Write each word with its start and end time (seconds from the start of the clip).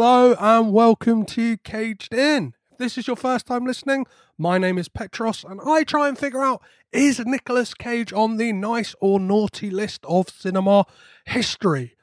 Hello 0.00 0.36
and 0.38 0.72
welcome 0.72 1.26
to 1.26 1.56
Caged 1.56 2.14
In. 2.14 2.54
If 2.70 2.78
this 2.78 2.96
is 2.96 3.08
your 3.08 3.16
first 3.16 3.46
time 3.46 3.66
listening, 3.66 4.06
my 4.38 4.56
name 4.56 4.78
is 4.78 4.88
Petros 4.88 5.42
and 5.42 5.60
I 5.66 5.82
try 5.82 6.06
and 6.06 6.16
figure 6.16 6.40
out 6.44 6.62
is 6.92 7.18
Nicolas 7.18 7.74
Cage 7.74 8.12
on 8.12 8.36
the 8.36 8.52
nice 8.52 8.94
or 9.00 9.18
naughty 9.18 9.70
list 9.70 10.04
of 10.04 10.28
cinema 10.30 10.86
history? 11.24 11.96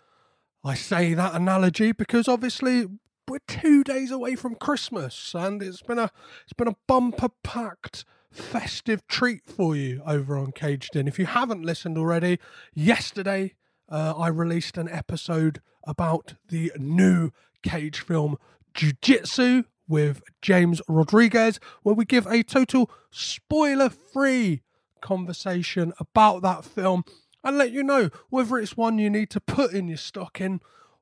I 0.62 0.74
say 0.74 1.14
that 1.14 1.36
analogy 1.36 1.94
because 1.94 2.28
obviously 2.28 2.86
we're 3.30 3.40
two 3.48 3.82
days 3.82 4.12
away 4.12 4.36
from 4.36 4.56
Christmas 4.56 5.34
and 5.34 5.64
it's 5.64 5.82
been 5.82 5.98
a 5.98 6.12
it's 6.44 6.52
been 6.52 6.68
a 6.68 6.76
bumper 6.88 7.30
packed 7.44 8.04
festive 8.30 9.08
treat 9.08 9.46
for 9.46 9.74
you 9.74 10.02
over 10.06 10.38
on 10.38 10.52
Caged 10.52 10.98
In. 10.98 11.08
If 11.08 11.18
you 11.18 11.28
haven't 11.28 11.64
listened 11.64 11.98
already, 11.98 12.40
yesterday 12.74 13.54
uh, 13.88 14.16
I 14.18 14.28
released 14.28 14.78
an 14.78 14.90
episode 14.90 15.62
about 15.88 16.36
the 16.50 16.74
new 16.78 17.32
Cage 17.66 18.00
film 18.00 18.38
Jiu 18.76 18.94
Jitsu 19.02 19.64
with 19.88 20.22
James 20.42 20.82
Rodriguez, 20.88 21.60
where 21.84 21.96
we 21.96 22.06
give 22.06 22.28
a 22.28 22.44
total 22.44 22.90
spoiler 23.12 23.90
free 23.90 24.62
conversation 25.02 25.92
about 26.00 26.42
that 26.44 26.64
film 26.64 27.04
and 27.44 27.58
let 27.58 27.72
you 27.72 27.84
know 27.84 28.10
whether 28.30 28.58
it's 28.58 28.78
one 28.78 28.98
you 28.98 29.10
need 29.10 29.30
to 29.32 29.40
put 29.40 29.74
in 29.74 29.88
your 29.88 29.98
stocking 29.98 30.62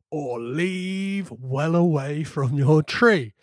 or 0.10 0.40
leave 0.40 1.32
well 1.32 1.76
away 1.76 2.24
from 2.24 2.56
your 2.56 2.82
tree. 2.82 3.34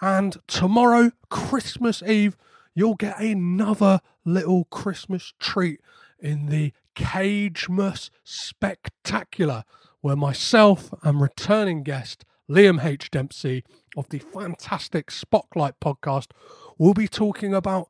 And 0.00 0.36
tomorrow, 0.46 1.12
Christmas 1.30 2.02
Eve, 2.02 2.36
you'll 2.74 2.94
get 2.94 3.20
another 3.20 4.00
little 4.24 4.64
Christmas 4.64 5.32
treat 5.38 5.80
in 6.18 6.46
the 6.46 6.72
Cagemas 6.96 8.10
Spectacular, 8.24 9.64
where 10.00 10.16
myself 10.16 10.92
and 11.02 11.20
returning 11.20 11.82
guest 11.82 12.24
Liam 12.48 12.84
H. 12.84 13.10
Dempsey 13.10 13.64
of 13.96 14.08
the 14.10 14.18
fantastic 14.18 15.10
Spotlight 15.10 15.80
podcast 15.80 16.28
will 16.78 16.94
be 16.94 17.08
talking 17.08 17.54
about 17.54 17.88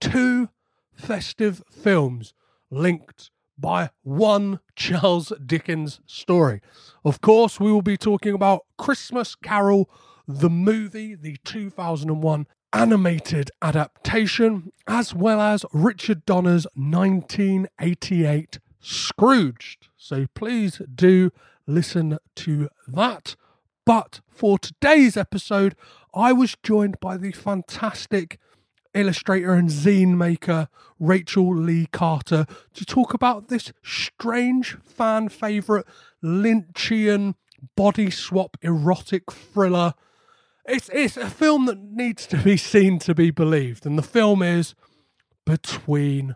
two 0.00 0.48
festive 0.94 1.62
films 1.70 2.32
linked 2.70 3.30
by 3.58 3.90
one 4.02 4.60
Charles 4.74 5.32
Dickens 5.44 6.00
story. 6.06 6.60
Of 7.04 7.20
course, 7.20 7.58
we 7.58 7.72
will 7.72 7.82
be 7.82 7.96
talking 7.96 8.34
about 8.34 8.66
Christmas 8.78 9.34
Carol, 9.34 9.90
the 10.28 10.50
movie, 10.50 11.14
the 11.14 11.38
2001 11.44 12.46
animated 12.72 13.50
adaptation, 13.62 14.72
as 14.86 15.14
well 15.14 15.40
as 15.40 15.64
Richard 15.72 16.26
Donner's 16.26 16.66
1988 16.74 18.58
Scrooged. 18.80 19.88
So 19.96 20.26
please 20.34 20.80
do 20.94 21.32
listen 21.66 22.18
to 22.36 22.68
that. 22.86 23.34
But 23.86 24.20
for 24.28 24.58
today's 24.58 25.16
episode, 25.16 25.76
I 26.12 26.32
was 26.32 26.56
joined 26.62 26.98
by 27.00 27.16
the 27.16 27.30
fantastic 27.30 28.38
illustrator 28.94 29.54
and 29.54 29.68
zine 29.68 30.16
maker 30.16 30.68
Raechel 31.00 31.64
Leigh 31.64 31.86
Carter 31.92 32.46
to 32.74 32.84
talk 32.84 33.14
about 33.14 33.48
this 33.48 33.72
strange 33.84 34.76
fan 34.82 35.28
favourite 35.28 35.84
Lynchian 36.22 37.34
body 37.76 38.10
swap 38.10 38.56
erotic 38.60 39.30
thriller. 39.30 39.94
It's 40.64 40.90
it's 40.92 41.16
a 41.16 41.30
film 41.30 41.66
that 41.66 41.78
needs 41.78 42.26
to 42.26 42.38
be 42.38 42.56
seen 42.56 42.98
to 43.00 43.14
be 43.14 43.30
believed, 43.30 43.86
and 43.86 43.96
the 43.96 44.02
film 44.02 44.42
is 44.42 44.74
Between 45.44 46.34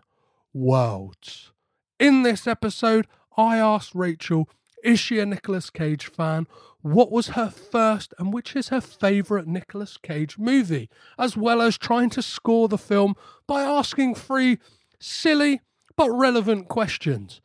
Worlds. 0.53 1.51
In 1.99 2.23
this 2.23 2.47
episode, 2.47 3.07
I 3.35 3.57
asked 3.57 3.93
Raechel, 3.93 4.45
is 4.83 4.99
she 4.99 5.19
a 5.19 5.25
Nicolas 5.25 5.69
Cage 5.69 6.07
fan? 6.07 6.47
What 6.81 7.11
was 7.11 7.29
her 7.29 7.49
first 7.49 8.13
and 8.17 8.33
which 8.33 8.55
is 8.55 8.69
her 8.69 8.81
favourite 8.81 9.47
Nicolas 9.47 9.97
Cage 9.97 10.37
movie? 10.37 10.89
As 11.17 11.37
well 11.37 11.61
as 11.61 11.77
trying 11.77 12.09
to 12.11 12.21
score 12.21 12.67
the 12.67 12.77
film 12.77 13.15
by 13.45 13.61
asking 13.61 14.15
three 14.15 14.57
silly 14.99 15.61
but 15.95 16.09
relevant 16.09 16.67
questions. 16.67 17.41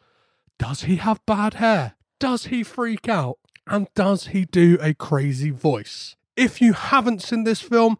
Does 0.58 0.82
he 0.82 0.96
have 0.96 1.24
bad 1.26 1.54
hair? 1.54 1.96
Does 2.18 2.46
he 2.46 2.62
freak 2.62 3.08
out? 3.08 3.38
And 3.66 3.88
does 3.94 4.28
he 4.28 4.44
do 4.44 4.78
a 4.80 4.94
crazy 4.94 5.50
voice? 5.50 6.16
If 6.36 6.62
you 6.62 6.72
haven't 6.72 7.22
seen 7.22 7.44
this 7.44 7.60
film, 7.60 7.98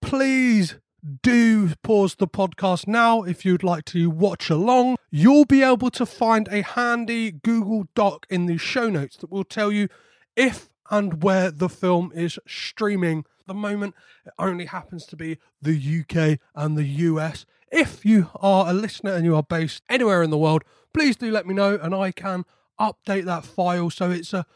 please 0.00 0.76
do 1.22 1.70
pause 1.82 2.14
the 2.14 2.28
podcast 2.28 2.86
now 2.86 3.22
if 3.22 3.44
you'd 3.44 3.62
like 3.62 3.84
to 3.86 4.08
watch 4.08 4.50
along. 4.50 4.96
You'll 5.10 5.44
be 5.44 5.62
able 5.62 5.90
to 5.90 6.06
find 6.06 6.48
a 6.48 6.62
handy 6.62 7.30
Google 7.30 7.88
Doc 7.94 8.26
in 8.30 8.46
the 8.46 8.56
show 8.56 8.88
notes 8.88 9.16
that 9.18 9.30
will 9.30 9.44
tell 9.44 9.70
you 9.70 9.88
if 10.36 10.70
and 10.90 11.22
where 11.22 11.50
the 11.50 11.68
film 11.68 12.12
is 12.14 12.38
streaming. 12.46 13.24
The 13.46 13.54
moment, 13.54 13.94
it 14.24 14.32
only 14.38 14.66
happens 14.66 15.06
to 15.06 15.16
be 15.16 15.38
the 15.60 15.74
UK 16.00 16.38
and 16.54 16.76
the 16.76 16.84
US. 16.84 17.44
If 17.70 18.04
you 18.04 18.30
are 18.36 18.68
a 18.68 18.72
listener 18.72 19.12
and 19.12 19.24
you 19.24 19.34
are 19.34 19.42
based 19.42 19.82
anywhere 19.88 20.22
in 20.22 20.30
the 20.30 20.38
world, 20.38 20.64
please 20.92 21.16
do 21.16 21.30
let 21.30 21.46
me 21.46 21.54
know 21.54 21.78
and 21.80 21.94
I 21.94 22.12
can 22.12 22.44
update 22.78 23.24
that 23.24 23.44
file 23.44 23.90
so 23.90 24.10
it's 24.10 24.32
a 24.32 24.46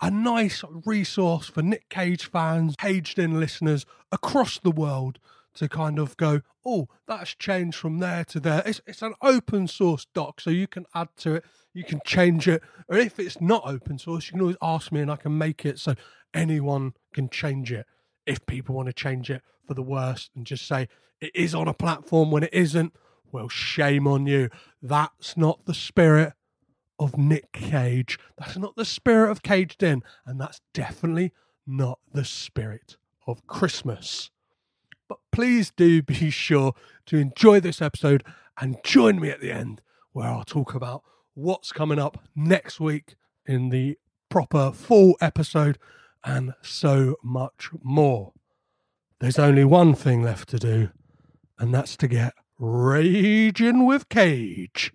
a 0.00 0.10
nice 0.10 0.62
resource 0.84 1.46
for 1.48 1.62
Nick 1.62 1.88
Cage 1.88 2.26
fans, 2.26 2.76
caged 2.78 3.18
in 3.18 3.40
listeners 3.40 3.86
across 4.12 4.58
the 4.58 4.70
world 4.70 5.18
to 5.54 5.68
kind 5.68 5.98
of 5.98 6.16
go, 6.16 6.42
oh, 6.64 6.88
that's 7.06 7.34
changed 7.34 7.78
from 7.78 7.98
there 7.98 8.24
to 8.26 8.40
there. 8.40 8.62
It's, 8.66 8.80
it's 8.86 9.02
an 9.02 9.14
open 9.22 9.68
source 9.68 10.06
doc, 10.12 10.40
so 10.40 10.50
you 10.50 10.66
can 10.66 10.84
add 10.94 11.08
to 11.18 11.36
it, 11.36 11.44
you 11.76 11.84
can 11.84 12.00
change 12.06 12.48
it. 12.48 12.62
Or 12.88 12.96
if 12.96 13.20
it's 13.20 13.38
not 13.38 13.62
open 13.66 13.98
source, 13.98 14.26
you 14.26 14.32
can 14.32 14.40
always 14.40 14.56
ask 14.62 14.90
me 14.90 15.00
and 15.00 15.10
I 15.10 15.16
can 15.16 15.36
make 15.36 15.66
it 15.66 15.78
so 15.78 15.94
anyone 16.32 16.94
can 17.12 17.28
change 17.28 17.70
it. 17.70 17.84
If 18.24 18.44
people 18.46 18.74
want 18.74 18.86
to 18.86 18.94
change 18.94 19.28
it 19.28 19.42
for 19.66 19.74
the 19.74 19.82
worst 19.82 20.30
and 20.34 20.46
just 20.46 20.66
say 20.66 20.88
it 21.20 21.32
is 21.34 21.54
on 21.54 21.68
a 21.68 21.74
platform 21.74 22.30
when 22.30 22.44
it 22.44 22.54
isn't, 22.54 22.94
well, 23.30 23.50
shame 23.50 24.06
on 24.06 24.26
you. 24.26 24.48
That's 24.80 25.36
not 25.36 25.66
the 25.66 25.74
spirit 25.74 26.32
of 26.98 27.18
Nick 27.18 27.52
Cage. 27.52 28.18
That's 28.38 28.56
not 28.56 28.74
the 28.76 28.86
spirit 28.86 29.30
of 29.30 29.42
Caged 29.42 29.82
In. 29.82 30.02
And 30.24 30.40
that's 30.40 30.62
definitely 30.72 31.34
not 31.66 31.98
the 32.10 32.24
spirit 32.24 32.96
of 33.26 33.46
Christmas. 33.46 34.30
But 35.10 35.18
please 35.30 35.72
do 35.76 36.00
be 36.02 36.30
sure 36.30 36.72
to 37.04 37.18
enjoy 37.18 37.60
this 37.60 37.82
episode 37.82 38.24
and 38.58 38.78
join 38.82 39.20
me 39.20 39.28
at 39.28 39.42
the 39.42 39.52
end 39.52 39.82
where 40.12 40.28
I'll 40.28 40.44
talk 40.44 40.74
about 40.74 41.02
what's 41.36 41.70
coming 41.70 41.98
up 41.98 42.24
next 42.34 42.80
week 42.80 43.14
in 43.44 43.68
the 43.68 43.98
proper 44.30 44.72
full 44.72 45.16
episode 45.20 45.78
and 46.24 46.54
so 46.62 47.16
much 47.22 47.68
more. 47.82 48.32
There's 49.20 49.38
only 49.38 49.64
one 49.64 49.94
thing 49.94 50.22
left 50.22 50.48
to 50.48 50.58
do, 50.58 50.88
and 51.58 51.74
that's 51.74 51.96
to 51.98 52.08
get 52.08 52.34
raging 52.58 53.84
with 53.84 54.08
Cage. 54.08 54.92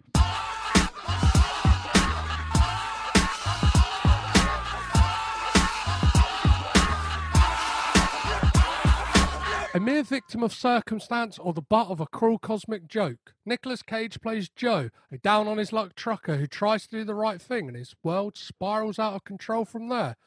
A 9.73 9.79
mere 9.79 10.03
victim 10.03 10.43
of 10.43 10.53
circumstance 10.53 11.39
or 11.39 11.53
the 11.53 11.61
butt 11.61 11.87
of 11.87 12.01
a 12.01 12.05
cruel 12.05 12.37
cosmic 12.37 12.89
joke. 12.89 13.33
Nicolas 13.45 13.81
Cage 13.81 14.19
plays 14.19 14.49
Joe, 14.49 14.89
a 15.09 15.17
down 15.17 15.47
on 15.47 15.57
his 15.57 15.71
luck 15.71 15.95
trucker 15.95 16.35
who 16.35 16.45
tries 16.45 16.87
to 16.87 16.97
do 16.97 17.03
the 17.05 17.15
right 17.15 17.41
thing 17.41 17.69
and 17.69 17.77
his 17.77 17.95
world 18.03 18.37
spirals 18.37 18.99
out 18.99 19.13
of 19.13 19.23
control 19.23 19.63
from 19.63 19.87
there. 19.87 20.17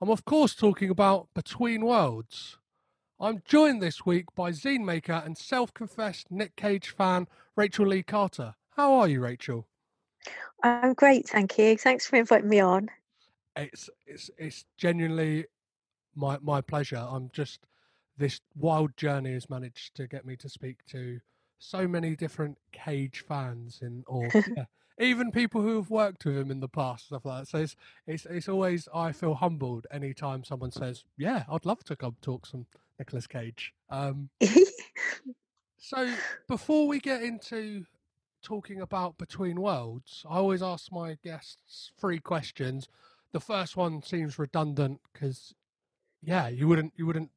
I'm, 0.00 0.08
of 0.08 0.24
course, 0.24 0.54
talking 0.54 0.88
about 0.88 1.28
Between 1.34 1.84
Worlds. 1.84 2.56
I'm 3.20 3.42
joined 3.44 3.82
this 3.82 4.06
week 4.06 4.34
by 4.34 4.52
zine 4.52 4.86
maker 4.86 5.22
and 5.22 5.36
self 5.36 5.74
confessed 5.74 6.30
Nick 6.30 6.56
Cage 6.56 6.88
fan, 6.88 7.28
Raechel 7.58 7.88
Leigh 7.88 8.02
Carter. 8.04 8.54
How 8.74 8.94
are 8.94 9.08
you, 9.08 9.20
Raechel? 9.20 9.64
I'm 10.62 10.94
great, 10.94 11.28
thank 11.28 11.58
you. 11.58 11.76
Thanks 11.76 12.06
for 12.06 12.16
inviting 12.16 12.48
me 12.48 12.60
on. 12.60 12.88
It's 13.54 13.90
it's 14.06 14.30
it's 14.38 14.64
genuinely 14.78 15.44
my 16.14 16.38
my 16.40 16.62
pleasure. 16.62 17.06
I'm 17.06 17.28
just 17.34 17.60
this 18.18 18.40
wild 18.56 18.96
journey 18.96 19.32
has 19.32 19.48
managed 19.48 19.94
to 19.96 20.06
get 20.06 20.26
me 20.26 20.36
to 20.36 20.48
speak 20.48 20.84
to 20.86 21.20
so 21.58 21.88
many 21.88 22.16
different 22.16 22.58
Cage 22.72 23.24
fans 23.26 23.80
in 23.82 24.04
or 24.06 24.28
yeah, 24.56 24.64
even 25.00 25.30
people 25.30 25.60
who 25.60 25.76
have 25.76 25.90
worked 25.90 26.24
with 26.24 26.36
him 26.36 26.50
in 26.50 26.60
the 26.60 26.68
past, 26.68 27.06
stuff 27.06 27.24
like 27.24 27.42
that. 27.42 27.48
So 27.48 27.58
it's 27.58 27.76
it's 28.06 28.26
it's 28.26 28.48
always 28.48 28.88
I 28.94 29.12
feel 29.12 29.34
humbled 29.34 29.86
anytime 29.90 30.44
someone 30.44 30.70
says, 30.70 31.04
"Yeah, 31.16 31.44
I'd 31.50 31.66
love 31.66 31.84
to 31.84 31.96
come 31.96 32.16
talk 32.20 32.46
some 32.46 32.66
Nicolas 32.98 33.26
Cage." 33.26 33.72
Um, 33.90 34.30
so 35.78 36.12
before 36.48 36.86
we 36.88 37.00
get 37.00 37.22
into 37.22 37.84
talking 38.42 38.80
about 38.80 39.18
Between 39.18 39.60
Worlds, 39.60 40.24
I 40.28 40.36
always 40.36 40.62
ask 40.62 40.90
my 40.92 41.16
guests 41.22 41.92
three 41.98 42.18
questions. 42.18 42.88
The 43.32 43.40
first 43.40 43.76
one 43.76 44.02
seems 44.02 44.38
redundant 44.38 45.00
because, 45.12 45.54
yeah, 46.22 46.48
you 46.48 46.66
wouldn't 46.66 46.92
you 46.96 47.06
wouldn't 47.06 47.30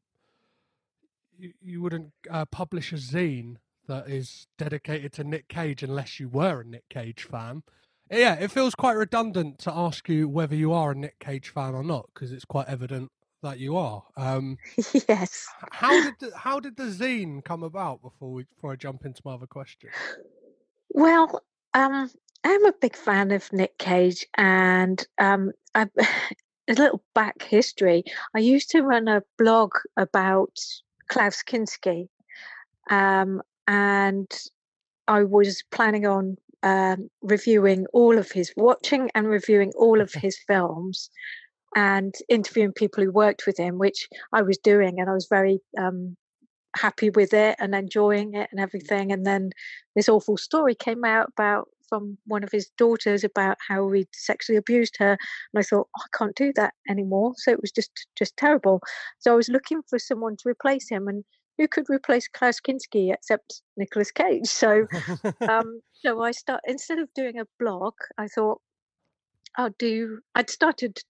you, 1.42 1.54
you 1.62 1.82
wouldn't 1.82 2.12
uh, 2.30 2.46
publish 2.46 2.94
a 2.94 2.96
zine 2.96 3.58
that 3.88 4.08
is 4.08 4.48
dedicated 4.58 5.12
to 5.14 5.24
Nick 5.24 5.48
Cage 5.48 5.84
unless 5.84 6.20
you 6.20 6.30
were 6.30 6.62
a 6.62 6.66
Nick 6.66 6.88
Cage 6.90 7.24
fan. 7.24 7.64
Yeah, 8.10 8.36
it 8.36 8.52
feels 8.52 8.76
quite 8.76 8.96
redundant 8.96 9.58
to 9.60 9.74
ask 9.74 10.08
you 10.08 10.30
whether 10.30 10.56
you 10.56 10.72
are 10.74 10.92
a 10.92 10.96
Nick 10.96 11.20
Cage 11.20 11.50
fan 11.50 11.74
or 11.74 11.84
not 11.84 12.10
because 12.14 12.32
it's 12.32 12.46
quite 12.46 12.68
evident 12.68 13.10
that 13.42 13.58
you 13.58 13.76
are. 13.76 14.04
Um, 14.16 14.58
yes. 15.10 15.48
How 15.72 15.92
did 16.04 16.14
the, 16.20 16.38
how 16.38 16.60
did 16.60 16.78
the 16.78 16.84
zine 16.84 17.44
come 17.44 17.64
about? 17.64 18.02
Before 18.02 18.32
we 18.32 18.44
before 18.44 18.74
I 18.74 18.76
jump 18.76 19.06
into 19.06 19.22
my 19.26 19.34
other 19.34 19.48
question. 19.48 19.90
Well, 20.90 21.42
um, 21.74 22.12
I'm 22.44 22.66
a 22.66 22.74
big 22.74 22.96
fan 22.96 23.32
of 23.32 23.52
Nick 23.52 23.78
Cage, 23.78 24.28
and 24.38 25.04
um, 25.18 25.54
I, 25.74 25.88
a 26.68 26.74
little 26.74 27.04
back 27.16 27.42
history. 27.42 28.04
I 28.36 28.40
used 28.40 28.70
to 28.72 28.82
run 28.82 29.08
a 29.08 29.24
blog 29.38 29.74
about 29.98 30.60
Klaus 31.12 31.44
Kinski, 31.44 32.08
um, 32.90 33.42
and 33.68 34.32
I 35.08 35.24
was 35.24 35.64
planning 35.70 36.08
on 36.08 36.38
um, 36.64 37.10
reviewing 37.22 37.86
all 37.94 38.18
of 38.18 38.32
his 38.32 38.54
watching 38.56 39.12
and 39.14 39.28
reviewing 39.28 39.74
all 39.76 40.00
of 40.00 40.14
his 40.14 40.38
films 40.48 41.10
and 41.76 42.14
interviewing 42.30 42.72
people 42.72 43.04
who 43.04 43.12
worked 43.12 43.46
with 43.46 43.58
him, 43.58 43.78
which 43.78 44.08
I 44.32 44.42
was 44.42 44.58
doing, 44.58 45.00
and 45.00 45.10
I 45.10 45.14
was 45.14 45.28
very 45.30 45.60
um, 45.78 46.16
happy 46.78 47.10
with 47.10 47.34
it 47.34 47.58
and 47.60 47.76
enjoying 47.76 48.34
it 48.36 48.48
and 48.52 48.60
everything. 48.60 49.12
And 49.12 49.26
then 49.26 49.52
this 49.96 50.08
awful 50.08 50.38
story 50.38 50.76
came 50.76 51.04
out 51.04 51.30
about 51.38 51.68
from 51.92 52.18
one 52.26 52.44
of 52.44 52.52
his 52.52 52.70
daughters 52.78 53.26
about 53.26 53.58
how 53.68 53.92
he'd 53.92 54.08
sexually 54.14 54.58
abused 54.58 54.96
her, 54.98 55.12
and 55.12 55.60
I 55.60 55.62
thought 55.62 55.90
oh, 55.98 56.02
I 56.02 56.18
can't 56.18 56.36
do 56.36 56.54
that 56.56 56.74
anymore. 56.90 57.34
So 57.36 57.52
it 57.52 57.62
was 57.62 57.72
just 57.72 57.92
just 58.18 58.38
terrible. 58.38 58.80
So 59.20 59.34
I 59.34 59.36
was 59.36 59.50
looking 59.50 59.82
for 59.90 60.00
someone 60.00 60.38
to 60.38 60.50
replace 60.50 60.88
him, 60.90 61.10
and 61.10 61.26
who 61.58 61.68
could 61.68 61.90
replace 61.90 62.30
Klaus 62.30 62.62
Kinski 62.62 63.14
except 63.14 63.62
Nicolas 63.76 64.12
Cage? 64.12 64.48
So, 64.48 64.88
um, 65.50 65.82
so 65.94 66.22
I 66.22 66.32
start 66.32 66.62
instead 66.66 67.00
of 67.00 67.14
doing 67.14 67.40
a 67.40 67.46
blog, 67.60 67.94
I 68.18 68.28
thought 68.28 68.62
I'll 69.58 69.76
do. 69.78 70.22
I'd 70.34 70.50
started 70.50 71.02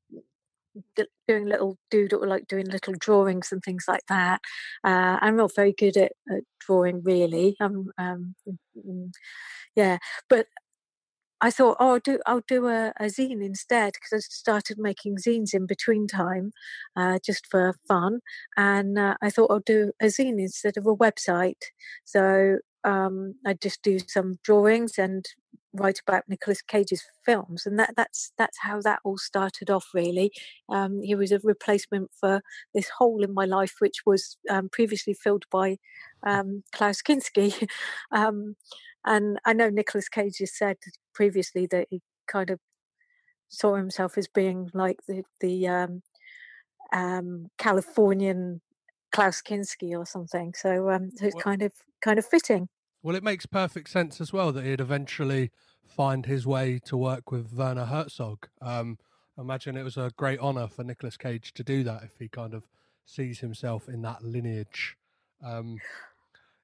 doing 1.27 1.45
little 1.45 1.77
doodle, 1.89 2.27
like 2.27 2.47
doing 2.47 2.65
little 2.65 2.93
drawings 2.97 3.51
and 3.51 3.61
things 3.63 3.85
like 3.87 4.05
that. 4.07 4.41
Uh, 4.83 5.17
I'm 5.21 5.35
not 5.35 5.55
very 5.55 5.73
good 5.73 5.97
at, 5.97 6.13
at 6.29 6.43
drawing, 6.59 7.01
really. 7.03 7.55
Um, 7.59 7.91
um, 7.97 8.35
yeah, 9.75 9.97
but 10.29 10.47
I 11.41 11.51
thought, 11.51 11.77
oh, 11.79 11.93
I'll 11.93 11.99
do 11.99 12.19
I'll 12.25 12.43
do 12.47 12.67
a, 12.67 12.93
a 12.99 13.05
zine 13.05 13.43
instead 13.43 13.93
because 13.93 14.13
I 14.13 14.19
started 14.19 14.77
making 14.79 15.17
zines 15.17 15.53
in 15.53 15.65
between 15.65 16.07
time, 16.07 16.51
uh, 16.95 17.19
just 17.25 17.47
for 17.47 17.73
fun. 17.87 18.19
And 18.57 18.97
uh, 18.99 19.15
I 19.21 19.29
thought 19.29 19.51
I'll 19.51 19.59
do 19.59 19.91
a 20.01 20.05
zine 20.05 20.39
instead 20.39 20.77
of 20.77 20.85
a 20.85 20.95
website. 20.95 21.63
So 22.05 22.57
um, 22.83 23.35
I 23.45 23.53
just 23.53 23.81
do 23.81 23.99
some 24.07 24.35
drawings 24.43 24.97
and 24.97 25.25
write 25.73 25.99
about 26.05 26.23
Nicolas 26.27 26.61
Cage's 26.61 27.03
films, 27.25 27.65
and 27.65 27.79
that 27.79 27.93
that's 27.95 28.33
that's 28.37 28.57
how 28.61 28.81
that 28.81 28.99
all 29.03 29.17
started 29.17 29.69
off. 29.69 29.87
Really, 29.93 30.31
um, 30.69 31.01
he 31.01 31.15
was 31.15 31.31
a 31.31 31.39
replacement 31.43 32.11
for 32.19 32.41
this 32.73 32.89
hole 32.97 33.23
in 33.23 33.33
my 33.33 33.45
life, 33.45 33.75
which 33.79 34.01
was 34.05 34.37
um, 34.49 34.69
previously 34.71 35.13
filled 35.13 35.45
by 35.51 35.77
um, 36.25 36.63
Klaus 36.71 37.01
Kinski. 37.01 37.67
And 39.05 39.39
I 39.45 39.53
know 39.53 39.69
Nicolas 39.69 40.09
Cage 40.09 40.37
has 40.39 40.55
said 40.55 40.77
previously 41.13 41.67
that 41.67 41.87
he 41.89 42.01
kind 42.27 42.49
of 42.49 42.59
saw 43.49 43.75
himself 43.75 44.17
as 44.17 44.27
being 44.27 44.69
like 44.73 44.99
the 45.07 45.23
the 45.39 45.67
um, 45.67 46.01
um, 46.93 47.47
Californian 47.57 48.61
Klaus 49.11 49.41
Kinski 49.41 49.97
or 49.97 50.05
something. 50.05 50.53
So, 50.55 50.89
um, 50.89 51.11
so 51.15 51.25
it's 51.25 51.35
well, 51.35 51.43
kind 51.43 51.61
of 51.61 51.73
kind 52.03 52.19
of 52.19 52.25
fitting. 52.25 52.69
Well, 53.03 53.15
it 53.15 53.23
makes 53.23 53.45
perfect 53.45 53.89
sense 53.89 54.21
as 54.21 54.31
well 54.31 54.51
that 54.51 54.65
he'd 54.65 54.79
eventually 54.79 55.51
find 55.85 56.25
his 56.25 56.45
way 56.45 56.79
to 56.85 56.95
work 56.95 57.31
with 57.31 57.51
Werner 57.53 57.85
Herzog. 57.85 58.47
Um, 58.61 58.97
imagine 59.37 59.75
it 59.75 59.83
was 59.83 59.97
a 59.97 60.11
great 60.17 60.39
honor 60.39 60.67
for 60.67 60.83
Nicolas 60.83 61.17
Cage 61.17 61.53
to 61.53 61.63
do 61.63 61.83
that 61.83 62.03
if 62.03 62.11
he 62.19 62.29
kind 62.29 62.53
of 62.53 62.63
sees 63.05 63.39
himself 63.39 63.89
in 63.89 64.01
that 64.03 64.23
lineage. 64.23 64.95
Um, 65.43 65.77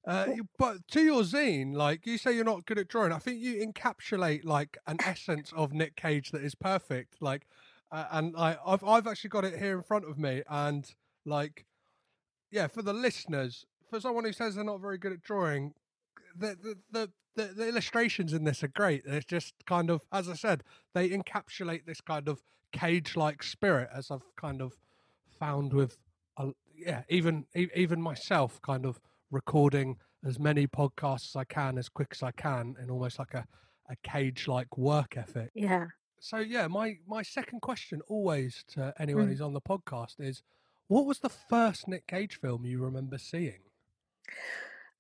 uh, 0.08 0.28
but 0.58 0.88
to 0.88 1.02
your 1.02 1.24
zine, 1.24 1.76
like 1.76 2.08
you 2.08 2.18
say, 2.18 2.34
you're 2.34 2.46
not 2.46 2.66
good 2.66 2.80
at 2.80 2.88
drawing. 2.88 3.12
I 3.12 3.20
think 3.20 3.40
you 3.42 3.56
encapsulate 3.66 4.46
like 4.46 4.78
an 4.88 4.98
essence 5.06 5.52
of 5.56 5.74
Nick 5.74 5.96
Cage 5.96 6.32
that 6.32 6.42
is 6.42 6.56
perfect. 6.56 7.22
Like, 7.22 7.46
uh, 7.92 8.06
and 8.12 8.36
I, 8.38 8.58
I've 8.66 8.84
I've 8.84 9.08
actually 9.08 9.30
got 9.30 9.46
it 9.46 9.60
here 9.60 9.76
in 9.78 9.84
front 9.84 10.06
of 10.10 10.18
me, 10.18 10.44
and 10.50 10.90
like, 11.26 11.66
yeah, 12.50 12.68
for 12.68 12.82
the 12.82 12.94
listeners, 12.94 13.66
for 13.90 14.00
someone 14.00 14.26
who 14.26 14.34
says 14.34 14.56
they're 14.56 14.64
not 14.64 14.82
very 14.82 14.98
good 14.98 15.12
at 15.12 15.22
drawing, 15.22 15.74
the 16.36 16.58
the 16.62 16.78
the, 16.92 17.12
the, 17.36 17.54
the 17.54 17.68
illustrations 17.68 18.34
in 18.34 18.46
this 18.46 18.64
are 18.64 18.70
great. 18.70 19.04
It's 19.06 19.26
just 19.26 19.54
kind 19.66 19.90
of, 19.90 20.06
as 20.12 20.28
I 20.28 20.34
said, 20.34 20.64
they 20.94 21.10
encapsulate 21.10 21.86
this 21.86 22.02
kind 22.02 22.28
of 22.28 22.42
cage-like 22.72 23.44
spirit, 23.44 23.90
as 23.94 24.10
I've 24.10 24.36
kind 24.36 24.62
of 24.62 24.74
found 25.40 25.72
with, 25.74 26.00
uh, 26.38 26.52
yeah, 26.76 27.04
even 27.10 27.46
even 27.54 28.02
myself, 28.02 28.62
kind 28.62 28.86
of 28.86 29.00
recording 29.32 29.98
as 30.26 30.40
many 30.40 30.68
podcasts 30.68 31.30
as 31.30 31.36
I 31.36 31.44
can 31.44 31.78
as 31.78 31.90
quick 31.90 32.10
as 32.12 32.24
I 32.24 32.32
can 32.32 32.76
in 32.82 32.90
almost 32.90 33.20
like 33.20 33.34
a, 33.34 33.46
a 33.90 33.96
cage 34.04 34.48
like 34.48 34.78
work 34.78 35.18
ethic. 35.18 35.52
Yeah. 35.54 35.88
So 36.20 36.38
yeah, 36.38 36.68
my 36.68 36.98
my 37.08 37.22
second 37.22 37.62
question 37.62 38.02
always 38.08 38.64
to 38.70 38.94
anyone 39.00 39.26
mm. 39.26 39.30
who's 39.30 39.42
on 39.42 39.54
the 39.54 39.62
podcast 39.62 40.16
is 40.20 40.42
what 40.88 41.06
was 41.06 41.20
the 41.20 41.30
first 41.30 41.88
Nick 41.88 42.08
Cage 42.08 42.40
film 42.40 42.66
you 42.66 42.82
remember 42.84 43.18
seeing? 43.18 43.60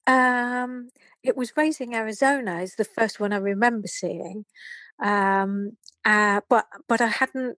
Um 0.05 0.89
it 1.23 1.35
was 1.35 1.57
Raising 1.57 1.95
Arizona 1.95 2.59
is 2.61 2.75
the 2.75 2.85
first 2.85 3.19
one 3.19 3.33
I 3.33 3.37
remember 3.37 3.87
seeing. 3.87 4.45
Um 5.01 5.77
uh 6.05 6.41
but 6.49 6.67
but 6.87 7.01
I 7.01 7.07
hadn't 7.07 7.57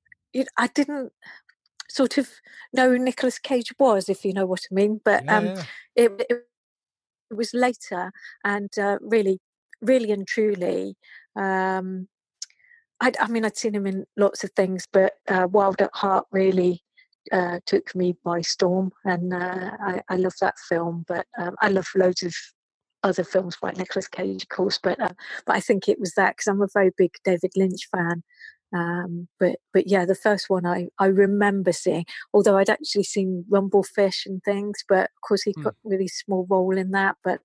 I 0.57 0.67
didn't 0.67 1.11
sort 1.89 2.17
of 2.17 2.29
know 2.71 2.91
who 2.91 2.99
Nicolas 2.99 3.39
Cage 3.39 3.73
was, 3.79 4.09
if 4.09 4.23
you 4.23 4.31
know 4.33 4.45
what 4.45 4.67
I 4.71 4.73
mean. 4.73 5.01
But 5.03 5.25
yeah, 5.25 5.37
um, 5.37 5.45
yeah. 5.45 5.63
It, 5.95 6.25
it, 6.29 6.48
it 7.29 7.37
was 7.37 7.53
later 7.53 8.11
and 8.43 8.69
uh, 8.77 8.97
really, 9.01 9.39
really 9.81 10.11
and 10.11 10.27
truly. 10.27 10.95
Um, 11.35 12.07
I, 13.01 13.27
mean, 13.29 13.45
I'd 13.45 13.57
seen 13.57 13.75
him 13.75 13.87
in 13.87 14.05
lots 14.17 14.43
of 14.43 14.51
things, 14.51 14.85
but 14.91 15.13
uh, 15.27 15.47
Wild 15.49 15.81
at 15.81 15.91
Heart 15.93 16.25
really 16.31 16.83
uh, 17.31 17.59
took 17.65 17.95
me 17.95 18.15
by 18.25 18.41
storm, 18.41 18.91
and 19.05 19.33
uh, 19.33 19.71
I, 19.79 20.01
I, 20.09 20.15
love 20.15 20.33
that 20.41 20.55
film. 20.67 21.05
But 21.07 21.25
um, 21.37 21.55
I 21.61 21.69
love 21.69 21.87
loads 21.95 22.23
of 22.23 22.33
other 23.03 23.23
films 23.23 23.55
by 23.61 23.71
Nicolas 23.71 24.07
Cage, 24.07 24.43
of 24.43 24.49
course. 24.49 24.79
But 24.81 24.99
uh, 24.99 25.13
but 25.45 25.55
I 25.55 25.59
think 25.59 25.87
it 25.87 25.99
was 25.99 26.13
that 26.15 26.35
because 26.35 26.47
I'm 26.47 26.61
a 26.61 26.67
very 26.73 26.91
big 26.97 27.11
David 27.23 27.51
Lynch 27.55 27.87
fan, 27.91 28.23
um, 28.73 29.27
but 29.39 29.57
but 29.73 29.87
yeah, 29.87 30.05
the 30.05 30.15
first 30.15 30.49
one 30.49 30.65
I 30.65 30.89
I 30.99 31.07
remember 31.07 31.71
seeing, 31.71 32.05
although 32.33 32.57
I'd 32.57 32.69
actually 32.69 33.03
seen 33.03 33.45
Rumblefish 33.49 34.25
and 34.25 34.43
things, 34.43 34.83
but 34.87 35.05
of 35.05 35.21
course 35.27 35.41
he 35.43 35.53
mm. 35.53 35.63
got 35.63 35.73
a 35.73 35.89
really 35.89 36.07
small 36.07 36.45
role 36.49 36.77
in 36.77 36.91
that. 36.91 37.17
But 37.23 37.41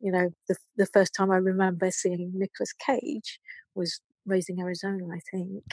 you 0.00 0.12
know, 0.12 0.30
the 0.48 0.56
the 0.76 0.86
first 0.86 1.14
time 1.14 1.30
I 1.30 1.36
remember 1.36 1.90
seeing 1.90 2.32
Nicolas 2.34 2.72
Cage 2.74 3.40
was 3.74 4.00
Raising 4.26 4.60
Arizona, 4.60 5.04
I 5.14 5.20
think. 5.30 5.64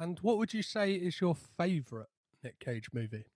And 0.00 0.18
what 0.20 0.38
would 0.38 0.52
you 0.52 0.62
say 0.62 0.92
is 0.94 1.20
your 1.20 1.34
favourite 1.34 2.08
Nick 2.42 2.58
Cage 2.58 2.88
movie? 2.92 3.26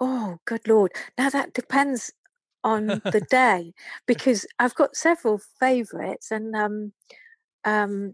Oh, 0.00 0.38
good 0.46 0.66
lord! 0.66 0.92
Now 1.18 1.28
that 1.28 1.52
depends 1.52 2.12
on 2.64 2.86
the 2.86 3.26
day 3.30 3.74
because 4.06 4.46
I've 4.58 4.74
got 4.74 4.96
several 4.96 5.38
favourites, 5.60 6.30
and 6.30 6.56
um, 6.56 6.92
um, 7.64 8.12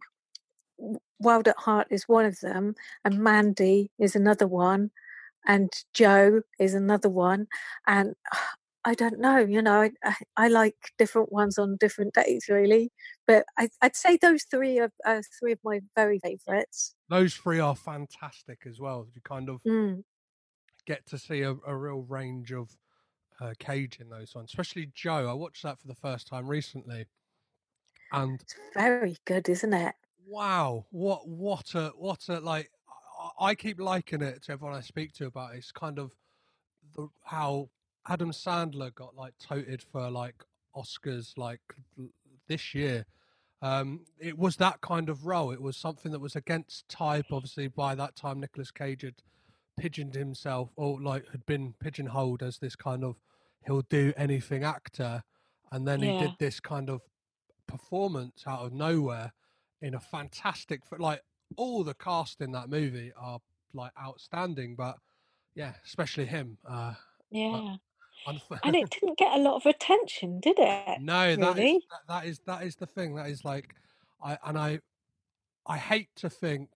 Wild 1.23 1.49
at 1.49 1.57
Heart 1.59 1.89
is 1.91 2.09
one 2.09 2.25
of 2.25 2.41
them, 2.41 2.75
and 3.05 3.19
Mandy 3.19 3.91
is 3.99 4.15
another 4.15 4.47
one, 4.47 4.91
and 5.47 5.71
Joe 5.95 6.43
is 6.59 6.75
another 6.75 7.09
one, 7.09 7.47
and 7.87 8.15
I 8.85 8.95
don't 8.95 9.21
know, 9.21 9.39
you 9.39 9.63
know, 9.63 9.83
I, 9.83 9.93
I, 10.37 10.49
like 10.49 10.75
different 10.99 11.33
ones 11.33 11.57
on 11.57 11.77
different 11.79 12.15
days, 12.27 12.47
really. 12.49 12.91
But 13.27 13.45
I, 13.57 13.69
would 13.83 13.95
say 13.95 14.17
those 14.17 14.45
three 14.45 14.81
are, 14.81 14.93
are, 15.07 15.23
three 15.39 15.53
of 15.53 15.61
my 15.65 15.81
very 15.95 16.19
favourites. 16.19 16.95
Those 17.09 17.35
three 17.35 17.61
are 17.61 17.77
fantastic 17.77 18.61
as 18.69 18.81
well. 18.81 19.07
You 19.15 19.21
kind 19.23 19.49
of 19.49 19.63
mm. 19.63 20.03
get 20.87 21.07
to 21.07 21.19
see 21.19 21.43
a, 21.43 21.55
a 21.67 21.77
real 21.77 22.03
range 22.09 22.53
of 22.53 22.77
uh, 23.41 23.53
Cage 23.59 23.99
in 24.01 24.09
those 24.09 24.35
ones, 24.35 24.51
especially 24.51 24.91
Joe. 24.95 25.29
I 25.29 25.33
watched 25.33 25.63
that 25.63 25.81
for 25.81 25.87
the 25.87 25.95
first 25.95 26.27
time 26.27 26.49
recently, 26.49 27.07
and 28.11 28.41
it's 28.41 28.57
very 28.75 29.17
good, 29.25 29.49
isn't 29.49 29.73
it? 29.73 29.95
Wow, 30.33 30.87
what 30.91 31.29
what 31.29 31.75
a 31.75 31.93
what 31.97 32.29
a 32.29 32.41
like. 32.41 32.71
I 33.39 33.55
keep 33.55 33.79
likening 33.79 34.27
it 34.27 34.43
to 34.45 34.53
everyone 34.53 34.77
I 34.77 34.81
speak 34.81 35.13
to 35.15 35.27
about 35.27 35.55
it. 35.55 35.59
it's 35.59 35.71
kind 35.71 35.99
of 35.99 36.13
the 36.97 37.09
how 37.25 37.69
Adam 38.09 38.33
Sandler 38.33 38.93
got 38.95 39.15
like 39.15 39.35
toted 39.39 39.83
for 39.83 40.11
like 40.11 40.43
Oscars 40.75 41.37
like 41.37 41.61
this 42.49 42.75
year. 42.75 43.05
Um, 43.61 44.07
it 44.19 44.37
was 44.37 44.57
that 44.57 44.81
kind 44.81 45.09
of 45.09 45.25
role. 45.25 45.53
It 45.53 45.63
was 45.63 45.77
something 45.77 46.11
that 46.11 46.19
was 46.19 46.35
against 46.35 46.89
type. 46.89 47.27
Obviously, 47.31 47.69
by 47.69 47.95
that 47.95 48.17
time, 48.17 48.41
Nicolas 48.41 48.73
Cage 48.73 49.03
had 49.03 49.15
pigeoned 49.79 50.15
himself, 50.15 50.71
or 50.75 51.01
like 51.01 51.29
had 51.31 51.47
been 51.47 51.75
pigeonholed 51.79 52.43
as 52.43 52.59
this 52.59 52.75
kind 52.75 53.05
of 53.05 53.17
he'll 53.67 53.83
do 53.83 54.13
anything 54.17 54.65
actor, 54.65 55.23
and 55.71 55.87
then 55.87 56.01
yeah. 56.01 56.13
he 56.13 56.27
did 56.27 56.33
this 56.41 56.59
kind 56.59 56.91
of 56.91 57.03
performance 57.69 58.43
out 58.47 58.67
of 58.67 58.73
nowhere 58.73 59.33
in 59.83 59.95
a 59.95 60.01
fantastic 60.01 60.81
like 60.99 61.23
all 61.57 61.85
the 61.85 61.95
cast 61.95 62.41
in 62.41 62.53
that 62.53 62.71
movie 62.71 63.13
are 63.17 63.41
like 63.75 63.93
outstanding 64.01 64.75
but 64.75 64.97
yeah, 65.55 65.75
especially 65.85 66.27
him. 66.27 66.59
Uh, 66.67 66.95
Yeah. 67.31 67.77
unf- 68.27 68.61
And 68.65 68.77
it 68.77 68.91
didn't 68.91 69.19
get 69.19 69.37
a 69.37 69.43
lot 69.43 69.57
of 69.57 69.67
attention, 69.67 70.41
did 70.41 70.59
it? 70.59 71.01
no, 71.01 71.37
that 71.37 71.51
is, 71.53 71.57
really? 71.57 71.87
that, 71.91 72.01
that 72.09 72.27
is 72.27 72.41
that 72.47 72.63
is 72.63 72.77
the 72.77 72.87
thing. 72.87 73.15
That 73.15 73.29
is 73.29 73.45
like, 73.45 73.75
I 74.23 74.39
and 74.45 74.59
I, 74.59 74.81
I 75.67 75.79
hate 75.79 76.09
to 76.17 76.31
think 76.31 76.69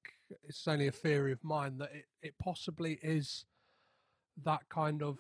it's 0.43 0.67
only 0.67 0.89
a 0.89 0.93
theory 0.93 1.33
of 1.33 1.43
mine 1.45 1.79
that 1.79 1.93
it, 1.95 2.05
it 2.23 2.35
possibly 2.39 2.99
is 3.03 3.45
that 4.45 4.69
kind 4.69 5.03
of 5.03 5.19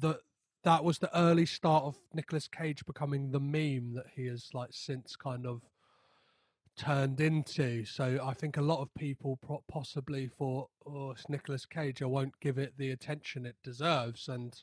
the 0.00 0.18
that 0.64 0.82
was 0.82 0.98
the 0.98 1.16
early 1.16 1.46
start 1.46 1.84
of 1.84 1.96
Nicolas 2.12 2.48
Cage 2.48 2.84
becoming 2.86 3.30
the 3.30 3.38
meme 3.38 3.94
that 3.94 4.06
he 4.14 4.26
has 4.26 4.48
like 4.52 4.70
since 4.72 5.14
kind 5.14 5.46
of 5.46 5.62
turned 6.76 7.20
into. 7.20 7.84
So 7.84 8.20
I 8.22 8.34
think 8.34 8.56
a 8.56 8.62
lot 8.62 8.80
of 8.80 8.92
people 8.94 9.38
possibly 9.68 10.28
thought, 10.28 10.70
"Oh, 10.86 11.10
it's 11.12 11.28
Nicolas 11.28 11.66
Cage. 11.66 12.02
I 12.02 12.06
won't 12.06 12.38
give 12.40 12.58
it 12.58 12.76
the 12.78 12.90
attention 12.90 13.46
it 13.46 13.56
deserves." 13.62 14.28
And 14.28 14.54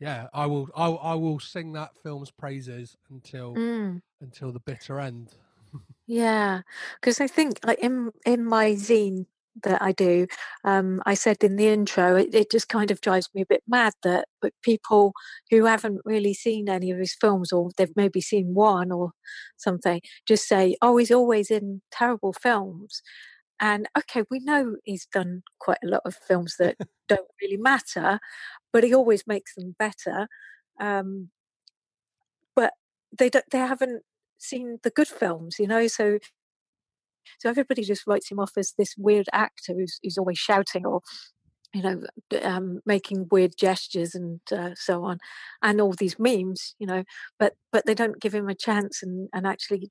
yeah, 0.00 0.28
I 0.32 0.46
will. 0.46 0.68
I, 0.76 0.88
I 0.90 1.14
will 1.14 1.40
sing 1.40 1.72
that 1.72 1.96
film's 1.96 2.30
praises 2.30 2.96
until 3.10 3.58
Mm. 3.58 4.00
until 4.20 4.52
the 4.52 4.60
bitter 4.60 5.00
end. 5.00 5.36
Yeah, 6.06 6.62
because 7.00 7.20
I 7.20 7.26
think 7.26 7.60
like 7.64 7.78
in 7.80 8.12
in 8.24 8.44
my 8.44 8.70
zine 8.72 9.26
that 9.64 9.82
I 9.82 9.92
do, 9.92 10.26
um, 10.64 11.02
I 11.06 11.14
said 11.14 11.42
in 11.42 11.56
the 11.56 11.68
intro, 11.68 12.16
it, 12.16 12.34
it 12.34 12.50
just 12.50 12.68
kind 12.68 12.90
of 12.90 13.00
drives 13.00 13.28
me 13.34 13.42
a 13.42 13.46
bit 13.46 13.62
mad 13.68 13.92
that 14.02 14.26
but 14.42 14.52
people 14.62 15.12
who 15.50 15.64
haven't 15.66 16.00
really 16.04 16.34
seen 16.34 16.68
any 16.68 16.90
of 16.90 16.98
his 16.98 17.14
films 17.20 17.52
or 17.52 17.70
they've 17.76 17.96
maybe 17.96 18.20
seen 18.20 18.54
one 18.54 18.92
or 18.92 19.10
something 19.56 20.00
just 20.26 20.46
say, 20.48 20.76
"Oh, 20.82 20.96
he's 20.96 21.10
always 21.10 21.50
in 21.50 21.82
terrible 21.92 22.32
films." 22.32 23.02
And 23.60 23.88
okay, 23.98 24.24
we 24.30 24.40
know 24.40 24.76
he's 24.84 25.06
done 25.06 25.42
quite 25.60 25.78
a 25.84 25.88
lot 25.88 26.02
of 26.04 26.14
films 26.16 26.56
that 26.58 26.76
don't 27.08 27.28
really 27.42 27.56
matter, 27.56 28.20
but 28.72 28.84
he 28.84 28.94
always 28.94 29.26
makes 29.26 29.54
them 29.54 29.74
better. 29.78 30.28
Um, 30.80 31.30
but 32.54 32.72
they 33.16 33.28
don't, 33.30 33.44
they 33.50 33.58
haven't 33.58 34.02
seen 34.38 34.78
the 34.82 34.90
good 34.90 35.08
films, 35.08 35.56
you 35.58 35.66
know. 35.66 35.86
So 35.86 36.18
so 37.38 37.48
everybody 37.48 37.82
just 37.82 38.06
writes 38.06 38.30
him 38.30 38.38
off 38.38 38.52
as 38.56 38.74
this 38.78 38.94
weird 38.96 39.26
actor 39.32 39.74
who's 39.74 39.98
who's 40.02 40.18
always 40.18 40.38
shouting 40.38 40.86
or 40.86 41.00
you 41.74 41.82
know 41.82 42.02
um, 42.42 42.80
making 42.86 43.28
weird 43.30 43.52
gestures 43.58 44.14
and 44.14 44.40
uh, 44.52 44.70
so 44.74 45.04
on, 45.04 45.18
and 45.62 45.80
all 45.80 45.92
these 45.92 46.18
memes, 46.18 46.74
you 46.78 46.86
know. 46.86 47.04
But 47.38 47.54
but 47.72 47.86
they 47.86 47.94
don't 47.94 48.20
give 48.20 48.34
him 48.34 48.48
a 48.48 48.54
chance 48.54 49.02
and 49.02 49.28
and 49.32 49.46
actually 49.46 49.90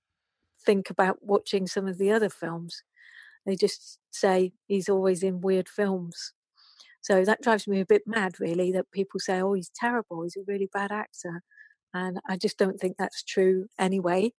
think 0.65 0.89
about 0.89 1.17
watching 1.21 1.67
some 1.67 1.87
of 1.87 1.97
the 1.97 2.11
other 2.11 2.29
films. 2.29 2.83
They 3.45 3.55
just 3.55 3.99
say 4.11 4.51
he's 4.67 4.89
always 4.89 5.23
in 5.23 5.41
weird 5.41 5.69
films. 5.69 6.33
So 7.01 7.23
that 7.23 7.41
drives 7.41 7.67
me 7.67 7.79
a 7.79 7.85
bit 7.85 8.01
mad, 8.05 8.33
really, 8.39 8.73
that 8.73 8.91
people 8.91 9.21
say, 9.21 9.41
oh, 9.41 9.53
he's 9.53 9.71
terrible, 9.73 10.23
he's 10.23 10.35
a 10.35 10.43
really 10.45 10.69
bad 10.73 10.91
actor. 10.91 11.41
And 11.93 12.19
I 12.27 12.35
just 12.35 12.57
don't 12.57 12.77
think 12.79 12.97
that's 12.97 13.23
true 13.23 13.67
anyway. 13.79 14.33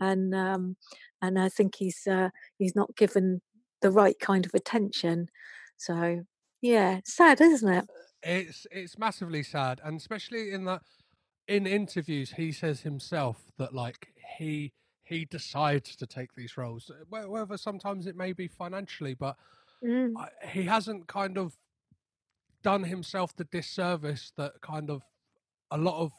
And 0.00 0.34
um, 0.34 0.76
and 1.22 1.38
I 1.38 1.48
think 1.48 1.76
he's 1.76 2.06
uh, 2.06 2.30
he's 2.58 2.76
not 2.76 2.96
given 2.96 3.42
the 3.82 3.90
right 3.90 4.18
kind 4.18 4.46
of 4.46 4.54
attention. 4.54 5.28
So 5.76 6.24
yeah, 6.60 7.00
sad, 7.04 7.40
isn't 7.40 7.72
it? 7.72 7.84
It's 8.22 8.66
it's 8.70 8.98
massively 8.98 9.42
sad, 9.42 9.80
and 9.84 9.96
especially 9.98 10.50
in 10.52 10.64
that 10.64 10.82
in 11.46 11.66
interviews 11.66 12.32
he 12.32 12.52
says 12.52 12.80
himself 12.80 13.50
that 13.58 13.74
like 13.74 14.14
he 14.38 14.72
he 15.02 15.26
decides 15.26 15.94
to 15.96 16.06
take 16.06 16.34
these 16.34 16.56
roles, 16.56 16.90
wh- 17.10 17.28
whether 17.30 17.58
sometimes 17.58 18.06
it 18.06 18.16
may 18.16 18.32
be 18.32 18.48
financially, 18.48 19.12
but 19.14 19.36
Mm, 19.82 20.24
he 20.48 20.64
hasn't 20.64 21.06
kind 21.08 21.36
of 21.38 21.58
done 22.62 22.84
himself 22.84 23.34
the 23.36 23.44
disservice 23.44 24.32
that 24.36 24.60
kind 24.60 24.90
of 24.90 25.02
a 25.70 25.78
lot 25.78 26.00
of 26.00 26.12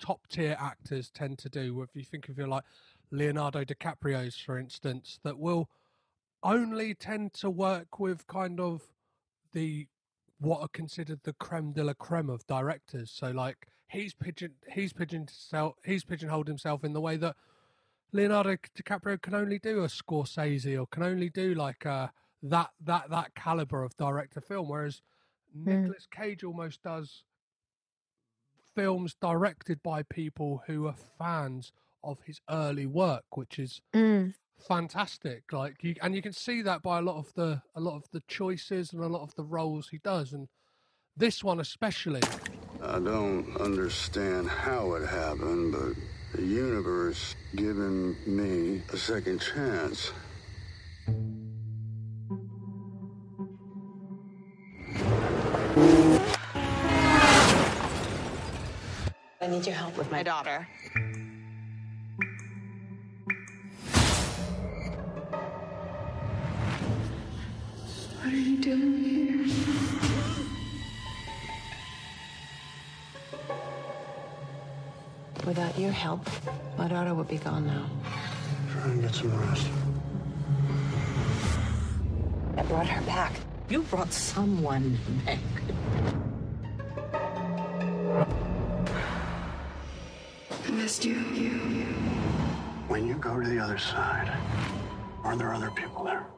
top 0.00 0.26
tier 0.28 0.56
actors 0.58 1.10
tend 1.10 1.38
to 1.38 1.48
do. 1.48 1.82
If 1.82 1.96
you 1.96 2.04
think 2.04 2.28
of 2.28 2.38
your 2.38 2.48
like 2.48 2.64
Leonardo 3.10 3.64
DiCaprio's, 3.64 4.36
for 4.36 4.58
instance, 4.58 5.18
that 5.24 5.38
will 5.38 5.68
only 6.42 6.94
tend 6.94 7.32
to 7.34 7.50
work 7.50 7.98
with 7.98 8.26
kind 8.26 8.60
of 8.60 8.82
the 9.52 9.86
what 10.38 10.60
are 10.62 10.68
considered 10.68 11.20
the 11.24 11.34
creme 11.34 11.72
de 11.72 11.84
la 11.84 11.92
creme 11.92 12.30
of 12.30 12.46
directors. 12.46 13.10
So 13.10 13.30
like 13.30 13.66
he's 13.88 14.14
pigeon 14.14 14.52
he's 14.72 14.92
pigeon 14.92 15.28
he's 15.84 16.04
pigeonholed 16.04 16.48
himself 16.48 16.82
in 16.82 16.92
the 16.92 17.00
way 17.00 17.16
that 17.18 17.36
Leonardo 18.12 18.56
DiCaprio 18.76 19.20
can 19.20 19.34
only 19.34 19.58
do 19.58 19.84
a 19.84 19.88
Scorsese 19.88 20.80
or 20.80 20.86
can 20.86 21.02
only 21.02 21.28
do 21.28 21.54
like 21.54 21.84
a 21.84 22.12
that 22.42 22.70
that 22.82 23.10
that 23.10 23.34
caliber 23.34 23.82
of 23.82 23.96
director 23.96 24.40
film, 24.40 24.68
whereas 24.68 25.02
mm, 25.56 25.66
Nicolas 25.66 26.06
Cage 26.10 26.42
almost 26.42 26.82
does 26.82 27.24
films 28.74 29.14
directed 29.20 29.82
by 29.82 30.02
people 30.04 30.62
who 30.66 30.86
are 30.86 30.94
fans 31.18 31.72
of 32.02 32.18
his 32.26 32.40
early 32.50 32.86
work, 32.86 33.24
which 33.34 33.58
is 33.58 33.80
mm, 33.94 34.32
fantastic. 34.58 35.52
Like 35.52 35.82
you, 35.82 35.94
and 36.02 36.14
you 36.14 36.22
can 36.22 36.32
see 36.32 36.62
that 36.62 36.82
by 36.82 36.98
a 36.98 37.02
lot 37.02 37.18
of 37.18 37.32
the 37.34 37.62
a 37.74 37.80
lot 37.80 37.96
of 37.96 38.04
the 38.12 38.22
choices 38.28 38.92
and 38.92 39.02
a 39.02 39.08
lot 39.08 39.22
of 39.22 39.34
the 39.34 39.44
roles 39.44 39.88
he 39.88 39.98
does, 39.98 40.32
and 40.32 40.48
this 41.16 41.42
one 41.44 41.60
especially. 41.60 42.22
I 42.82 42.98
don't 42.98 43.56
understand 43.60 44.48
how 44.48 44.94
it 44.94 45.06
happened, 45.06 45.72
but 45.72 45.94
the 46.34 46.46
universe 46.46 47.34
giving 47.54 48.16
me 48.26 48.82
a 48.92 48.96
second 48.96 49.40
chance. 49.40 50.12
I 59.42 59.46
need 59.46 59.66
your 59.66 59.74
help 59.74 59.96
with 59.96 60.10
my 60.10 60.22
daughter. 60.22 60.66
What 68.30 68.38
are 68.38 68.42
you 68.42 68.58
doing 68.58 69.02
here? 69.02 69.44
Without 75.44 75.76
your 75.76 75.90
help, 75.90 76.24
my 76.78 76.86
daughter 76.86 77.12
would 77.12 77.26
be 77.26 77.38
gone 77.38 77.66
now. 77.66 77.90
Try 78.70 78.84
and 78.84 79.02
get 79.02 79.16
some 79.16 79.36
rest. 79.36 79.66
I 82.56 82.62
brought 82.62 82.86
her 82.86 83.04
back. 83.04 83.32
You 83.68 83.82
brought 83.82 84.12
someone 84.12 84.96
back. 85.26 85.40
I 90.68 90.70
missed 90.70 91.04
you. 91.04 91.14
you. 91.14 91.84
When 92.86 93.08
you 93.08 93.14
go 93.14 93.40
to 93.40 93.48
the 93.48 93.58
other 93.58 93.78
side, 93.78 94.32
are 95.24 95.36
there 95.36 95.52
other 95.52 95.72
people 95.72 96.04
there? 96.04 96.28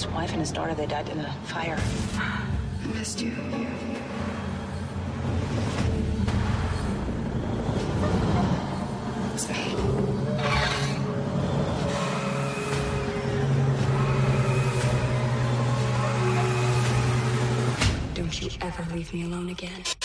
His 0.00 0.08
wife 0.12 0.30
and 0.30 0.40
his 0.40 0.50
daughter, 0.50 0.74
they 0.74 0.86
died 0.86 1.10
in 1.10 1.20
a 1.20 1.30
fire. 1.44 1.76
I 2.14 2.86
missed 2.94 3.20
you. 3.20 3.32
Don't 18.14 18.40
you 18.40 18.50
ever 18.62 18.94
leave 18.94 19.12
me 19.12 19.24
alone 19.24 19.50
again. 19.50 19.99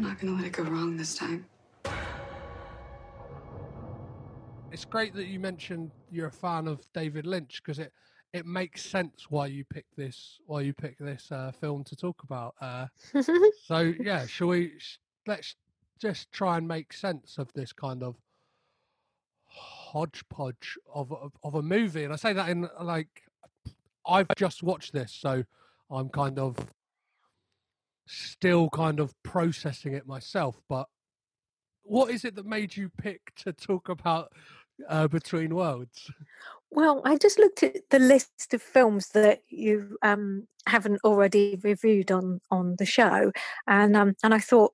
I'm 0.00 0.06
not 0.06 0.18
gonna 0.18 0.32
let 0.32 0.46
it 0.46 0.52
go 0.52 0.62
wrong 0.62 0.96
this 0.96 1.14
time. 1.14 1.44
It's 4.72 4.86
great 4.86 5.12
that 5.12 5.26
you 5.26 5.38
mentioned 5.38 5.90
you're 6.10 6.28
a 6.28 6.32
fan 6.32 6.68
of 6.68 6.90
David 6.94 7.26
Lynch 7.26 7.60
because 7.62 7.78
it 7.78 7.92
it 8.32 8.46
makes 8.46 8.82
sense 8.82 9.26
why 9.28 9.48
you 9.48 9.62
pick 9.62 9.84
this 9.98 10.38
why 10.46 10.62
you 10.62 10.72
pick 10.72 10.96
this 10.96 11.30
uh, 11.30 11.52
film 11.52 11.84
to 11.84 11.94
talk 11.96 12.22
about. 12.22 12.54
Uh, 12.62 12.86
so 13.66 13.92
yeah, 14.00 14.26
shall 14.26 14.46
we? 14.46 14.72
sh- 14.78 15.00
Let's 15.26 15.54
just 16.00 16.32
try 16.32 16.56
and 16.56 16.66
make 16.66 16.94
sense 16.94 17.36
of 17.36 17.52
this 17.52 17.74
kind 17.74 18.02
of 18.02 18.16
hodgepodge 19.44 20.78
of 20.94 21.12
of, 21.12 21.32
of 21.44 21.56
a 21.56 21.62
movie, 21.62 22.04
and 22.04 22.12
I 22.14 22.16
say 22.16 22.32
that 22.32 22.48
in 22.48 22.70
like 22.80 23.24
I've 24.06 24.28
just 24.34 24.62
watched 24.62 24.94
this, 24.94 25.12
so 25.12 25.44
I'm 25.90 26.08
kind 26.08 26.38
of 26.38 26.56
still 28.10 28.68
kind 28.70 29.00
of 29.00 29.14
processing 29.22 29.94
it 29.94 30.06
myself. 30.06 30.60
But 30.68 30.86
what 31.82 32.10
is 32.10 32.24
it 32.24 32.36
that 32.36 32.46
made 32.46 32.76
you 32.76 32.90
pick 32.98 33.34
to 33.36 33.52
talk 33.52 33.88
about 33.88 34.32
uh, 34.88 35.08
between 35.08 35.54
worlds. 35.54 36.10
Well, 36.70 37.02
I 37.04 37.16
just 37.16 37.38
looked 37.38 37.62
at 37.62 37.76
the 37.90 37.98
list 37.98 38.54
of 38.54 38.62
films 38.62 39.08
that 39.08 39.42
you 39.48 39.96
um, 40.02 40.46
haven't 40.66 41.00
already 41.04 41.58
reviewed 41.62 42.12
on 42.12 42.40
on 42.50 42.76
the 42.78 42.86
show, 42.86 43.32
and 43.66 43.96
um, 43.96 44.14
and 44.22 44.32
I 44.32 44.38
thought 44.38 44.72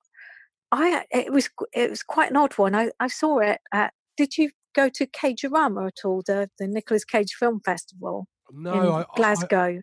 I 0.70 1.04
it 1.10 1.32
was 1.32 1.48
it 1.72 1.90
was 1.90 2.02
quite 2.02 2.30
an 2.30 2.36
odd 2.36 2.58
one. 2.58 2.74
I, 2.74 2.90
I 3.00 3.08
saw 3.08 3.38
it 3.38 3.60
at. 3.72 3.92
Did 4.16 4.38
you 4.38 4.50
go 4.74 4.88
to 4.90 5.06
Cagerama 5.06 5.88
at 5.88 6.04
all? 6.04 6.22
The 6.26 6.50
the 6.58 6.66
Nicolas 6.66 7.04
Cage 7.04 7.32
Film 7.32 7.60
Festival 7.64 8.26
No, 8.52 8.72
in 8.72 8.86
I, 8.86 9.00
I, 9.00 9.04
Glasgow. 9.16 9.80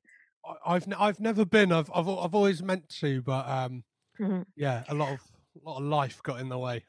I've 0.66 0.86
I've 0.98 1.20
never 1.20 1.46
been. 1.46 1.72
I've 1.72 1.90
I've 1.94 2.08
I've 2.08 2.36
always 2.36 2.62
meant 2.62 2.90
to, 3.00 3.22
but 3.22 3.48
um, 3.48 3.84
Mhm. 4.20 4.44
yeah, 4.56 4.84
a 4.90 4.96
lot 4.96 5.14
of 5.14 5.22
a 5.64 5.70
lot 5.70 5.78
of 5.80 5.84
life 5.86 6.24
got 6.24 6.42
in 6.42 6.50
the 6.50 6.60
way. 6.60 6.86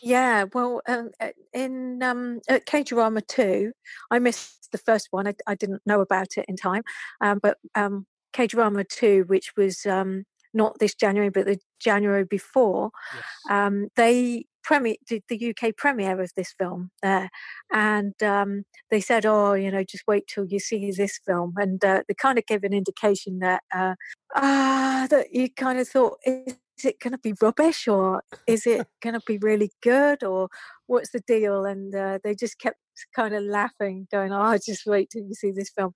Yeah, 0.00 0.44
well, 0.54 0.80
um, 0.88 1.10
uh, 1.20 1.30
in 1.52 2.02
um, 2.02 2.40
at 2.48 2.66
Cagerama 2.66 3.26
2, 3.26 3.72
I 4.10 4.18
missed 4.18 4.70
the 4.72 4.78
first 4.78 5.08
one. 5.10 5.26
I, 5.28 5.34
I 5.46 5.54
didn't 5.54 5.82
know 5.86 6.00
about 6.00 6.38
it 6.38 6.46
in 6.48 6.56
time. 6.56 6.82
Um, 7.20 7.38
but 7.42 7.58
um, 7.74 8.06
Cagerama 8.32 8.88
2, 8.88 9.24
which 9.26 9.52
was 9.56 9.84
um, 9.84 10.24
not 10.54 10.78
this 10.78 10.94
January, 10.94 11.30
but 11.30 11.46
the 11.46 11.58
January 11.80 12.24
before, 12.24 12.90
yes. 13.14 13.24
um, 13.50 13.88
they 13.96 14.46
premiere 14.64 14.96
did 15.06 15.22
the 15.28 15.50
UK 15.50 15.76
premiere 15.76 16.20
of 16.20 16.32
this 16.36 16.52
film 16.58 16.90
there, 17.02 17.30
and 17.72 18.20
um, 18.22 18.64
they 18.90 19.00
said, 19.00 19.24
"Oh, 19.26 19.52
you 19.52 19.70
know, 19.70 19.84
just 19.84 20.04
wait 20.08 20.26
till 20.26 20.46
you 20.46 20.58
see 20.58 20.90
this 20.90 21.20
film," 21.24 21.54
and 21.56 21.84
uh, 21.84 22.02
they 22.08 22.14
kind 22.14 22.38
of 22.38 22.46
gave 22.46 22.64
an 22.64 22.72
indication 22.72 23.38
that 23.40 23.62
uh, 23.72 23.94
ah, 24.34 25.06
that 25.10 25.28
you 25.32 25.50
kind 25.50 25.78
of 25.78 25.88
thought, 25.88 26.18
"Is 26.26 26.56
it 26.84 26.98
going 27.00 27.12
to 27.12 27.18
be 27.18 27.34
rubbish, 27.40 27.86
or 27.86 28.22
is 28.46 28.66
it 28.66 28.86
going 29.02 29.14
to 29.14 29.22
be 29.26 29.38
really 29.38 29.70
good, 29.82 30.24
or 30.24 30.48
what's 30.86 31.10
the 31.10 31.20
deal?" 31.20 31.64
And 31.64 31.94
uh, 31.94 32.18
they 32.24 32.34
just 32.34 32.58
kept 32.58 32.78
kind 33.14 33.34
of 33.34 33.42
laughing, 33.44 34.08
going, 34.10 34.32
"Oh, 34.32 34.58
just 34.64 34.86
wait 34.86 35.10
till 35.10 35.22
you 35.22 35.34
see 35.34 35.52
this 35.52 35.70
film." 35.70 35.92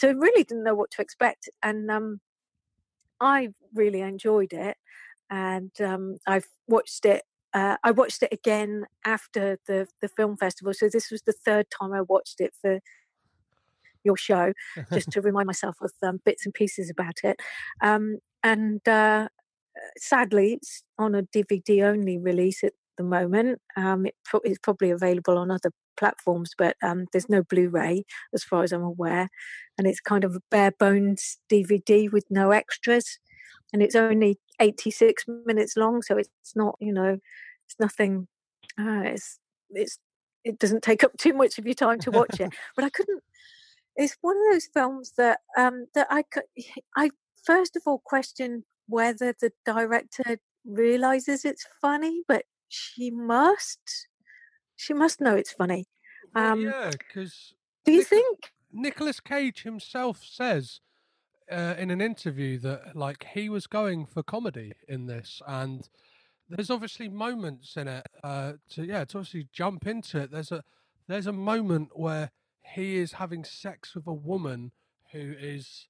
So 0.00 0.08
I 0.08 0.12
really 0.12 0.44
didn't 0.44 0.64
know 0.64 0.74
what 0.74 0.90
to 0.92 1.02
expect, 1.02 1.50
and 1.62 1.90
um, 1.90 2.20
I 3.22 3.48
really 3.74 4.00
enjoyed 4.00 4.52
it, 4.52 4.76
and 5.30 5.70
um, 5.80 6.18
I've 6.26 6.48
watched 6.66 7.06
it. 7.06 7.22
Uh, 7.54 7.76
I 7.84 7.90
watched 7.92 8.22
it 8.22 8.32
again 8.32 8.84
after 9.04 9.58
the 9.66 9.86
the 10.00 10.08
film 10.08 10.36
festival, 10.36 10.74
so 10.74 10.88
this 10.92 11.10
was 11.10 11.22
the 11.22 11.32
third 11.32 11.66
time 11.70 11.92
I 11.92 12.02
watched 12.02 12.40
it 12.40 12.52
for 12.60 12.80
your 14.04 14.16
show, 14.16 14.52
just 14.92 15.10
to 15.12 15.20
remind 15.20 15.46
myself 15.46 15.76
of 15.80 15.92
um, 16.02 16.20
bits 16.24 16.44
and 16.44 16.52
pieces 16.52 16.90
about 16.90 17.20
it. 17.22 17.38
Um, 17.80 18.18
and 18.42 18.86
uh, 18.88 19.28
sadly, 19.96 20.54
it's 20.54 20.82
on 20.98 21.14
a 21.14 21.22
DVD 21.22 21.84
only 21.84 22.18
release 22.18 22.64
at 22.64 22.72
the 22.96 23.04
moment. 23.04 23.60
Um, 23.76 24.06
it 24.06 24.14
pro- 24.24 24.40
it's 24.44 24.58
probably 24.58 24.90
available 24.90 25.38
on 25.38 25.50
other 25.50 25.72
platforms, 25.96 26.52
but 26.56 26.76
um, 26.82 27.06
there's 27.12 27.28
no 27.28 27.42
Blu-ray 27.42 28.04
as 28.34 28.44
far 28.44 28.62
as 28.62 28.72
I'm 28.72 28.82
aware, 28.82 29.28
and 29.78 29.86
it's 29.86 30.00
kind 30.00 30.24
of 30.24 30.34
a 30.34 30.40
bare 30.50 30.72
bones 30.72 31.38
DVD 31.50 32.10
with 32.10 32.24
no 32.30 32.50
extras, 32.50 33.18
and 33.72 33.82
it's 33.82 33.94
only 33.94 34.38
86 34.60 35.24
minutes 35.46 35.76
long, 35.76 36.02
so 36.02 36.16
it's 36.16 36.30
not 36.54 36.76
you 36.80 36.92
know, 36.92 37.18
it's 37.66 37.76
nothing. 37.78 38.28
Uh, 38.78 39.02
it's 39.04 39.38
it's 39.70 39.98
it 40.44 40.58
doesn't 40.58 40.82
take 40.82 41.04
up 41.04 41.16
too 41.18 41.34
much 41.34 41.58
of 41.58 41.66
your 41.66 41.74
time 41.74 41.98
to 42.00 42.10
watch 42.10 42.40
it, 42.40 42.52
but 42.76 42.84
I 42.84 42.90
couldn't. 42.90 43.22
It's 43.96 44.16
one 44.22 44.36
of 44.36 44.52
those 44.52 44.68
films 44.72 45.12
that 45.18 45.40
um 45.56 45.86
that 45.94 46.06
I 46.10 46.22
could 46.22 46.44
I 46.96 47.10
first 47.44 47.76
of 47.76 47.82
all 47.86 48.02
question 48.04 48.64
whether 48.88 49.34
the 49.40 49.52
director 49.64 50.38
realizes 50.64 51.44
it's 51.44 51.66
funny, 51.80 52.22
but 52.28 52.44
she 52.72 53.10
must. 53.10 54.08
She 54.76 54.94
must 54.94 55.20
know 55.20 55.34
it's 55.36 55.52
funny. 55.52 55.86
Um, 56.34 56.62
yeah, 56.62 56.90
because 56.90 57.54
Do 57.84 57.92
you 57.92 57.98
Nicola- 57.98 58.08
think? 58.20 58.52
Nicolas 58.72 59.20
Cage 59.20 59.62
himself 59.62 60.22
says 60.24 60.80
uh, 61.50 61.74
in 61.78 61.90
an 61.90 62.00
interview 62.00 62.58
that 62.60 62.96
like 62.96 63.26
he 63.34 63.48
was 63.50 63.66
going 63.66 64.06
for 64.06 64.22
comedy 64.22 64.72
in 64.88 65.06
this, 65.06 65.42
and 65.46 65.86
there's 66.48 66.70
obviously 66.70 67.08
moments 67.08 67.76
in 67.76 67.88
it 67.88 68.06
uh, 68.24 68.54
to 68.70 68.84
yeah 68.84 69.04
to 69.04 69.18
obviously 69.18 69.48
jump 69.52 69.86
into 69.86 70.18
it. 70.18 70.30
There's 70.30 70.52
a 70.52 70.64
there's 71.08 71.26
a 71.26 71.32
moment 71.32 71.90
where 71.94 72.30
he 72.64 72.96
is 72.96 73.12
having 73.12 73.44
sex 73.44 73.94
with 73.94 74.06
a 74.06 74.12
woman 74.14 74.72
who 75.12 75.34
is 75.38 75.88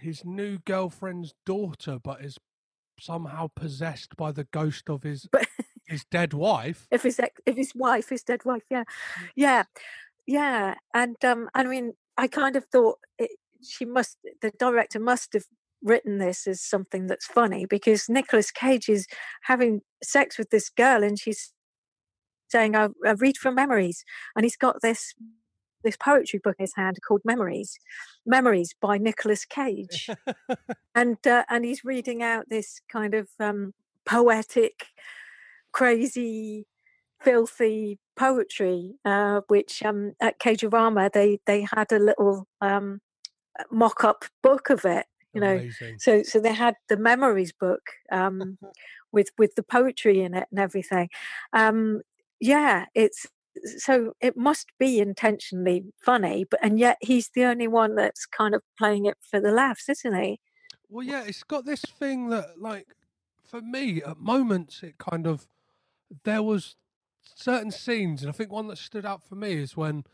his 0.00 0.24
new 0.24 0.58
girlfriend's 0.64 1.34
daughter, 1.44 1.98
but 2.02 2.24
is 2.24 2.38
somehow 2.98 3.48
possessed 3.54 4.16
by 4.16 4.32
the 4.32 4.44
ghost 4.44 4.88
of 4.88 5.02
his 5.02 5.28
his 5.92 6.04
dead 6.10 6.32
wife. 6.32 6.86
if 6.90 7.02
his 7.02 7.18
ex, 7.20 7.40
if 7.46 7.56
his 7.56 7.72
wife, 7.74 8.08
his 8.08 8.22
dead 8.22 8.44
wife, 8.44 8.64
yeah, 8.70 8.84
yeah, 9.36 9.64
yeah, 10.26 10.74
and 10.94 11.16
um, 11.24 11.48
I 11.54 11.64
mean, 11.64 11.92
I 12.16 12.26
kind 12.26 12.56
of 12.56 12.64
thought 12.66 12.98
it, 13.18 13.30
she 13.62 13.84
must, 13.84 14.18
the 14.40 14.50
director 14.58 14.98
must 14.98 15.32
have 15.34 15.44
written 15.82 16.18
this 16.18 16.46
as 16.46 16.60
something 16.60 17.06
that's 17.06 17.26
funny 17.26 17.66
because 17.66 18.08
Nicolas 18.08 18.50
Cage 18.50 18.88
is 18.88 19.06
having 19.42 19.80
sex 20.02 20.38
with 20.38 20.50
this 20.50 20.68
girl 20.68 21.02
and 21.02 21.18
she's 21.18 21.52
saying, 22.48 22.76
"I, 22.76 22.88
I 23.04 23.12
read 23.12 23.36
from 23.36 23.54
memories," 23.54 24.04
and 24.36 24.44
he's 24.44 24.56
got 24.56 24.82
this 24.82 25.14
this 25.82 25.96
poetry 25.96 26.40
book 26.42 26.56
in 26.58 26.64
his 26.64 26.74
hand 26.76 26.98
called 27.06 27.22
Memories, 27.24 27.78
Memories 28.24 28.74
by 28.80 28.98
Nicolas 28.98 29.44
Cage, 29.44 30.08
and 30.94 31.26
uh, 31.26 31.44
and 31.48 31.64
he's 31.64 31.84
reading 31.84 32.22
out 32.22 32.48
this 32.48 32.80
kind 32.90 33.14
of 33.14 33.28
um, 33.40 33.74
poetic, 34.04 34.86
crazy, 35.72 36.66
filthy 37.20 37.98
poetry, 38.16 38.94
uh, 39.04 39.40
which 39.48 39.82
um, 39.82 40.12
at 40.20 40.38
Cagerama 40.40 41.12
they 41.12 41.40
they 41.46 41.62
had 41.62 41.92
a 41.92 41.98
little 41.98 42.46
um, 42.60 43.00
mock 43.70 44.04
up 44.04 44.24
book 44.42 44.70
of 44.70 44.84
it, 44.84 45.06
you 45.34 45.40
know. 45.40 45.56
Amazing. 45.56 45.98
So 45.98 46.22
so 46.22 46.40
they 46.40 46.52
had 46.52 46.76
the 46.88 46.96
memories 46.96 47.52
book 47.52 47.82
um, 48.10 48.58
with 49.12 49.30
with 49.38 49.54
the 49.54 49.62
poetry 49.62 50.20
in 50.22 50.34
it 50.34 50.48
and 50.50 50.60
everything. 50.60 51.08
Um, 51.52 52.02
yeah, 52.40 52.86
it's 52.94 53.26
so 53.78 54.14
it 54.20 54.36
must 54.36 54.68
be 54.78 54.98
intentionally 54.98 55.84
funny, 56.04 56.44
but 56.50 56.60
and 56.62 56.78
yet 56.78 56.96
he's 57.00 57.30
the 57.34 57.44
only 57.44 57.68
one 57.68 57.94
that's 57.94 58.26
kind 58.26 58.54
of 58.54 58.62
playing 58.78 59.06
it 59.06 59.16
for 59.20 59.40
the 59.40 59.52
laughs, 59.52 59.88
isn't 59.88 60.20
he? 60.20 60.40
Well, 60.88 61.06
yeah, 61.06 61.24
it's 61.26 61.42
got 61.42 61.64
this 61.64 61.80
thing 61.80 62.28
that, 62.28 62.60
like, 62.60 62.86
for 63.42 63.62
me, 63.62 64.02
at 64.02 64.18
moments, 64.18 64.82
it 64.82 64.98
kind 64.98 65.26
of 65.26 65.46
there 66.24 66.42
was 66.42 66.76
certain 67.34 67.70
scenes, 67.70 68.22
and 68.22 68.28
I 68.28 68.32
think 68.32 68.50
one 68.50 68.68
that 68.68 68.78
stood 68.78 69.06
out 69.06 69.22
for 69.22 69.34
me 69.34 69.52
is 69.54 69.76
when 69.76 70.04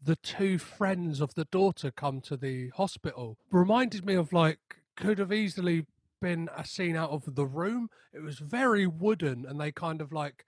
the 0.00 0.16
two 0.16 0.58
friends 0.58 1.20
of 1.20 1.34
the 1.34 1.44
daughter 1.46 1.90
come 1.90 2.20
to 2.22 2.36
the 2.36 2.70
hospital. 2.70 3.38
Reminded 3.50 4.04
me 4.04 4.14
of 4.14 4.32
like 4.32 4.58
could 4.96 5.18
have 5.18 5.32
easily 5.32 5.86
been 6.20 6.48
a 6.56 6.64
scene 6.64 6.96
out 6.96 7.10
of 7.10 7.34
the 7.34 7.46
room. 7.46 7.88
It 8.12 8.20
was 8.20 8.38
very 8.38 8.86
wooden, 8.86 9.46
and 9.46 9.60
they 9.60 9.72
kind 9.72 10.00
of 10.00 10.12
like 10.12 10.44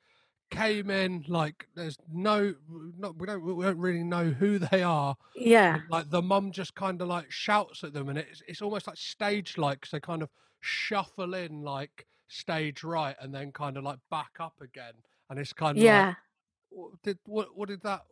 came 0.51 0.91
in 0.91 1.25
like 1.27 1.67
there's 1.75 1.97
no, 2.13 2.55
not, 2.97 3.17
we 3.19 3.27
don't 3.27 3.45
we 3.57 3.65
don't 3.65 3.79
really 3.79 4.05
know 4.05 4.31
who 4.31 4.59
they 4.71 4.83
are. 4.83 5.17
Yeah, 5.37 5.81
like 5.89 6.11
the 6.11 6.23
mum 6.23 6.53
just 6.53 6.75
kind 6.75 7.01
of 7.01 7.09
like 7.09 7.31
shouts 7.31 7.85
at 7.85 7.93
them, 7.93 8.09
and 8.09 8.19
it's 8.19 8.43
it's 8.49 8.63
almost 8.63 8.87
like 8.87 8.97
stage 8.97 9.59
like 9.59 9.83
'cause 9.83 9.91
they 9.91 10.01
kind 10.01 10.23
of 10.23 10.31
shuffle 10.61 11.35
in 11.35 11.63
like 11.63 12.07
stage 12.29 12.83
right, 12.85 13.17
and 13.21 13.35
then 13.35 13.53
kind 13.53 13.77
of 13.77 13.85
like 13.85 13.99
back 14.11 14.33
up 14.41 14.55
again, 14.61 14.95
and 15.31 15.39
it's 15.39 15.53
kind 15.53 15.77
of 15.79 15.83
like, 15.83 15.85
yeah, 15.85 16.15
"What 16.71 17.03
did 17.03 17.19
what 17.27 17.57
what 17.57 17.69
did 17.69 17.83
that? 17.83 18.03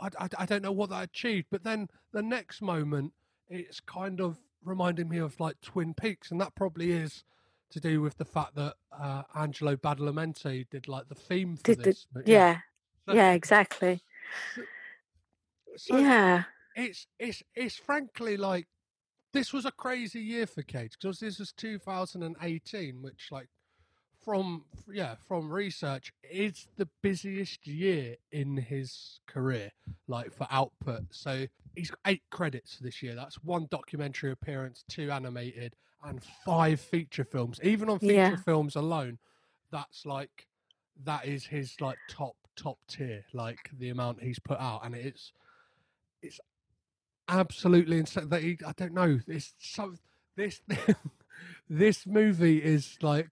I, 0.00 0.08
I, 0.18 0.28
I 0.40 0.46
don't 0.46 0.62
know 0.62 0.72
what 0.72 0.90
that 0.90 1.04
achieved, 1.04 1.46
but 1.50 1.64
then 1.64 1.88
the 2.12 2.22
next 2.22 2.60
moment, 2.62 3.12
it's 3.48 3.80
kind 3.80 4.20
of 4.20 4.38
reminding 4.64 5.08
me 5.08 5.18
of 5.18 5.38
like 5.40 5.60
Twin 5.62 5.94
Peaks, 5.94 6.30
and 6.30 6.40
that 6.40 6.54
probably 6.54 6.92
is 6.92 7.24
to 7.70 7.80
do 7.80 8.00
with 8.00 8.16
the 8.18 8.24
fact 8.24 8.54
that 8.54 8.74
uh, 8.96 9.22
Angelo 9.34 9.74
Badalamenti 9.76 10.66
did 10.70 10.86
like 10.88 11.08
the 11.08 11.14
theme 11.16 11.56
for 11.56 11.62
did 11.74 11.78
this. 11.82 12.06
yeah, 12.24 12.58
So- 13.08 13.14
yeah, 13.14 13.32
exactly. 13.32 14.02
so- 15.76 15.96
Yeah, 15.98 16.44
it's 16.74 17.06
it's 17.18 17.42
it's 17.54 17.76
frankly 17.76 18.36
like 18.36 18.66
this 19.36 19.52
was 19.52 19.66
a 19.66 19.72
crazy 19.72 20.20
year 20.20 20.46
for 20.46 20.62
Cage 20.62 20.92
because 21.00 21.20
this 21.20 21.38
was 21.38 21.52
2018, 21.52 23.02
which 23.02 23.28
like 23.30 23.48
from 24.24 24.64
yeah 24.90 25.14
from 25.28 25.52
research 25.52 26.12
is 26.28 26.66
the 26.76 26.88
busiest 27.02 27.66
year 27.66 28.16
in 28.32 28.56
his 28.56 29.20
career, 29.26 29.70
like 30.08 30.32
for 30.32 30.46
output. 30.50 31.02
So 31.10 31.46
he's 31.74 31.90
got 31.90 32.00
eight 32.06 32.22
credits 32.30 32.76
for 32.76 32.82
this 32.82 33.02
year. 33.02 33.14
That's 33.14 33.36
one 33.42 33.66
documentary 33.70 34.32
appearance, 34.32 34.84
two 34.88 35.10
animated, 35.10 35.74
and 36.02 36.22
five 36.44 36.80
feature 36.80 37.24
films. 37.24 37.60
Even 37.62 37.88
on 37.88 37.98
feature 37.98 38.14
Yeah. 38.14 38.36
films 38.36 38.74
alone, 38.74 39.18
that's 39.70 40.06
like 40.06 40.48
that 41.04 41.26
is 41.26 41.44
his 41.46 41.80
like 41.80 41.98
top 42.08 42.36
top 42.56 42.78
tier, 42.88 43.24
like 43.34 43.58
the 43.78 43.90
amount 43.90 44.22
he's 44.22 44.38
put 44.38 44.58
out, 44.58 44.84
and 44.84 44.94
it's 44.94 45.32
it's 46.22 46.40
absolutely 47.28 47.98
insane. 47.98 48.28
That 48.28 48.42
he, 48.42 48.58
I 48.66 48.72
don't 48.76 48.94
know. 48.94 49.20
It's 49.26 49.54
so 49.58 49.94
this 50.36 50.60
this 51.68 52.06
movie 52.06 52.58
is 52.62 52.96
like 53.02 53.28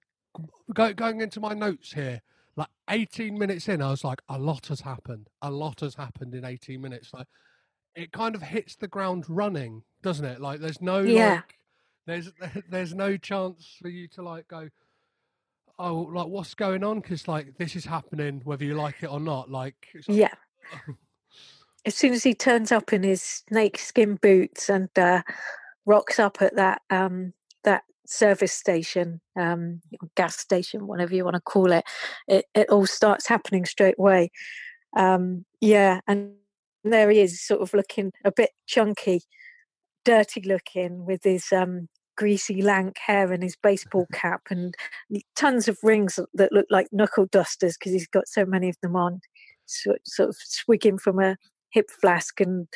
go, 0.72 0.92
going 0.92 1.20
into 1.20 1.40
my 1.40 1.54
notes 1.54 1.92
here. 1.92 2.22
like 2.56 2.68
18 2.90 3.38
minutes 3.38 3.68
in, 3.68 3.82
I 3.82 3.90
was 3.90 4.04
like, 4.04 4.22
a 4.28 4.38
lot 4.38 4.66
has 4.68 4.80
happened. 4.80 5.28
A 5.42 5.50
lot 5.50 5.80
has 5.80 5.94
happened 5.94 6.34
in 6.34 6.44
18 6.44 6.80
minutes. 6.80 7.12
Like 7.12 7.26
it 7.94 8.12
kind 8.12 8.34
of 8.34 8.42
hits 8.42 8.76
the 8.76 8.88
ground 8.88 9.24
running, 9.28 9.82
doesn't 10.02 10.24
it? 10.24 10.40
Like 10.40 10.60
there's 10.60 10.80
no 10.80 11.00
Yeah. 11.02 11.34
like 11.34 11.58
there's 12.06 12.32
there's 12.70 12.94
no 12.94 13.16
chance 13.16 13.76
for 13.80 13.88
you 13.88 14.08
to 14.08 14.22
like 14.22 14.48
go 14.48 14.68
oh 15.78 16.08
like 16.14 16.28
what's 16.28 16.54
going 16.54 16.84
on 16.84 17.00
because 17.00 17.26
like 17.26 17.56
this 17.58 17.74
is 17.74 17.84
happening 17.84 18.40
whether 18.44 18.64
you 18.64 18.74
like 18.74 19.02
it 19.02 19.10
or 19.10 19.18
not 19.18 19.50
like 19.50 19.88
it's 19.94 20.08
like, 20.08 20.18
Yeah. 20.18 20.34
Oh, 20.88 20.94
As 21.86 21.94
soon 21.94 22.12
as 22.12 22.22
he 22.22 22.34
turns 22.34 22.72
up 22.72 22.92
in 22.92 23.02
his 23.02 23.22
snake 23.48 23.78
skin 23.78 24.16
boots 24.16 24.68
and 24.68 24.88
uh, 24.98 25.22
rocks 25.86 26.18
up 26.18 26.38
at 26.40 26.56
that 26.56 26.82
um, 26.90 27.32
that 27.64 27.82
service 28.06 28.52
station, 28.52 29.20
um, 29.38 29.80
gas 30.16 30.36
station, 30.36 30.86
whatever 30.86 31.14
you 31.14 31.24
want 31.24 31.34
to 31.34 31.40
call 31.40 31.72
it, 31.72 31.84
it, 32.28 32.46
it 32.54 32.68
all 32.70 32.86
starts 32.86 33.26
happening 33.26 33.64
straight 33.64 33.96
away. 33.98 34.30
Um, 34.96 35.44
yeah, 35.60 36.00
and 36.06 36.34
there 36.84 37.10
he 37.10 37.20
is, 37.20 37.42
sort 37.42 37.62
of 37.62 37.72
looking 37.74 38.12
a 38.24 38.32
bit 38.32 38.50
chunky, 38.66 39.22
dirty 40.04 40.42
looking, 40.42 41.04
with 41.06 41.22
his 41.24 41.46
um, 41.52 41.88
greasy 42.16 42.62
lank 42.62 42.96
hair 42.98 43.32
and 43.32 43.42
his 43.42 43.56
baseball 43.56 44.06
cap 44.12 44.42
and 44.50 44.74
tons 45.36 45.68
of 45.68 45.78
rings 45.82 46.18
that 46.34 46.52
look 46.52 46.66
like 46.70 46.88
knuckle 46.92 47.26
dusters 47.26 47.76
because 47.76 47.92
he's 47.92 48.06
got 48.06 48.28
so 48.28 48.44
many 48.44 48.68
of 48.68 48.76
them 48.82 48.96
on. 48.96 49.20
So, 49.66 49.96
sort 50.04 50.28
of 50.28 50.36
swigging 50.38 50.98
from 50.98 51.18
a 51.18 51.36
hip 51.74 51.90
flask 51.90 52.40
and 52.40 52.68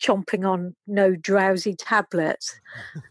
chomping 0.00 0.48
on 0.48 0.74
no 0.86 1.14
drowsy 1.14 1.74
tablets 1.74 2.58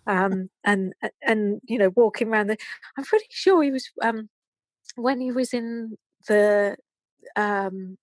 um 0.07 0.49
and 0.63 0.93
and 1.21 1.59
you 1.65 1.77
know 1.77 1.91
walking 1.95 2.29
around 2.29 2.47
the 2.47 2.57
i'm 2.97 3.03
pretty 3.03 3.27
sure 3.29 3.61
he 3.61 3.71
was 3.71 3.89
um 4.01 4.29
when 4.95 5.19
he 5.19 5.31
was 5.31 5.53
in 5.53 5.95
the 6.27 6.75
um 7.35 7.97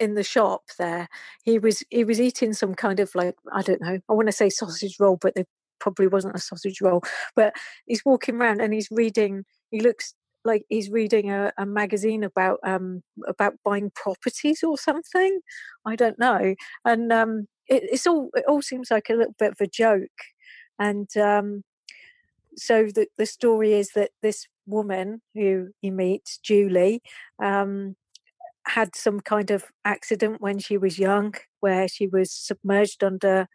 in 0.00 0.14
the 0.14 0.24
shop 0.24 0.62
there 0.78 1.08
he 1.44 1.58
was 1.58 1.84
he 1.90 2.02
was 2.04 2.20
eating 2.20 2.52
some 2.52 2.74
kind 2.74 2.98
of 2.98 3.14
like 3.14 3.34
i 3.52 3.62
don't 3.62 3.80
know 3.80 3.98
i 4.08 4.12
want 4.12 4.26
to 4.26 4.32
say 4.32 4.48
sausage 4.48 4.96
roll 4.98 5.16
but 5.20 5.34
there 5.34 5.46
probably 5.78 6.06
wasn't 6.06 6.34
a 6.34 6.40
sausage 6.40 6.80
roll 6.80 7.02
but 7.36 7.54
he's 7.86 8.04
walking 8.04 8.36
around 8.36 8.60
and 8.60 8.72
he's 8.72 8.88
reading 8.90 9.44
he 9.70 9.80
looks 9.80 10.14
like 10.44 10.64
he's 10.68 10.90
reading 10.90 11.30
a, 11.30 11.52
a 11.58 11.66
magazine 11.66 12.24
about 12.24 12.58
um 12.64 13.02
about 13.26 13.54
buying 13.64 13.90
properties 13.94 14.62
or 14.62 14.78
something? 14.78 15.40
I 15.86 15.96
don't 15.96 16.18
know. 16.18 16.54
And 16.84 17.12
um 17.12 17.48
it, 17.68 17.84
it's 17.84 18.06
all 18.06 18.30
it 18.34 18.44
all 18.48 18.62
seems 18.62 18.90
like 18.90 19.10
a 19.10 19.14
little 19.14 19.34
bit 19.38 19.52
of 19.52 19.60
a 19.60 19.66
joke. 19.66 20.18
And 20.78 21.08
um 21.16 21.62
so 22.56 22.86
the 22.86 23.06
the 23.18 23.26
story 23.26 23.74
is 23.74 23.90
that 23.94 24.10
this 24.22 24.46
woman 24.66 25.20
who 25.34 25.68
he 25.80 25.90
meets 25.90 26.38
julie 26.38 27.02
um 27.42 27.96
had 28.66 28.94
some 28.94 29.20
kind 29.20 29.50
of 29.50 29.64
accident 29.84 30.40
when 30.40 30.58
she 30.58 30.78
was 30.78 30.98
young 30.98 31.34
where 31.60 31.88
she 31.88 32.06
was 32.06 32.30
submerged 32.32 33.02
under 33.02 33.48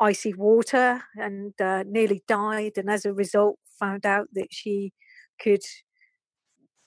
icy 0.00 0.34
water 0.34 1.02
and 1.16 1.52
uh, 1.60 1.84
nearly 1.86 2.22
died. 2.26 2.72
And 2.76 2.90
as 2.90 3.04
a 3.04 3.12
result 3.12 3.58
found 3.78 4.06
out 4.06 4.28
that 4.34 4.48
she 4.50 4.92
could 5.40 5.62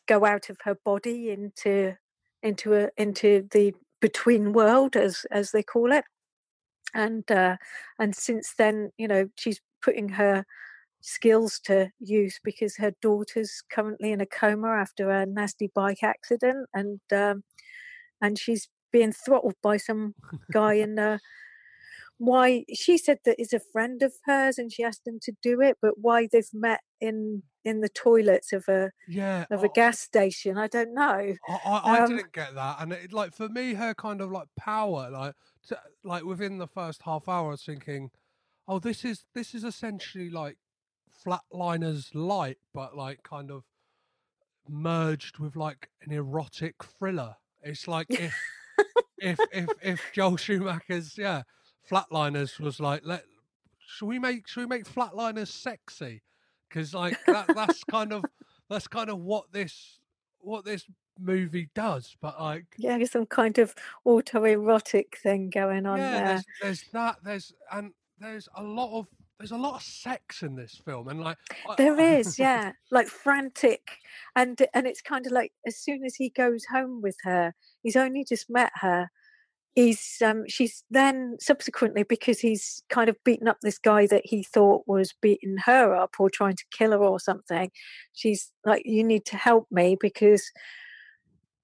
go 0.08 0.26
out 0.26 0.50
of 0.50 0.58
her 0.64 0.78
body 0.86 1.30
into 1.30 1.96
into 2.44 2.74
a 2.74 2.90
into 2.98 3.48
the 3.52 3.74
between 4.02 4.54
world 4.54 4.96
as 4.96 5.26
as 5.32 5.52
they 5.52 5.64
call 5.64 5.92
it. 5.92 6.06
And 6.94 7.30
uh 7.32 7.58
and 8.00 8.16
since 8.16 8.54
then 8.58 8.92
you 8.98 9.08
know 9.08 9.30
she's 9.36 9.62
putting 9.82 10.10
her 10.10 10.46
skills 11.02 11.60
to 11.66 11.90
use 12.00 12.40
because 12.44 12.76
her 12.78 12.92
daughter's 13.02 13.62
currently 13.72 14.12
in 14.12 14.22
a 14.22 14.26
coma 14.26 14.70
after 14.70 15.10
a 15.10 15.26
nasty 15.26 15.70
bike 15.74 16.04
accident 16.04 16.68
and 16.74 17.00
um 17.14 17.44
and 18.22 18.40
she's 18.40 18.68
being 18.92 19.14
throttled 19.14 19.54
by 19.62 19.78
some 19.78 20.16
guy 20.52 20.74
in 20.86 20.98
uh 20.98 21.18
why 22.20 22.66
she 22.74 22.98
said 22.98 23.20
that 23.26 23.40
is 23.40 23.54
a 23.54 23.60
friend 23.72 24.02
of 24.02 24.14
hers 24.26 24.58
and 24.58 24.72
she 24.72 24.84
asked 24.84 25.06
him 25.06 25.20
to 25.22 25.32
do 25.44 25.62
it 25.62 25.78
but 25.82 25.94
why 26.00 26.28
they've 26.32 26.50
met 26.54 26.82
in 27.00 27.44
in 27.64 27.82
the 27.82 27.90
toilets 27.90 28.52
of 28.54 28.64
a 28.68 28.92
yeah 29.08 29.46
of 29.52 29.64
a 29.64 29.68
I- 29.68 29.72
gas 29.76 30.00
station 30.00 30.58
i 30.58 30.68
don't 30.68 30.94
know 30.94 31.36
I, 31.48 31.54
I, 31.66 31.82
I 31.96 32.00
Um, 32.00 32.16
didn't 32.16 32.34
get 32.34 32.56
that, 32.56 32.78
and 32.80 32.92
it, 32.94 33.14
like 33.14 33.34
for 33.34 33.50
me, 33.50 33.74
her 33.76 33.94
kind 33.94 34.22
of 34.22 34.32
like 34.32 34.48
power, 34.58 35.10
like 35.10 35.36
to, 35.68 35.80
like 36.04 36.24
within 36.24 36.58
the 36.58 36.68
first 36.68 37.04
half 37.04 37.28
hour, 37.30 37.48
I 37.48 37.52
was 37.52 37.64
thinking, 37.64 38.10
oh, 38.68 38.80
this 38.80 39.06
is 39.06 39.26
this 39.34 39.54
is 39.54 39.64
essentially 39.64 40.30
like 40.30 40.58
Flatliner's 41.26 42.14
light, 42.16 42.58
but 42.74 42.96
like 42.96 43.24
kind 43.24 43.52
of 43.52 43.64
merged 44.68 45.40
with 45.40 45.56
like 45.56 45.90
an 46.02 46.12
erotic 46.12 46.84
thriller. 46.84 47.36
It's 47.62 47.88
like 47.88 48.08
if 48.10 48.34
if 49.18 49.40
if 49.52 49.70
if 49.82 50.02
Joel 50.14 50.38
Schumacher's 50.38 51.18
yeah 51.18 51.44
Flatliners 51.90 52.60
was 52.60 52.80
like 52.80 53.02
let 53.04 53.24
should 53.80 54.08
we 54.08 54.20
make 54.20 54.48
should 54.48 54.62
we 54.62 54.68
make 54.68 54.86
Flatliners 54.86 55.48
sexy? 55.48 56.22
Because 56.68 56.94
like 56.94 57.18
that 57.28 57.48
that's 57.56 57.84
kind 57.86 58.14
of 58.14 58.26
that's 58.70 58.88
kind 58.88 59.10
of 59.10 59.20
what 59.20 59.52
this 59.52 60.00
what 60.40 60.66
this 60.66 60.86
movie 61.20 61.70
does. 61.74 62.16
But 62.22 62.40
like 62.42 62.66
yeah 62.78 62.98
there's 62.98 63.12
some 63.12 63.26
kind 63.26 63.58
of 63.58 63.74
autoerotic 64.06 65.18
thing 65.22 65.50
going 65.50 65.86
on 65.86 65.98
yeah, 65.98 66.12
there 66.12 66.26
there's 66.28 66.46
there's 66.62 66.84
that 66.94 67.18
there's 67.24 67.54
and 67.72 67.94
there's 68.20 68.48
a 68.56 68.64
lot 68.64 68.98
of 68.98 69.08
there's 69.40 69.52
a 69.52 69.58
lot 69.58 69.76
of 69.76 69.84
sex 69.84 70.42
in 70.42 70.56
this 70.56 70.82
film, 70.84 71.10
and 71.10 71.22
like 71.22 71.38
There 71.78 71.96
I- 72.00 72.16
is, 72.16 72.40
yeah, 72.40 72.72
like 72.90 73.08
frantic, 73.08 74.00
and 74.36 74.60
and 74.74 74.88
it's 74.88 75.02
kind 75.02 75.26
of 75.28 75.32
like 75.32 75.54
as 75.66 75.78
soon 75.78 76.04
as 76.04 76.16
he 76.16 76.30
goes 76.30 76.66
home 76.66 77.02
with 77.02 77.18
her, 77.24 77.54
he's 77.84 77.96
only 77.96 78.26
just 78.26 78.50
met 78.50 78.72
her. 78.76 79.10
He's 79.78 80.24
um, 80.26 80.46
she's 80.48 80.84
then 80.90 81.38
subsequently 81.40 82.02
because 82.02 82.40
he's 82.40 82.82
kind 82.90 83.10
of 83.10 83.24
beaten 83.24 83.48
up 83.48 83.60
this 83.62 83.78
guy 83.78 84.08
that 84.08 84.26
he 84.26 84.42
thought 84.42 84.82
was 84.88 85.14
beating 85.22 85.58
her 85.66 85.94
up 85.94 86.16
or 86.18 86.32
trying 86.32 86.56
to 86.56 86.64
kill 86.72 86.94
her 86.94 86.98
or 86.98 87.20
something. 87.20 87.70
She's 88.14 88.52
like, 88.66 88.82
you 88.86 89.04
need 89.04 89.24
to 89.26 89.38
help 89.38 89.68
me 89.70 89.96
because 90.02 90.52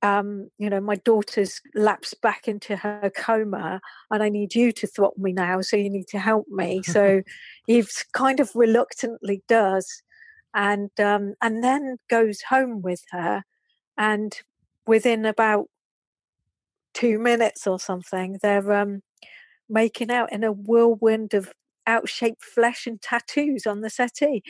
um, 0.04 0.52
you 0.60 0.70
know, 0.70 0.80
my 0.80 0.98
daughter's 0.98 1.60
lapsed 1.74 2.22
back 2.22 2.48
into 2.48 2.76
her 2.76 3.12
coma 3.18 3.82
and 4.12 4.22
I 4.22 4.30
need 4.30 4.54
you 4.54 4.72
to 4.74 4.86
throttle 4.86 5.20
me 5.20 5.34
now, 5.34 5.62
so 5.62 5.76
you 5.76 5.90
need 5.90 6.08
to 6.10 6.20
help 6.20 6.46
me. 6.50 6.84
So 6.84 7.24
he 7.66 7.84
kind 8.12 8.40
of 8.40 8.52
reluctantly 8.54 9.42
does 9.48 10.04
and 10.54 10.92
um, 11.00 11.34
and 11.42 11.64
then 11.64 11.98
goes 12.12 12.44
home 12.44 12.84
with 12.84 13.02
her 13.10 13.42
and 13.98 14.40
within 14.86 15.26
about 15.26 15.66
two 16.94 17.20
minutes 17.20 17.68
or 17.68 17.80
something, 17.80 18.40
they're 18.42 18.72
um, 18.74 19.02
making 19.70 20.12
out 20.12 20.32
in 20.32 20.44
a 20.44 20.52
whirlwind 20.52 21.34
of 21.34 21.52
out-shaped 21.86 22.44
flesh 22.44 22.88
and 22.88 23.02
tattoos 23.02 23.66
on 23.66 23.82
the 23.82 23.90
settee. 23.90 24.44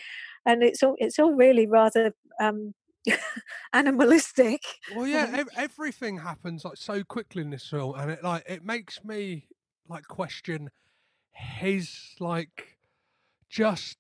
And 0.45 0.63
it's 0.63 0.83
all 0.83 0.95
it's 0.97 1.19
all 1.19 1.33
really 1.33 1.65
rather 1.65 2.13
um, 2.41 2.73
animalistic. 3.73 4.61
Well, 4.95 5.07
yeah, 5.07 5.29
ev- 5.33 5.49
everything 5.55 6.17
happens 6.17 6.65
like 6.65 6.77
so 6.77 7.03
quickly 7.03 7.41
in 7.41 7.49
this 7.49 7.67
film, 7.67 7.95
and 7.97 8.11
it 8.11 8.23
like 8.23 8.43
it 8.47 8.63
makes 8.63 9.03
me 9.03 9.47
like 9.87 10.07
question 10.07 10.69
his 11.31 12.15
like 12.19 12.77
just 13.49 13.97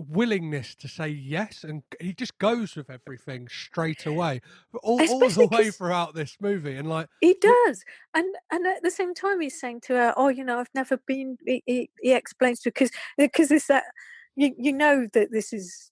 willingness 0.00 0.74
to 0.76 0.88
say 0.88 1.08
yes, 1.08 1.64
and 1.64 1.82
he 2.00 2.12
just 2.12 2.38
goes 2.38 2.76
with 2.76 2.90
everything 2.90 3.48
straight 3.48 4.06
away, 4.06 4.40
all, 4.82 5.00
all 5.08 5.28
the 5.30 5.48
way 5.50 5.70
throughout 5.70 6.14
this 6.14 6.36
movie, 6.40 6.76
and 6.76 6.88
like 6.88 7.08
He 7.20 7.34
does, 7.40 7.84
and 8.14 8.34
and 8.50 8.66
at 8.66 8.82
the 8.82 8.90
same 8.90 9.14
time, 9.14 9.40
he's 9.40 9.58
saying 9.58 9.80
to 9.82 9.94
her, 9.94 10.14
"Oh, 10.16 10.28
you 10.28 10.44
know, 10.44 10.58
I've 10.58 10.74
never 10.74 10.98
been." 10.98 11.38
He, 11.46 11.62
he, 11.66 11.90
he 12.00 12.12
explains 12.12 12.60
to 12.60 12.70
because 12.70 12.90
because 13.16 13.50
it's 13.50 13.66
that 13.68 13.84
you 14.36 14.54
you 14.58 14.72
know 14.72 15.06
that 15.12 15.30
this 15.32 15.52
is 15.52 15.90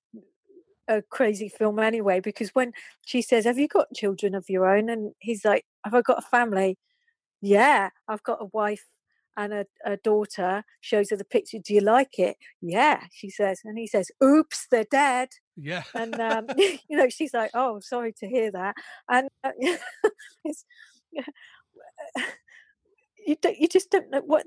a 0.89 1.03
crazy 1.03 1.49
film 1.49 1.79
anyway. 1.79 2.21
Because 2.21 2.51
when 2.51 2.73
she 3.05 3.23
says, 3.23 3.45
"Have 3.45 3.59
you 3.59 3.69
got 3.69 3.95
children 3.95 4.35
of 4.35 4.49
your 4.49 4.67
own?" 4.67 4.89
and 4.89 5.13
he's 5.21 5.45
like, 5.45 5.65
"Have 5.85 5.95
I 5.95 6.03
got 6.03 6.19
a 6.19 6.23
family?" 6.23 6.79
Yeah, 7.41 7.91
I've 8.09 8.23
got 8.23 8.43
a 8.43 8.47
wife 8.53 8.87
and 9.37 9.53
a, 9.53 9.67
a 9.85 9.97
daughter. 9.99 10.65
Shows 10.81 11.11
her 11.11 11.17
the 11.17 11.25
picture. 11.25 11.59
Do 11.59 11.75
you 11.75 11.81
like 11.81 12.19
it? 12.19 12.37
Yeah, 12.61 13.05
she 13.13 13.31
says, 13.31 13.61
and 13.65 13.79
he 13.79 13.87
says, 13.87 14.11
"Oops, 14.23 14.67
they're 14.71 14.85
dead." 14.91 15.31
yeah, 15.57 15.83
and 15.95 16.19
um, 16.21 16.47
you 16.57 16.97
know 16.97 17.09
she's 17.09 17.35
like 17.35 17.51
oh 17.55 17.81
sorry 17.81 18.13
to 18.13 18.29
hear 18.29 18.51
that 18.51 18.75
and 19.09 19.29
uh, 19.43 19.51
it's 20.45 20.65
you 23.27 23.37
don't, 23.41 23.59
you 23.59 23.69
just 23.69 23.91
don't 23.91 24.11
know 24.11 24.21
what 24.21 24.45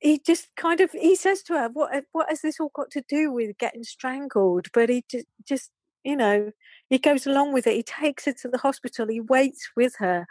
he 0.00 0.18
just 0.18 0.48
kind 0.56 0.80
of 0.80 0.90
he 0.92 1.16
says 1.16 1.42
to 1.42 1.54
her 1.54 1.68
what 1.72 2.04
what 2.12 2.28
has 2.28 2.40
this 2.42 2.60
all 2.60 2.70
got 2.74 2.90
to 2.90 3.02
do 3.08 3.30
with 3.32 3.56
getting 3.58 3.84
strangled 3.84 4.66
but 4.72 4.88
he 4.88 5.04
just 5.10 5.26
just 5.46 5.70
you 6.04 6.16
know 6.16 6.52
he 6.88 6.98
goes 6.98 7.26
along 7.26 7.52
with 7.52 7.66
it 7.66 7.74
he 7.74 7.82
takes 7.82 8.26
her 8.26 8.32
to 8.32 8.48
the 8.48 8.58
hospital 8.58 9.06
he 9.08 9.20
waits 9.20 9.70
with 9.76 9.94
her 9.98 10.26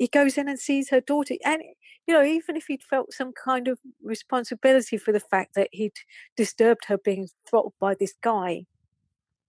he 0.00 0.08
goes 0.08 0.36
in 0.36 0.48
and 0.48 0.58
sees 0.58 0.90
her 0.90 1.00
daughter 1.00 1.34
and 1.44 1.62
you 2.08 2.14
know 2.14 2.24
even 2.24 2.56
if 2.56 2.66
he'd 2.66 2.82
felt 2.82 3.12
some 3.12 3.32
kind 3.32 3.68
of 3.68 3.78
responsibility 4.02 4.96
for 4.96 5.12
the 5.12 5.20
fact 5.20 5.54
that 5.54 5.68
he'd 5.70 5.92
disturbed 6.36 6.86
her 6.86 6.98
being 6.98 7.28
throttled 7.48 7.74
by 7.78 7.94
this 7.94 8.14
guy 8.20 8.64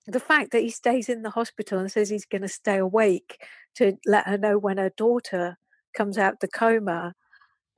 the 0.07 0.19
fact 0.19 0.51
that 0.51 0.61
he 0.61 0.69
stays 0.69 1.09
in 1.09 1.21
the 1.21 1.29
hospital 1.29 1.79
and 1.79 1.91
says 1.91 2.09
he's 2.09 2.25
going 2.25 2.41
to 2.41 2.47
stay 2.47 2.77
awake 2.77 3.41
to 3.75 3.97
let 4.05 4.27
her 4.27 4.37
know 4.37 4.57
when 4.57 4.77
her 4.77 4.91
daughter 4.97 5.57
comes 5.95 6.17
out 6.17 6.39
the 6.39 6.47
coma, 6.47 7.13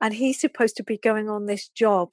and 0.00 0.14
he's 0.14 0.40
supposed 0.40 0.76
to 0.76 0.82
be 0.82 0.98
going 0.98 1.28
on 1.28 1.46
this 1.46 1.68
job, 1.68 2.12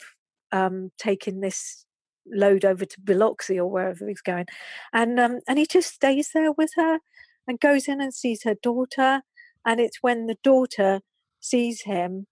um, 0.52 0.92
taking 0.98 1.42
this 1.42 1.86
load 2.28 2.66
over 2.66 2.86
to 2.86 3.02
Biloxi 3.02 3.60
or 3.60 3.70
wherever 3.70 4.08
he's 4.08 4.22
going, 4.22 4.46
and 4.94 5.20
um, 5.20 5.40
and 5.48 5.58
he 5.58 5.66
just 5.66 5.94
stays 5.94 6.32
there 6.34 6.52
with 6.52 6.72
her 6.76 7.00
and 7.48 7.60
goes 7.60 7.88
in 7.88 8.02
and 8.02 8.14
sees 8.14 8.44
her 8.44 8.56
daughter, 8.62 9.22
and 9.66 9.80
it's 9.80 9.98
when 10.02 10.28
the 10.28 10.38
daughter 10.44 11.02
sees 11.40 11.82
him 11.82 12.28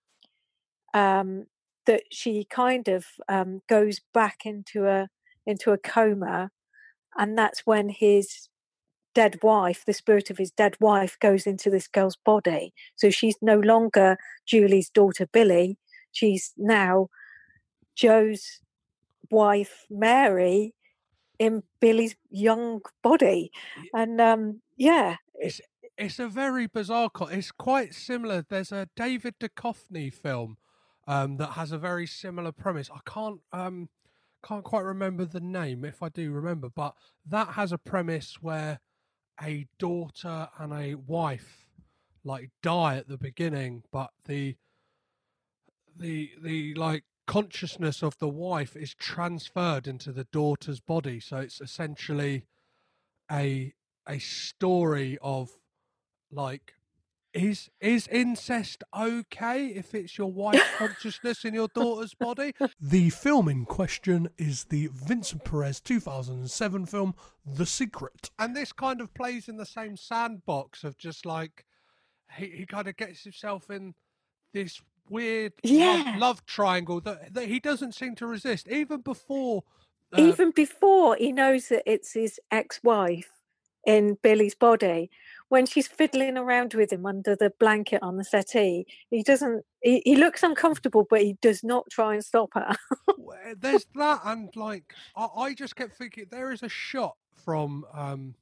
um, 0.94 1.46
that 1.86 2.04
she 2.12 2.46
kind 2.50 2.88
of 2.88 3.06
um, 3.28 3.62
goes 3.68 4.00
back 4.14 4.46
into 4.46 4.88
a 4.88 5.08
into 5.46 5.72
a 5.72 5.78
coma, 5.78 6.52
and 7.18 7.38
that's 7.38 7.62
when 7.66 7.90
his 7.90 8.50
dead 9.16 9.40
wife, 9.44 9.84
the 9.86 9.94
spirit 9.94 10.30
of 10.30 10.38
his 10.38 10.52
dead 10.52 10.76
wife, 10.80 11.18
goes 11.20 11.48
into 11.48 11.70
this 11.70 11.88
girl's 11.88 12.18
body. 12.26 12.74
So 12.96 13.10
she's 13.10 13.36
no 13.42 13.60
longer 13.60 14.18
Julie's 14.46 14.90
daughter 14.90 15.28
Billy. 15.32 15.78
She's 16.12 16.54
now 16.58 17.10
Joe's 17.96 18.62
wife 19.32 19.86
Mary 19.90 20.74
in 21.40 21.64
Billy's 21.80 22.16
young 22.30 22.82
body, 23.04 23.52
and 23.94 24.20
um, 24.22 24.62
yeah, 24.78 25.16
It's 25.36 25.62
it's 26.00 26.18
a 26.18 26.28
very 26.28 26.66
bizarre. 26.66 27.10
Co- 27.10 27.28
it's 27.28 27.52
quite 27.52 27.94
similar. 27.94 28.46
There's 28.48 28.72
a 28.72 28.88
David 28.96 29.36
Duchovny 29.40 30.12
film 30.14 30.58
um, 31.08 31.38
that 31.38 31.52
has 31.52 31.72
a 31.72 31.78
very 31.78 32.08
similar 32.08 32.52
premise. 32.54 32.90
I 32.94 33.00
can't 33.06 33.42
um, 33.52 33.90
can't 34.44 34.64
quite 34.64 34.86
remember 34.86 35.26
the 35.26 35.42
name 35.42 35.84
if 35.84 36.02
I 36.02 36.08
do 36.10 36.32
remember, 36.32 36.70
but 36.74 36.96
that 37.26 37.50
has 37.50 37.74
a 37.74 37.78
premise 37.78 38.38
where 38.42 38.80
a 39.44 39.68
daughter 39.78 40.50
and 40.58 40.74
a 40.74 40.96
wife 40.96 41.68
like 42.24 42.50
die 42.64 42.96
at 42.96 43.10
the 43.10 43.18
beginning, 43.18 43.84
but 43.92 44.12
the 44.26 44.56
the 45.98 46.32
the 46.42 46.74
like 46.76 47.04
consciousness 47.28 48.02
of 48.02 48.18
the 48.20 48.30
wife 48.30 48.76
is 48.76 48.96
transferred 48.96 49.86
into 49.88 50.14
the 50.14 50.28
daughter's 50.32 50.80
body. 50.80 51.20
So 51.20 51.38
it's 51.38 51.60
essentially 51.60 52.46
a 53.30 53.74
a 54.08 54.20
story 54.20 55.18
of 55.22 55.50
like 56.32 56.74
is 57.34 57.70
is 57.80 58.08
incest 58.08 58.84
okay 58.98 59.68
if 59.68 59.94
it's 59.94 60.18
your 60.18 60.32
wife's 60.32 60.78
consciousness 60.78 61.46
in 61.46 61.54
your 61.54 61.68
daughter's 61.70 62.14
body? 62.14 62.54
The 62.80 63.10
film 63.12 63.48
in 63.48 63.66
question 63.66 64.30
is 64.38 64.66
the 64.66 64.90
Vincent 64.94 65.44
Perez 65.44 65.80
2007 65.80 66.86
film 66.88 67.14
The 67.46 67.66
Secret. 67.66 68.32
And 68.40 68.56
this 68.56 68.72
kind 68.72 69.02
of 69.02 69.14
plays 69.14 69.48
in 69.48 69.58
the 69.58 69.66
same 69.66 69.96
sandbox 69.96 70.84
of 70.84 70.98
just 70.98 71.26
like 71.26 71.66
he, 72.36 72.48
he 72.48 72.66
kind 72.66 72.88
of 72.88 72.98
gets 72.98 73.24
himself 73.24 73.70
in 73.70 73.94
this 74.54 74.82
weird 75.10 75.54
Yeah. 75.64 76.04
love, 76.08 76.20
love 76.20 76.46
triangle 76.46 77.02
that, 77.02 77.34
that 77.34 77.48
he 77.48 77.60
doesn't 77.60 77.94
seem 77.94 78.16
to 78.16 78.28
resist 78.28 78.68
even 78.68 79.02
before 79.02 79.64
uh, 80.14 80.22
even 80.22 80.52
before 80.52 81.16
he 81.16 81.32
knows 81.32 81.70
that 81.70 81.84
it's 81.86 82.14
his 82.14 82.40
ex-wife 82.52 83.30
in 83.86 84.18
Billy's 84.22 84.56
body, 84.56 85.10
when 85.50 85.66
she's 85.66 85.88
fiddling 85.88 86.38
around 86.38 86.74
with 86.74 86.94
him 86.94 87.06
under 87.06 87.36
the 87.36 87.52
blanket 87.60 88.02
on 88.02 88.18
the 88.18 88.24
settee, 88.24 88.86
he 89.10 89.24
doesn't. 89.24 89.66
He, 89.82 90.02
he 90.06 90.16
looks 90.16 90.44
uncomfortable, 90.44 91.06
but 91.10 91.22
he 91.22 91.38
does 91.42 91.64
not 91.64 91.86
try 91.92 92.14
and 92.14 92.24
stop 92.24 92.50
her. 92.54 92.76
Well, 93.18 93.38
there's 93.60 93.86
that 93.96 94.22
and 94.26 94.50
like 94.56 94.94
I, 95.16 95.28
I 95.38 95.54
just 95.54 95.76
kept 95.76 95.96
thinking 95.96 96.26
there 96.32 96.52
is 96.52 96.64
a 96.64 96.70
shot 96.70 97.16
from 97.36 97.86
um 97.94 98.34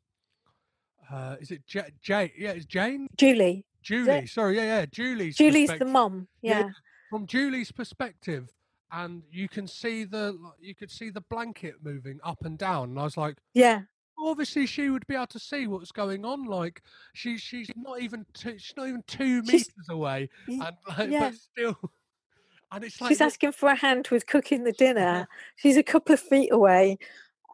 uh 1.12 1.36
is 1.42 1.52
it 1.52 1.66
J- 1.68 1.94
Jane 2.02 2.32
yeah 2.38 2.52
it's 2.52 2.66
Jane 2.66 3.08
Julie, 3.18 3.66
Julie 3.82 4.28
sorry 4.28 4.56
yeah 4.56 4.80
yeah 4.80 4.86
Julie's 4.86 5.36
Julie's 5.36 5.70
the 5.70 5.86
mum. 5.86 6.28
Yeah. 6.42 6.60
Yeah, 6.60 6.70
from 7.10 7.28
Julie's 7.28 7.72
perspective 7.72 8.50
and 8.92 9.24
you 9.30 9.50
can 9.50 9.68
see 9.68 10.06
the 10.06 10.38
you 10.60 10.74
could 10.74 10.90
see 10.90 11.10
the 11.10 11.22
blanket 11.30 11.76
moving 11.84 12.20
up 12.24 12.46
and 12.46 12.58
down 12.58 12.92
and 12.92 13.00
I 13.00 13.04
was 13.04 13.18
like 13.18 13.38
yeah, 13.54 13.82
obviously 14.30 14.66
she 14.66 14.90
would 14.90 15.06
be 15.08 15.16
able 15.16 15.28
to 15.28 15.40
see 15.40 15.68
what's 15.68 15.92
going 15.92 16.26
on 16.26 16.46
like 16.46 16.82
she 17.14 17.38
she's 17.38 17.70
not 17.76 18.02
even 18.02 18.26
two, 18.34 18.58
she's 18.58 18.76
not 18.78 18.88
even 18.88 19.04
2 19.08 19.44
She's- 19.46 19.68
meters 19.68 19.90
away 19.90 20.30
and 20.48 20.62
like, 20.98 21.10
yeah. 21.10 21.30
but 21.30 21.36
still 21.36 21.78
and 22.72 22.84
it's 22.84 23.00
like 23.02 23.10
she's 23.10 23.22
asking 23.22 23.54
for 23.54 23.70
a 23.70 23.76
hand 23.76 24.08
with 24.12 24.28
cooking 24.28 24.64
the 24.64 24.74
dinner. 24.74 25.28
She's 25.56 25.78
a 25.78 25.84
couple 25.84 26.14
of 26.14 26.20
feet 26.20 26.52
away, 26.52 26.98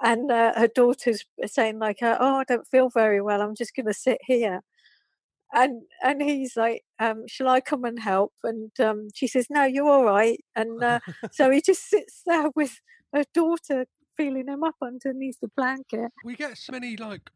and 0.02 0.32
uh, 0.32 0.54
her 0.56 0.68
daughter's 0.68 1.24
saying 1.46 1.78
like, 1.78 2.02
uh, 2.02 2.18
"Oh, 2.20 2.38
I 2.38 2.44
don't 2.46 2.68
feel 2.68 2.90
very 2.90 3.22
well. 3.22 3.42
I'm 3.42 3.54
just 3.56 3.76
going 3.76 3.86
to 3.86 3.94
sit 3.94 4.18
here." 4.26 4.62
And 5.54 5.84
and 6.04 6.20
he's 6.20 6.58
like, 6.58 6.84
um, 6.98 7.28
"Shall 7.28 7.48
I 7.48 7.62
come 7.62 7.86
and 7.86 8.00
help?" 8.00 8.34
And 8.44 8.72
um, 8.80 9.10
she 9.14 9.28
says, 9.28 9.48
"No, 9.52 9.66
you're 9.66 9.88
all 9.88 10.04
right." 10.04 10.44
And 10.56 10.84
uh, 10.84 11.00
so 11.32 11.52
he 11.52 11.62
just 11.62 11.88
sits 11.88 12.24
there 12.26 12.50
with 12.56 12.82
her 13.14 13.24
daughter, 13.36 13.86
feeling 14.18 14.48
him 14.48 14.64
up 14.64 14.76
underneath 14.82 15.40
the 15.42 15.48
blanket. 15.50 16.12
we 16.24 16.36
get 16.36 16.58
so 16.58 16.72
many 16.72 16.96
like 16.98 17.30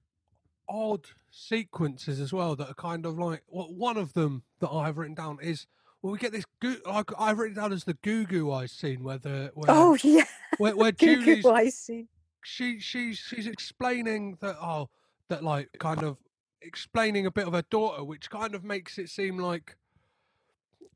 odd 0.69 1.05
sequences 1.31 2.19
as 2.19 2.33
well 2.33 2.55
that 2.55 2.69
are 2.69 2.73
kind 2.73 3.05
of 3.05 3.17
like 3.17 3.41
well, 3.47 3.73
one 3.73 3.97
of 3.97 4.13
them 4.13 4.43
that 4.59 4.69
I 4.69 4.85
have 4.87 4.97
written 4.97 5.15
down 5.15 5.37
is 5.41 5.65
well 6.01 6.11
we 6.11 6.19
get 6.19 6.31
this 6.33 6.45
goo 6.61 6.77
I, 6.85 7.03
I've 7.17 7.37
written 7.39 7.55
down 7.55 7.71
as 7.73 7.85
the 7.85 7.93
goo 7.95 8.25
goo 8.25 8.51
eyes 8.51 8.71
scene 8.71 9.03
where 9.03 9.17
the 9.17 9.51
where, 9.53 9.69
Oh 9.69 9.97
yeah, 10.03 10.25
where, 10.57 10.75
where 10.75 10.91
Goo 10.91 11.21
Julie's 11.21 11.43
goo 11.43 11.51
eyes 11.51 11.75
scene. 11.77 12.07
she 12.43 12.79
she's 12.79 13.17
she's 13.17 13.47
explaining 13.47 14.37
that 14.41 14.57
oh 14.61 14.89
that 15.29 15.43
like 15.43 15.69
kind 15.79 16.03
of 16.03 16.17
explaining 16.61 17.25
a 17.25 17.31
bit 17.31 17.47
of 17.47 17.53
her 17.53 17.63
daughter 17.69 18.03
which 18.03 18.29
kind 18.29 18.53
of 18.55 18.63
makes 18.63 18.97
it 18.97 19.09
seem 19.09 19.37
like 19.37 19.77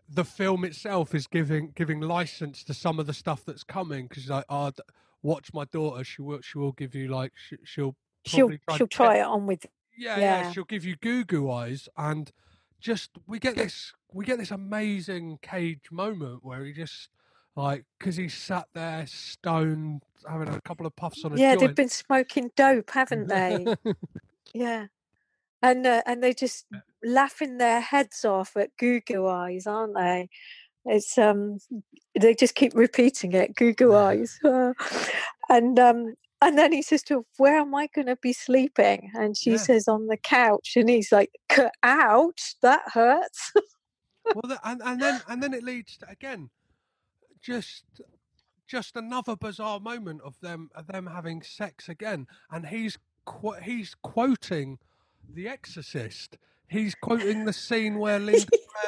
the 0.09 0.25
film 0.25 0.65
itself 0.65 1.15
is 1.15 1.27
giving 1.27 1.71
giving 1.75 2.01
license 2.01 2.63
to 2.65 2.73
some 2.73 2.99
of 2.99 3.07
the 3.07 3.13
stuff 3.13 3.45
that's 3.45 3.63
coming 3.63 4.07
because 4.07 4.27
like 4.29 4.43
oh 4.49 4.71
watch 5.23 5.53
my 5.53 5.65
daughter 5.65 6.03
she 6.03 6.21
will 6.21 6.41
she 6.41 6.57
will 6.57 6.71
give 6.71 6.95
you 6.95 7.07
like 7.07 7.31
she, 7.35 7.57
she'll 7.63 7.95
She'll 8.25 8.49
try 8.49 8.77
she'll 8.77 8.87
try 8.87 9.17
it 9.17 9.25
on 9.25 9.47
with. 9.47 9.65
yeah, 9.97 10.17
yeah, 10.17 10.41
Yeah. 10.41 10.51
she'll 10.51 10.63
give 10.63 10.85
you 10.85 10.95
goo 10.95 11.23
goo 11.23 11.49
eyes, 11.49 11.89
and 11.97 12.31
just 12.79 13.11
we 13.27 13.39
get 13.39 13.55
this 13.55 13.93
we 14.13 14.25
get 14.25 14.37
this 14.37 14.51
amazing 14.51 15.39
cage 15.41 15.89
moment 15.91 16.43
where 16.43 16.63
he 16.63 16.71
just 16.71 17.09
like 17.55 17.85
because 17.97 18.15
he 18.15 18.29
sat 18.29 18.67
there 18.73 19.05
stoned 19.07 20.03
having 20.29 20.49
a 20.49 20.61
couple 20.61 20.85
of 20.85 20.95
puffs 20.95 21.25
on 21.25 21.35
Yeah, 21.37 21.55
they've 21.55 21.75
been 21.75 21.89
smoking 21.89 22.51
dope, 22.55 22.91
haven't 22.91 23.27
they? 23.27 23.65
Yeah. 24.53 24.87
And 25.63 25.85
uh, 25.85 26.01
and 26.05 26.21
they 26.23 26.33
just 26.33 26.65
laughing 27.03 27.57
their 27.57 27.79
heads 27.81 28.25
off 28.25 28.55
at 28.57 28.75
Goo 28.77 28.99
Goo 29.01 29.27
Eyes, 29.27 29.65
aren't 29.67 29.95
they? 29.95 30.29
It's 30.85 31.17
um 31.17 31.59
they 32.19 32.33
just 32.35 32.55
keep 32.55 32.73
repeating 32.75 33.33
it, 33.33 33.55
Goo 33.55 33.73
Goo 33.73 33.95
Eyes. 33.95 34.39
Uh, 34.43 34.73
and 35.49 35.77
um 35.79 36.15
and 36.43 36.57
then 36.57 36.71
he 36.71 36.81
says 36.81 37.03
to 37.03 37.15
her, 37.19 37.21
Where 37.37 37.57
am 37.57 37.75
I 37.75 37.87
gonna 37.93 38.15
be 38.17 38.33
sleeping? 38.33 39.11
And 39.13 39.37
she 39.37 39.51
Yeah. 39.51 39.57
says 39.57 39.87
on 39.87 40.07
the 40.07 40.17
couch 40.17 40.73
and 40.75 40.89
he's 40.89 41.11
like, 41.11 41.31
"C- 41.51 41.67
ouch, 41.83 42.55
that 42.61 42.81
hurts. 42.93 43.51
well, 44.25 44.41
the, 44.43 44.59
and 44.63 44.81
and 44.83 45.01
then 45.01 45.21
and 45.27 45.41
then 45.43 45.53
it 45.53 45.63
leads 45.63 45.97
to 45.97 46.09
again 46.09 46.49
just 47.41 47.83
just 48.67 48.95
another 48.95 49.35
bizarre 49.35 49.79
moment 49.79 50.21
of 50.23 50.39
them 50.41 50.69
of 50.75 50.87
them 50.87 51.05
having 51.07 51.41
sex 51.43 51.89
again, 51.89 52.25
and 52.51 52.65
he's 52.67 52.97
qu- 53.25 53.59
he's 53.61 53.95
quoting 54.01 54.79
The 55.33 55.47
Exorcist. 55.47 56.37
He's 56.69 56.95
quoting 56.95 57.43
the 57.45 57.51
scene 57.53 57.99
where 57.99 58.17
Linda 58.17 58.47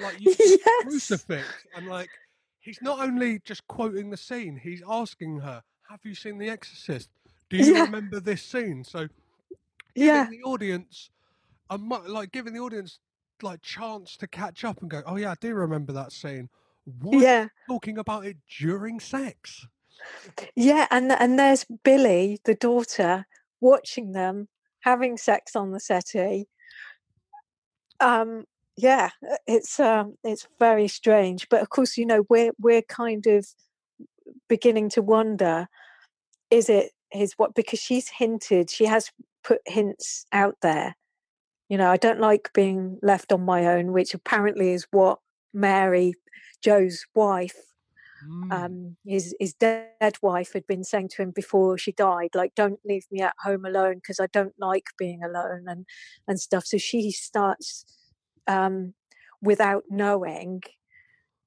like 0.00 0.16
a 0.20 0.20
Yes. 0.20 0.58
crucifix, 0.82 1.46
and 1.76 1.86
like 1.86 2.10
he's 2.60 2.80
not 2.82 3.00
only 3.00 3.40
just 3.44 3.66
quoting 3.68 4.10
the 4.10 4.16
scene, 4.16 4.56
he's 4.62 4.82
asking 4.88 5.40
her, 5.40 5.62
"Have 5.88 6.00
you 6.04 6.14
seen 6.14 6.38
The 6.38 6.50
Exorcist? 6.50 7.10
Do 7.48 7.56
you 7.56 7.74
Yeah. 7.74 7.84
remember 7.84 8.20
this 8.20 8.42
scene?" 8.42 8.84
So 8.84 9.08
giving 9.94 10.06
yeah. 10.06 10.26
the 10.30 10.42
audience 10.44 11.10
a 11.70 11.78
mu- 11.78 12.06
like 12.06 12.32
giving 12.32 12.52
the 12.54 12.60
audience 12.60 12.98
like 13.42 13.62
chance 13.62 14.16
to 14.18 14.26
catch 14.26 14.64
up 14.64 14.80
and 14.82 14.90
go, 14.90 15.02
"Oh 15.06 15.16
yeah, 15.16 15.32
I 15.32 15.36
do 15.40 15.54
remember 15.54 15.92
that 15.92 16.12
scene." 16.12 16.48
Why 17.00 17.18
you 17.18 17.22
Yeah. 17.22 17.48
talking 17.68 17.98
about 17.98 18.26
it 18.26 18.36
during 18.58 19.00
sex? 19.00 19.66
Yeah, 20.56 20.86
and 20.90 21.12
and 21.12 21.38
there's 21.38 21.64
Billy, 21.84 22.38
the 22.44 22.54
daughter, 22.54 23.26
watching 23.60 24.12
them 24.12 24.48
having 24.80 25.16
sex 25.16 25.54
on 25.54 25.72
the 25.72 25.80
settee. 25.80 26.48
Um, 28.00 28.44
yeah, 28.80 29.10
uh, 29.30 29.36
it's 29.46 29.78
um, 29.80 30.16
it's 30.24 30.46
very 30.58 30.88
strange, 30.88 31.48
but 31.48 31.62
of 31.62 31.70
course, 31.70 31.96
you 31.96 32.06
know, 32.06 32.24
we're 32.28 32.52
we're 32.58 32.82
kind 32.82 33.26
of 33.26 33.46
beginning 34.48 34.88
to 34.90 35.02
wonder: 35.02 35.68
is 36.50 36.68
it 36.68 36.92
his 37.12 37.34
what? 37.36 37.54
Because 37.54 37.80
she's 37.80 38.08
hinted, 38.08 38.70
she 38.70 38.86
has 38.86 39.10
put 39.44 39.60
hints 39.66 40.26
out 40.32 40.56
there. 40.62 40.96
You 41.68 41.78
know, 41.78 41.90
I 41.90 41.96
don't 41.96 42.20
like 42.20 42.50
being 42.54 42.98
left 43.02 43.32
on 43.32 43.42
my 43.44 43.66
own, 43.66 43.92
which 43.92 44.14
apparently 44.14 44.72
is 44.72 44.86
what 44.90 45.20
Mary, 45.54 46.14
Joe's 46.62 47.04
wife, 47.14 47.56
Mm. 48.26 48.52
um, 48.52 48.96
his 49.06 49.34
his 49.40 49.54
dead 49.54 50.16
wife 50.22 50.52
had 50.52 50.66
been 50.66 50.84
saying 50.84 51.08
to 51.10 51.22
him 51.22 51.30
before 51.30 51.78
she 51.78 51.92
died, 51.92 52.30
like, 52.34 52.54
"Don't 52.54 52.80
leave 52.84 53.06
me 53.10 53.22
at 53.22 53.34
home 53.42 53.64
alone 53.64 53.96
because 53.96 54.20
I 54.20 54.26
don't 54.26 54.54
like 54.58 54.86
being 54.98 55.22
alone," 55.22 55.64
and 55.68 55.86
and 56.28 56.38
stuff. 56.40 56.66
So 56.66 56.76
she 56.78 57.10
starts 57.12 57.84
um, 58.50 58.94
without 59.42 59.84
knowing. 59.90 60.62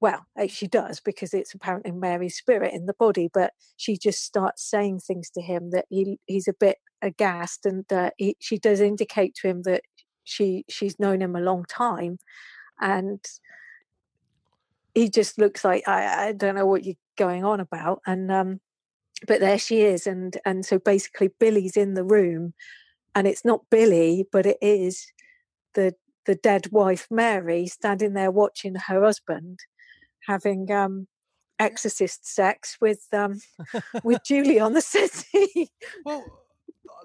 Well, 0.00 0.26
eh, 0.36 0.48
she 0.48 0.66
does 0.66 1.00
because 1.00 1.32
it's 1.32 1.54
apparently 1.54 1.92
Mary's 1.92 2.36
spirit 2.36 2.74
in 2.74 2.86
the 2.86 2.94
body, 2.94 3.30
but 3.32 3.52
she 3.76 3.96
just 3.96 4.24
starts 4.24 4.68
saying 4.68 5.00
things 5.00 5.30
to 5.30 5.40
him 5.40 5.70
that 5.70 5.86
he 5.88 6.18
he's 6.26 6.48
a 6.48 6.54
bit 6.58 6.78
aghast, 7.02 7.64
and 7.64 7.90
uh, 7.92 8.10
he, 8.16 8.36
she 8.40 8.58
does 8.58 8.80
indicate 8.80 9.34
to 9.36 9.48
him 9.48 9.62
that 9.62 9.82
she 10.24 10.64
she's 10.68 10.98
known 10.98 11.22
him 11.22 11.36
a 11.36 11.40
long 11.40 11.64
time, 11.68 12.18
and 12.80 13.20
he 14.94 15.08
just 15.08 15.38
looks 15.38 15.64
like 15.64 15.86
I, 15.86 16.28
I 16.28 16.32
don't 16.32 16.54
know 16.54 16.66
what 16.66 16.84
you're 16.84 16.94
going 17.16 17.44
on 17.44 17.60
about 17.60 18.00
and 18.06 18.30
um 18.30 18.60
but 19.26 19.40
there 19.40 19.58
she 19.58 19.82
is 19.82 20.06
and 20.06 20.36
and 20.44 20.64
so 20.64 20.78
basically 20.78 21.30
billy's 21.38 21.76
in 21.76 21.94
the 21.94 22.04
room 22.04 22.54
and 23.14 23.26
it's 23.26 23.44
not 23.44 23.68
billy 23.70 24.26
but 24.30 24.46
it 24.46 24.58
is 24.60 25.06
the 25.74 25.94
the 26.26 26.34
dead 26.34 26.66
wife 26.70 27.06
mary 27.10 27.66
standing 27.66 28.14
there 28.14 28.30
watching 28.30 28.74
her 28.74 29.02
husband 29.02 29.60
having 30.26 30.70
um 30.70 31.06
exorcist 31.58 32.26
sex 32.26 32.76
with 32.80 33.06
um 33.12 33.40
with 34.02 34.22
julie 34.26 34.58
on 34.60 34.72
the 34.72 34.80
settee 34.80 35.70
Well, 36.04 36.24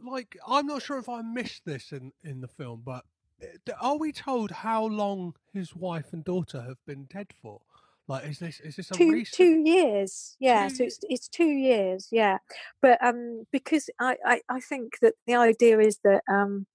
like 0.04 0.38
I'm 0.48 0.66
not 0.66 0.82
sure 0.82 0.98
if 0.98 1.10
I 1.10 1.22
missed 1.22 1.64
this 1.66 1.92
in 1.92 2.12
in 2.24 2.42
the 2.42 2.48
film, 2.48 2.82
but 2.86 3.04
uh, 3.42 3.74
are 3.82 3.98
we 3.98 4.12
told 4.12 4.52
how 4.52 4.86
long 4.86 5.36
his 5.54 5.76
wife 5.76 6.14
and 6.14 6.24
daughter 6.24 6.62
have 6.62 6.78
been 6.86 7.06
dead 7.06 7.28
for? 7.42 7.62
Like, 8.08 8.26
is 8.26 8.40
this 8.40 8.60
is 8.62 8.76
this 8.76 8.92
a 8.92 8.96
two 8.96 9.12
recent? 9.12 9.36
two 9.36 9.62
years 9.70 10.36
yeah 10.40 10.68
Two 10.68 10.76
so 10.76 10.84
it's 10.86 11.00
it's 11.04 11.28
two 11.28 11.46
years 11.50 12.08
yeah 12.12 12.40
but 12.82 12.98
um 13.04 13.46
because 13.52 13.90
I, 14.00 14.18
I 14.26 14.42
i 14.50 14.60
think 14.60 14.98
that 15.02 15.14
the 15.28 15.36
idea 15.36 15.80
is 15.80 16.00
that 16.04 16.24
um 16.28 16.66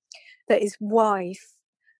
that 0.49 0.63
his 0.63 0.77
wife 0.79 1.55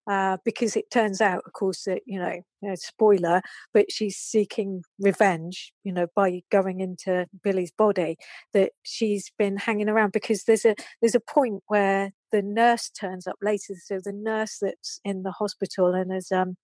uh 0.07 0.37
because 0.45 0.77
it 0.77 0.91
turns 0.91 1.21
out 1.21 1.43
of 1.47 1.53
course 1.53 1.85
that 1.85 2.01
you 2.07 2.19
know, 2.19 2.41
you 2.61 2.69
know 2.69 2.75
spoiler 2.75 3.41
but 3.73 3.91
she's 3.91 4.17
seeking 4.17 4.83
revenge 4.99 5.73
you 5.83 5.93
know 5.93 6.07
by 6.15 6.43
going 6.51 6.81
into 6.81 7.27
billy's 7.43 7.73
body 7.73 8.17
that 8.53 8.73
she's 8.83 9.31
been 9.39 9.57
hanging 9.57 9.89
around 9.89 10.13
because 10.13 10.45
there's 10.45 10.65
a 10.65 10.75
there's 11.01 11.15
a 11.15 11.21
point 11.21 11.63
where 11.69 12.13
the 12.35 12.43
nurse 12.43 12.91
turns 12.91 13.29
up 13.29 13.37
later. 13.41 13.75
So 13.85 14.01
the 14.03 14.13
nurse 14.13 14.59
that's 14.61 15.01
in 15.05 15.23
the 15.23 15.31
hospital 15.31 15.95
and 15.95 16.13
has 16.13 16.33
um 16.33 16.57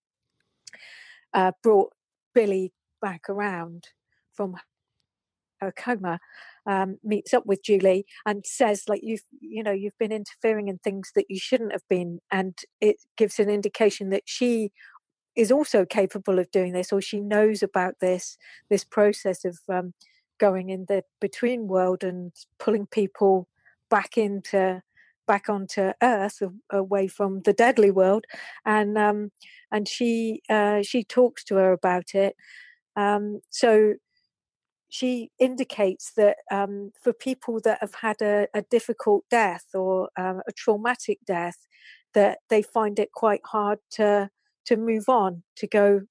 uh, 1.33 1.53
brought 1.63 1.93
Billy 2.35 2.73
back 3.01 3.29
around 3.29 3.85
from 4.33 4.55
her 5.61 5.71
coma, 5.71 6.19
um, 6.65 6.97
meets 7.03 7.33
up 7.33 7.45
with 7.45 7.63
Julie 7.63 8.05
and 8.25 8.45
says, 8.45 8.83
like, 8.87 9.01
you've, 9.03 9.23
you 9.39 9.63
know, 9.63 9.71
you've 9.71 9.97
been 9.97 10.11
interfering 10.11 10.67
in 10.67 10.77
things 10.77 11.11
that 11.15 11.25
you 11.29 11.39
shouldn't 11.39 11.71
have 11.71 11.87
been. 11.89 12.19
And 12.31 12.57
it 12.79 12.97
gives 13.17 13.39
an 13.39 13.49
indication 13.49 14.09
that 14.09 14.23
she 14.25 14.71
is 15.35 15.51
also 15.51 15.85
capable 15.85 16.39
of 16.39 16.51
doing 16.51 16.73
this 16.73 16.91
or 16.91 17.01
she 17.01 17.19
knows 17.19 17.63
about 17.63 17.95
this, 18.01 18.37
this 18.69 18.83
process 18.83 19.45
of 19.45 19.57
um, 19.69 19.93
going 20.39 20.69
in 20.69 20.85
the 20.87 21.03
between 21.21 21.67
world 21.67 22.03
and 22.03 22.33
pulling 22.59 22.87
people 22.87 23.47
back 23.89 24.17
into 24.17 24.81
back 25.27 25.47
onto 25.47 25.91
earth 26.01 26.41
away 26.71 27.07
from 27.07 27.41
the 27.43 27.53
deadly 27.53 27.91
world 27.91 28.25
and 28.65 28.97
um 28.97 29.31
and 29.71 29.87
she 29.87 30.41
uh 30.49 30.81
she 30.81 31.03
talks 31.03 31.43
to 31.43 31.55
her 31.55 31.71
about 31.71 32.15
it 32.15 32.35
um 32.95 33.39
so 33.51 33.93
she 34.91 35.31
indicates 35.39 36.11
that 36.17 36.35
um, 36.51 36.91
for 37.01 37.13
people 37.13 37.61
that 37.63 37.77
have 37.79 37.95
had 37.95 38.21
a, 38.21 38.47
a 38.53 38.61
difficult 38.63 39.23
death 39.31 39.63
or 39.73 40.09
um, 40.17 40.41
a 40.49 40.51
traumatic 40.51 41.19
death, 41.25 41.55
that 42.13 42.39
they 42.49 42.61
find 42.61 42.99
it 42.99 43.13
quite 43.13 43.39
hard 43.45 43.79
to 43.91 44.29
to 44.65 44.75
move 44.75 45.05
on, 45.07 45.43
to 45.55 45.65
go 45.65 46.01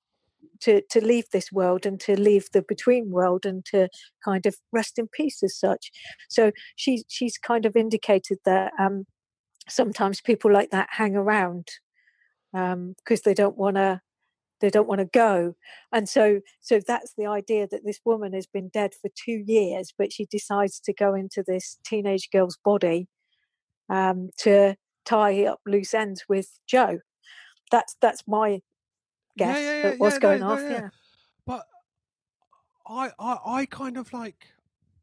to 0.60 0.80
to 0.88 1.04
leave 1.04 1.26
this 1.30 1.52
world 1.52 1.84
and 1.84 2.00
to 2.00 2.18
leave 2.18 2.48
the 2.54 2.62
between 2.62 3.10
world 3.10 3.44
and 3.44 3.66
to 3.66 3.86
kind 4.24 4.46
of 4.46 4.56
rest 4.72 4.98
in 4.98 5.08
peace 5.08 5.42
as 5.42 5.54
such. 5.54 5.90
So 6.30 6.50
she 6.74 7.04
she's 7.06 7.36
kind 7.36 7.66
of 7.66 7.76
indicated 7.76 8.38
that 8.46 8.72
um, 8.78 9.04
sometimes 9.68 10.22
people 10.22 10.50
like 10.50 10.70
that 10.70 10.88
hang 10.92 11.16
around 11.16 11.68
because 12.52 13.20
they 13.26 13.34
don't 13.34 13.58
want 13.58 13.76
to 13.76 14.00
they 14.60 14.70
don't 14.70 14.88
want 14.88 15.00
to 15.00 15.04
go 15.06 15.54
and 15.92 16.08
so 16.08 16.40
so 16.60 16.80
that's 16.86 17.14
the 17.16 17.26
idea 17.26 17.66
that 17.70 17.84
this 17.84 18.00
woman 18.04 18.32
has 18.32 18.46
been 18.46 18.68
dead 18.68 18.92
for 19.00 19.10
two 19.14 19.42
years 19.46 19.92
but 19.96 20.12
she 20.12 20.26
decides 20.26 20.80
to 20.80 20.92
go 20.92 21.14
into 21.14 21.42
this 21.46 21.78
teenage 21.84 22.28
girl's 22.30 22.58
body 22.64 23.08
um, 23.88 24.30
to 24.38 24.76
tie 25.04 25.44
up 25.44 25.60
loose 25.66 25.94
ends 25.94 26.24
with 26.28 26.58
joe 26.68 26.98
that's 27.70 27.96
that's 28.00 28.22
my 28.26 28.60
guess 29.38 29.58
yeah, 29.58 29.88
at 29.88 29.92
yeah, 29.92 29.98
what's 29.98 30.14
yeah, 30.14 30.18
no, 30.18 30.20
going 30.20 30.40
no, 30.40 30.50
off 30.50 30.60
yeah. 30.60 30.70
yeah 30.70 30.88
But 31.46 31.66
I, 32.86 33.12
I, 33.18 33.38
I 33.46 33.66
kind 33.66 33.96
of 33.96 34.12
like. 34.12 34.46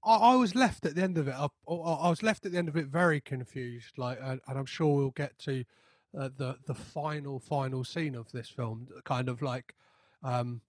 I, 0.05 0.15
I 0.15 0.35
was 0.35 0.55
left 0.55 0.85
at 0.85 0.95
the 0.95 1.01
end 1.01 1.17
of 1.17 1.27
it. 1.27 1.35
I, 1.35 1.47
I 1.69 1.73
I 1.73 2.09
was 2.09 2.21
left 2.21 2.45
at 2.45 2.51
the 2.51 2.57
end 2.57 2.69
of 2.69 2.77
it 2.77 2.87
very 2.87 3.19
confused. 3.21 3.97
Like, 3.97 4.19
and, 4.21 4.39
and 4.47 4.57
I'm 4.57 4.65
sure 4.65 4.95
we'll 4.95 5.09
get 5.11 5.37
to 5.39 5.63
uh, 6.17 6.29
the 6.35 6.57
the 6.65 6.73
final 6.75 7.39
final 7.39 7.83
scene 7.83 8.15
of 8.15 8.31
this 8.31 8.49
film. 8.49 8.87
Kind 9.05 9.29
of 9.29 9.41
like, 9.41 9.73
um, 10.23 10.61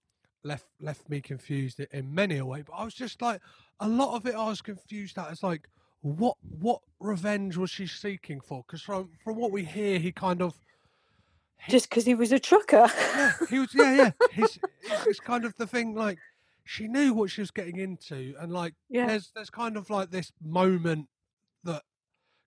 left 0.43 0.65
left 0.81 1.09
me 1.09 1.21
confused 1.21 1.79
in 1.79 2.13
many 2.13 2.37
a 2.37 2.45
way. 2.45 2.61
But 2.61 2.73
I 2.73 2.83
was 2.83 2.93
just 2.93 3.21
like, 3.21 3.41
a 3.79 3.87
lot 3.87 4.15
of 4.15 4.25
it 4.25 4.35
I 4.35 4.47
was 4.49 4.61
confused 4.61 5.17
at. 5.17 5.31
It's 5.31 5.43
like, 5.43 5.67
what 6.01 6.37
what 6.41 6.81
revenge 6.99 7.57
was 7.57 7.69
she 7.69 7.87
seeking 7.87 8.41
for? 8.41 8.63
Because 8.65 8.81
from 8.81 9.09
from 9.23 9.35
what 9.37 9.51
we 9.51 9.63
hear, 9.63 9.99
he 9.99 10.11
kind 10.11 10.41
of 10.41 10.55
just 11.67 11.89
because 11.89 12.05
he 12.05 12.15
was 12.15 12.31
a 12.31 12.39
trucker 12.39 12.89
yeah, 12.97 13.31
he 13.49 13.59
was. 13.59 13.69
Yeah, 13.73 13.93
yeah. 13.95 14.11
His, 14.31 14.59
it's 15.05 15.19
kind 15.19 15.45
of 15.45 15.55
the 15.57 15.67
thing. 15.67 15.93
Like 15.93 16.17
she 16.63 16.87
knew 16.87 17.13
what 17.13 17.31
she 17.31 17.41
was 17.41 17.51
getting 17.51 17.77
into, 17.77 18.33
and 18.39 18.51
like 18.51 18.73
Yeah. 18.89 19.07
there's 19.07 19.31
there's 19.35 19.49
kind 19.49 19.75
of 19.75 19.89
like 19.89 20.11
this 20.11 20.31
moment 20.41 21.07
that 21.63 21.83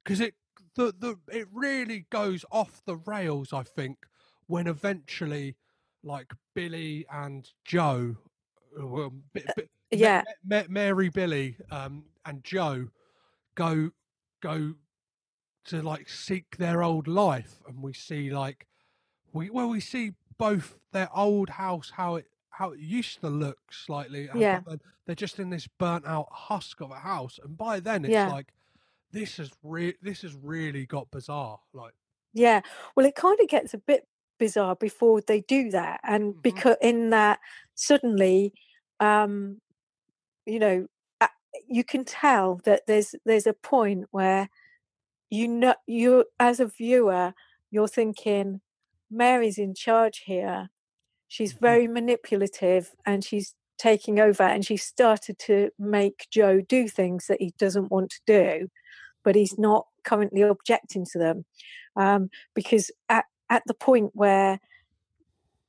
because 0.04 0.20
it 0.20 0.34
the 0.74 0.94
the 0.98 1.18
it 1.36 1.48
really 1.52 2.06
goes 2.10 2.44
off 2.50 2.82
the 2.84 2.96
rails. 2.96 3.52
I 3.52 3.62
think 3.62 3.98
when 4.46 4.66
eventually 4.66 5.56
like 6.02 6.32
Billy 6.54 7.06
and 7.12 7.48
Joe, 7.64 8.16
uh, 8.80 8.86
well, 8.86 9.10
bi- 9.34 9.44
bi- 9.56 9.62
Ma- 9.92 9.98
yeah 9.98 10.22
Ma- 10.44 10.62
Mary, 10.68 11.08
Billy, 11.10 11.56
um, 11.70 12.04
and 12.24 12.42
Joe 12.44 12.88
go 13.54 13.90
go 14.40 14.74
to 15.66 15.82
like 15.82 16.08
seek 16.08 16.56
their 16.56 16.82
old 16.82 17.06
life, 17.06 17.60
and 17.68 17.82
we 17.82 17.92
see 17.92 18.30
like 18.30 18.66
we 19.32 19.50
well 19.50 19.68
we 19.68 19.80
see 19.80 20.12
both 20.38 20.78
their 20.92 21.08
old 21.16 21.48
house 21.50 21.90
how 21.94 22.16
it 22.16 22.26
how 22.50 22.70
it 22.72 22.80
used 22.80 23.20
to 23.20 23.28
look 23.30 23.58
slightly, 23.70 24.28
Yeah. 24.34 24.60
they're 25.06 25.14
just 25.14 25.38
in 25.38 25.50
this 25.50 25.66
burnt 25.78 26.06
out 26.06 26.28
husk 26.30 26.80
of 26.80 26.90
a 26.90 26.98
house, 26.98 27.38
and 27.42 27.56
by 27.56 27.80
then 27.80 28.04
it's 28.04 28.12
Yeah. 28.12 28.28
like 28.28 28.52
this 29.12 29.36
has 29.38 29.52
re- 29.62 29.96
this 30.02 30.22
has 30.22 30.34
really 30.34 30.86
got 30.86 31.10
bizarre. 31.10 31.60
Like 31.72 31.94
Yeah, 32.32 32.62
well, 32.96 33.06
it 33.06 33.14
kind 33.14 33.38
of 33.40 33.48
gets 33.48 33.74
a 33.74 33.78
bit 33.78 34.06
bizarre 34.38 34.76
before 34.76 35.20
they 35.20 35.40
do 35.42 35.70
that, 35.70 36.00
and 36.04 36.34
Mhm. 36.34 36.42
because 36.42 36.76
in 36.80 37.10
that 37.10 37.40
suddenly, 37.74 38.54
um, 39.00 39.60
you 40.46 40.58
know, 40.60 40.86
you 41.68 41.84
can 41.84 42.04
tell 42.04 42.56
that 42.64 42.84
there's 42.86 43.14
there's 43.26 43.46
a 43.46 43.54
point 43.54 44.06
where 44.12 44.48
you 45.30 45.48
know 45.48 45.74
you 45.86 46.26
as 46.40 46.60
a 46.60 46.66
viewer 46.66 47.34
you're 47.70 47.88
thinking 47.88 48.60
Mary's 49.10 49.58
in 49.58 49.74
charge 49.74 50.20
here. 50.26 50.70
She's 51.28 51.52
Mhm. 51.52 51.58
very 51.60 51.88
manipulative 51.88 52.94
and 53.06 53.24
she's 53.24 53.54
taking 53.78 54.20
over 54.20 54.42
and 54.44 54.64
she 54.64 54.76
started 54.76 55.38
to 55.40 55.70
make 55.78 56.26
Joe 56.30 56.60
do 56.60 56.88
things 56.88 57.26
that 57.28 57.40
he 57.40 57.52
doesn't 57.58 57.90
want 57.90 58.10
to 58.12 58.20
do, 58.26 58.68
but 59.24 59.34
he's 59.34 59.58
not 59.58 59.86
currently 60.04 60.42
objecting 60.42 61.06
to 61.12 61.18
them. 61.18 61.44
Um, 61.96 62.30
because 62.54 62.90
at, 63.08 63.26
at 63.50 63.62
the 63.66 63.74
point 63.74 64.10
where 64.14 64.60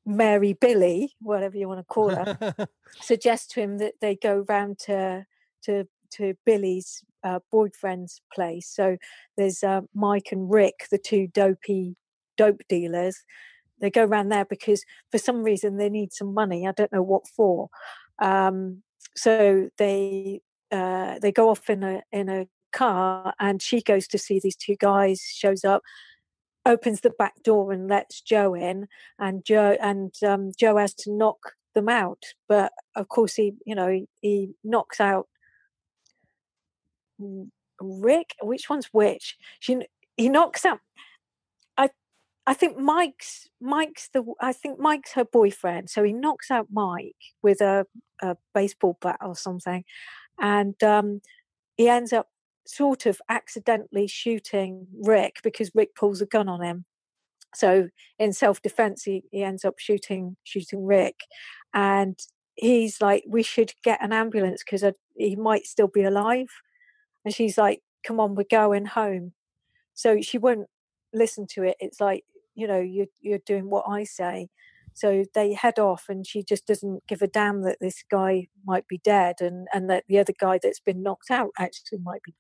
Mary 0.06 0.54
Billy, 0.54 1.14
whatever 1.22 1.58
you 1.58 1.68
want 1.68 1.80
to 1.80 1.86
call 1.86 2.10
her, 2.10 2.56
suggests 3.01 3.47
to 3.54 3.62
him 3.62 3.78
that 3.78 3.95
they 4.01 4.16
go 4.16 4.45
round 4.47 4.80
to 4.80 5.26
to 5.66 5.88
to 6.12 6.36
Billy's 6.45 7.04
uh, 7.24 7.39
boyfriend's 7.51 8.22
place. 8.34 8.68
So 8.68 8.97
there's 9.38 9.64
uh, 9.64 9.82
Mike 9.93 10.30
and 10.32 10.49
Rick, 10.49 10.88
the 10.91 10.97
two 10.97 11.28
dopey 11.28 11.95
dope 12.38 12.62
dealers. 12.68 13.24
They 13.80 13.89
go 13.89 14.04
round 14.04 14.32
there 14.32 14.45
because 14.45 14.84
for 15.12 15.18
some 15.18 15.43
reason 15.43 15.78
they 15.78 15.89
need 15.89 16.14
some 16.14 16.34
money. 16.34 16.68
I 16.68 16.72
don't 16.72 16.91
know 16.91 17.04
what 17.04 17.28
for. 17.28 17.70
Um, 18.20 18.84
so 19.16 19.70
they 19.78 20.41
uh, 20.72 21.20
they 21.20 21.32
go 21.32 21.49
off 21.49 21.70
in 21.70 21.84
a 21.84 22.01
in 22.12 22.30
a 22.30 22.47
car, 22.74 23.34
and 23.39 23.61
she 23.61 23.82
goes 23.82 24.07
to 24.09 24.17
see 24.17 24.39
these 24.39 24.55
two 24.55 24.76
guys. 24.76 25.21
Shows 25.21 25.63
up, 25.63 25.82
opens 26.65 27.01
the 27.01 27.11
back 27.11 27.41
door 27.43 27.71
and 27.71 27.88
lets 27.88 28.21
Joe 28.21 28.53
in, 28.53 28.88
and 29.19 29.45
Joe 29.45 29.78
and 29.82 30.13
um, 30.26 30.51
Joe 30.57 30.78
has 30.78 30.93
to 30.95 31.11
knock 31.11 31.53
them 31.74 31.89
out. 31.89 32.24
But 32.47 32.71
of 32.95 33.07
course, 33.07 33.36
he, 33.36 33.53
you 33.65 33.76
know, 33.76 33.89
he, 33.89 34.07
he 34.21 34.49
knocks 34.63 34.99
out 34.99 35.28
Rick. 37.80 38.36
Which 38.41 38.69
one's 38.69 38.88
which? 38.88 39.38
She, 39.59 39.80
he 40.17 40.30
knocks 40.30 40.65
out. 40.65 40.80
I, 41.78 41.89
I 42.45 42.53
think 42.53 42.78
Mike's 42.78 43.49
Mike's 43.61 44.09
the. 44.13 44.24
I 44.39 44.53
think 44.53 44.80
Mike's 44.80 45.13
her 45.13 45.26
boyfriend. 45.26 45.89
So 45.89 46.03
he 46.03 46.13
knocks 46.13 46.51
out 46.51 46.67
Mike 46.71 47.15
with 47.41 47.61
a, 47.61 47.86
a 48.21 48.38
baseball 48.53 48.97
bat 49.01 49.19
or 49.21 49.36
something, 49.36 49.84
and 50.39 50.82
um, 50.84 51.21
he 51.78 51.89
ends 51.89 52.13
up 52.13 52.28
sort 52.66 53.05
of 53.05 53.22
accidentally 53.30 54.07
shooting 54.07 54.88
Rick 55.01 55.38
because 55.43 55.72
Rick 55.76 55.95
pulls 55.95 56.22
a 56.22 56.26
gun 56.26 56.47
on 56.47 56.61
him. 56.61 56.86
So 57.55 57.89
in 58.20 58.34
self-defense, 58.34 59.03
he, 59.03 59.24
he 59.32 59.43
ends 59.43 59.64
up 59.66 59.76
shooting 59.78 60.38
shooting 60.43 60.86
Rick, 60.86 61.16
and 61.74 62.18
he's 62.55 63.01
like, 63.01 63.24
"We 63.28 63.43
should 63.43 63.74
get 63.84 64.03
an 64.03 64.14
ambulance 64.14 64.64
because 64.64 64.84
he 65.16 65.36
might 65.36 65.66
still 65.66 65.88
be 65.88 66.03
alive." 66.03 66.47
And 67.26 67.34
she's 67.34 67.57
like, 67.57 67.82
"Come 68.05 68.20
on, 68.20 68.36
we're 68.36 68.45
going 68.49 68.86
home." 68.86 69.34
So 69.93 70.22
she 70.22 70.38
won't 70.38 70.68
listen 71.14 71.47
to 71.51 71.64
it. 71.64 71.78
It's 71.80 72.01
like, 72.01 72.24
you 72.55 72.68
know, 72.68 72.80
you're 72.80 73.07
you're 73.22 73.39
doing 73.45 73.70
what 73.70 73.86
I 73.88 74.03
say. 74.03 74.49
So 74.95 75.26
they 75.34 75.53
head 75.53 75.80
off, 75.80 76.05
and 76.09 76.26
she 76.26 76.43
just 76.43 76.68
doesn't 76.68 77.05
give 77.07 77.22
a 77.22 77.28
damn 77.28 77.64
that 77.64 77.80
this 77.82 78.03
guy 78.09 78.47
might 78.66 78.88
be 78.88 78.99
dead, 79.03 79.36
and 79.41 79.68
and 79.74 79.89
that 79.89 80.05
the 80.07 80.20
other 80.20 80.34
guy 80.39 80.59
that's 80.61 80.80
been 80.80 81.03
knocked 81.03 81.32
out 81.32 81.51
actually 81.59 81.99
might 81.99 82.24
be 82.24 82.34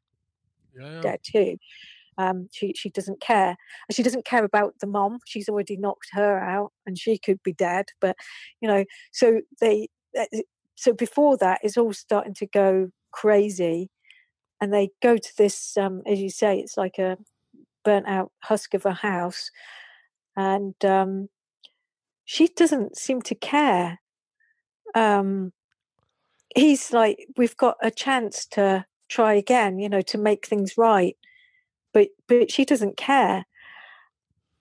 Yeah, 0.73 1.11
dead 1.11 1.19
too. 1.23 1.57
Um, 2.17 2.47
she 2.51 2.73
she 2.75 2.89
doesn't 2.89 3.21
care, 3.21 3.57
she 3.91 4.03
doesn't 4.03 4.25
care 4.25 4.43
about 4.45 4.75
the 4.81 4.87
mom. 4.87 5.19
She's 5.25 5.49
already 5.49 5.77
knocked 5.77 6.09
her 6.13 6.39
out, 6.39 6.73
and 6.85 6.97
she 6.97 7.17
could 7.19 7.41
be 7.43 7.53
dead. 7.53 7.87
But 8.01 8.17
you 8.61 8.67
know, 8.69 8.85
so 9.13 9.41
they 9.61 9.89
uh, 10.19 10.25
so 10.75 10.93
before 10.93 11.37
that, 11.37 11.61
it's 11.63 11.77
all 11.77 11.93
starting 11.93 12.33
to 12.35 12.47
go 12.47 12.89
crazy, 13.11 13.89
and 14.61 14.73
they 14.73 14.89
go 15.03 15.17
to 15.17 15.33
this, 15.37 15.77
um, 15.77 16.01
as 16.07 16.21
you 16.21 16.29
say, 16.29 16.59
it's 16.59 16.77
like 16.77 16.97
a 16.99 17.17
burnt 17.85 18.07
out 18.07 18.31
husk 18.43 18.73
of 18.75 18.85
a 18.85 18.93
house, 18.93 19.51
and 20.37 20.75
um, 20.85 21.29
she 22.25 22.47
doesn't 22.47 22.97
seem 22.97 23.21
to 23.23 23.35
care. 23.35 23.99
Um, 24.95 25.53
he's 26.55 26.93
like, 26.93 27.25
we've 27.37 27.57
got 27.57 27.77
a 27.81 27.91
chance 27.91 28.45
to 28.47 28.85
try 29.13 29.33
again, 29.33 29.79
you 29.79 29.89
know, 29.89 30.01
to 30.01 30.17
make 30.17 30.45
things 30.45 30.77
right 30.77 31.17
but 31.93 32.09
but 32.27 32.51
she 32.51 32.65
doesn't 32.65 32.97
care. 32.97 33.45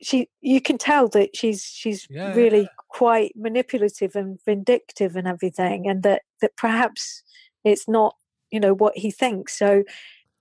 She 0.00 0.28
you 0.40 0.60
can 0.60 0.78
tell 0.78 1.08
that 1.08 1.36
she's 1.36 1.64
she's 1.64 2.08
Yeah, 2.08 2.34
really 2.34 2.68
quite 2.88 3.32
manipulative 3.36 4.14
and 4.14 4.38
vindictive 4.44 5.16
and 5.16 5.26
everything 5.26 5.88
and 5.88 6.02
that 6.02 6.22
that 6.40 6.56
perhaps 6.56 7.22
it's 7.64 7.88
not 7.88 8.16
you 8.50 8.60
know 8.60 8.74
what 8.74 8.96
he 8.98 9.10
thinks. 9.10 9.58
So 9.58 9.84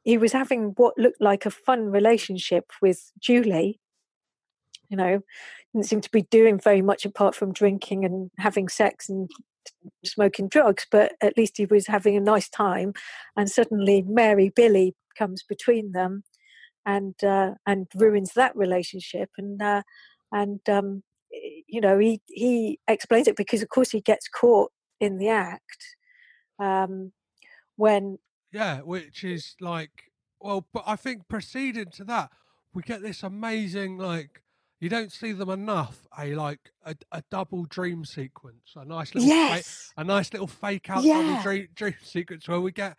he 0.03 0.17
was 0.17 0.31
having 0.33 0.73
what 0.77 0.97
looked 0.97 1.21
like 1.21 1.45
a 1.45 1.51
fun 1.51 1.91
relationship 1.91 2.71
with 2.81 3.11
Julie 3.19 3.79
you 4.89 4.97
know 4.97 5.21
didn't 5.73 5.87
seem 5.87 6.01
to 6.01 6.11
be 6.11 6.23
doing 6.23 6.59
very 6.59 6.81
much 6.81 7.05
apart 7.05 7.35
from 7.35 7.53
drinking 7.53 8.03
and 8.03 8.29
having 8.37 8.67
sex 8.67 9.07
and 9.07 9.29
smoking 10.03 10.47
drugs 10.47 10.85
but 10.91 11.13
at 11.21 11.37
least 11.37 11.57
he 11.57 11.65
was 11.65 11.87
having 11.87 12.15
a 12.15 12.21
nice 12.21 12.49
time 12.49 12.93
and 13.35 13.49
suddenly 13.49 14.03
Mary 14.07 14.51
Billy 14.55 14.95
comes 15.17 15.43
between 15.47 15.91
them 15.91 16.23
and 16.85 17.23
uh, 17.23 17.51
and 17.65 17.87
ruins 17.95 18.33
that 18.33 18.55
relationship 18.55 19.29
and 19.37 19.61
uh, 19.61 19.83
and 20.31 20.59
um, 20.69 21.03
you 21.67 21.81
know 21.81 21.97
he 21.99 22.21
he 22.27 22.79
explains 22.87 23.27
it 23.27 23.35
because 23.35 23.61
of 23.61 23.69
course 23.69 23.91
he 23.91 24.01
gets 24.01 24.27
caught 24.27 24.71
in 24.99 25.17
the 25.17 25.29
act 25.29 25.95
um, 26.59 27.11
when 27.75 28.17
Yeah, 28.51 28.79
which 28.81 29.23
is 29.23 29.55
like, 29.59 30.11
well, 30.39 30.67
but 30.73 30.83
I 30.85 30.95
think 30.95 31.27
preceding 31.27 31.91
to 31.91 32.03
that, 32.05 32.31
we 32.73 32.81
get 32.81 33.01
this 33.01 33.23
amazing, 33.23 33.97
like, 33.97 34.43
you 34.81 34.89
don't 34.89 35.11
see 35.11 35.31
them 35.31 35.49
enough, 35.49 36.05
a 36.19 36.35
like 36.35 36.71
a, 36.85 36.95
a 37.13 37.23
double 37.31 37.63
dream 37.65 38.03
sequence, 38.03 38.73
a 38.75 38.83
nice 38.83 39.13
little, 39.15 39.29
fa- 39.29 39.35
yes. 39.35 39.93
a 39.95 40.03
nice 40.03 40.33
little 40.33 40.47
fake 40.47 40.89
out 40.89 41.03
double 41.03 41.41
dream, 41.41 41.67
dream 41.75 41.95
sequence 42.03 42.47
where 42.49 42.59
we 42.59 42.71
get 42.73 42.97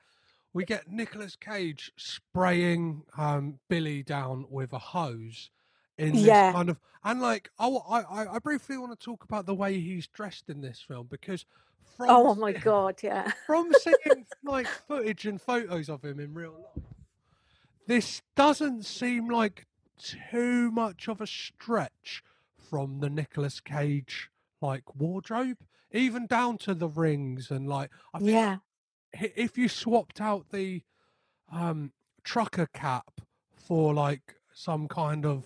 we 0.54 0.64
get 0.64 0.88
Nicolas 0.90 1.34
Cage 1.36 1.90
spraying 1.96 3.02
um, 3.18 3.58
Billy 3.68 4.02
down 4.02 4.44
with 4.48 4.72
a 4.72 4.78
hose 4.78 5.50
in 5.98 6.12
this 6.12 6.22
Yeah. 6.22 6.52
kind 6.52 6.70
of 6.70 6.78
and 7.04 7.20
like 7.20 7.50
I, 7.58 7.66
wa- 7.66 7.82
I 8.08 8.26
I- 8.36 8.38
briefly 8.38 8.78
want 8.78 8.98
to 8.98 9.04
talk 9.04 9.24
about 9.24 9.44
the 9.46 9.54
way 9.54 9.78
he's 9.80 10.06
dressed 10.06 10.48
in 10.48 10.60
this 10.60 10.80
film 10.86 11.08
because 11.10 11.44
from 11.96 12.06
oh 12.10 12.34
my 12.36 12.52
se- 12.52 12.60
god 12.60 12.94
yeah. 13.02 13.30
from 13.46 13.70
seeing 13.80 14.24
like 14.44 14.66
footage 14.68 15.26
and 15.26 15.40
photos 15.42 15.88
of 15.88 16.04
him 16.04 16.20
in 16.20 16.32
real 16.32 16.52
life, 16.76 16.84
this 17.88 18.22
doesn't 18.36 18.84
seem 18.86 19.28
like 19.28 19.66
too 19.99 20.70
much 20.70 21.09
of 21.09 21.20
a 21.20 21.26
stretch 21.26 22.22
from 22.57 23.01
the 23.01 23.11
Nicolas 23.11 23.61
Cage 23.61 24.30
like 24.61 24.82
wardrobe, 24.95 25.59
even 25.90 26.26
down 26.26 26.57
to 26.59 26.74
the 26.74 26.88
rings 26.88 27.51
and 27.51 27.68
like 27.68 27.90
I 28.14 28.18
think 28.18 28.30
yeah 28.30 28.57
if 29.12 29.59
you 29.59 29.68
swapped 29.68 30.20
out 30.20 30.47
the 30.51 30.82
um 31.53 31.93
trucker 32.24 32.66
cap 32.72 33.20
for 33.55 33.93
like 33.93 34.36
some 34.55 34.88
kind 34.88 35.26
of 35.26 35.45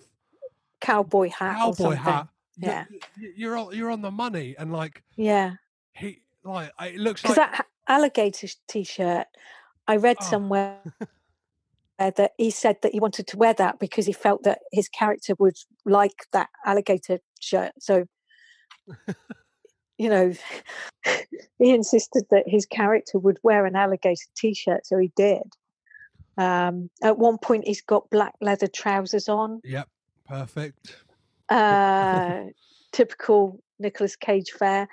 cowboy 0.79 1.29
hat 1.29 1.57
cowboy 1.57 1.95
hat, 1.95 2.27
Yeah. 2.57 2.85
you're 3.17 3.57
on, 3.57 3.75
you're 3.75 3.89
on 3.91 4.01
the 4.01 4.11
money 4.11 4.55
and 4.57 4.71
like 4.71 5.03
yeah 5.15 5.53
he 5.93 6.21
like 6.43 6.71
it 6.81 6.97
looks 6.99 7.25
like 7.25 7.35
that 7.35 7.65
alligator 7.87 8.47
t-shirt 8.67 9.27
i 9.87 9.95
read 9.95 10.17
Oh. 10.21 10.25
somewhere 10.25 10.77
that 11.99 12.31
he 12.37 12.51
said 12.51 12.77
that 12.81 12.93
he 12.93 12.99
wanted 12.99 13.27
to 13.27 13.37
wear 13.37 13.53
that 13.53 13.79
because 13.79 14.05
he 14.05 14.13
felt 14.13 14.43
that 14.43 14.59
his 14.71 14.87
character 14.87 15.33
would 15.39 15.57
like 15.85 16.27
that 16.31 16.49
alligator 16.65 17.19
shirt. 17.39 17.71
So 17.79 18.05
you 19.97 20.09
know 20.09 20.33
he 21.57 21.73
insisted 21.73 22.23
that 22.29 22.43
his 22.47 22.65
character 22.65 23.17
would 23.17 23.39
wear 23.43 23.65
an 23.65 23.75
alligator 23.75 24.25
t-shirt 24.35 24.85
so 24.85 24.97
he 24.97 25.11
did. 25.15 25.43
Um, 26.37 26.91
at 27.01 27.17
one 27.17 27.39
point 27.39 27.65
he's 27.65 27.81
got 27.81 28.09
black 28.11 28.35
leather 28.41 28.67
trousers 28.67 29.27
on. 29.27 29.59
Yep, 29.63 29.89
perfect. 30.27 30.95
uh, 31.49 32.41
typical 32.91 33.59
Nicolas 33.79 34.15
Cage 34.15 34.51
fare 34.51 34.87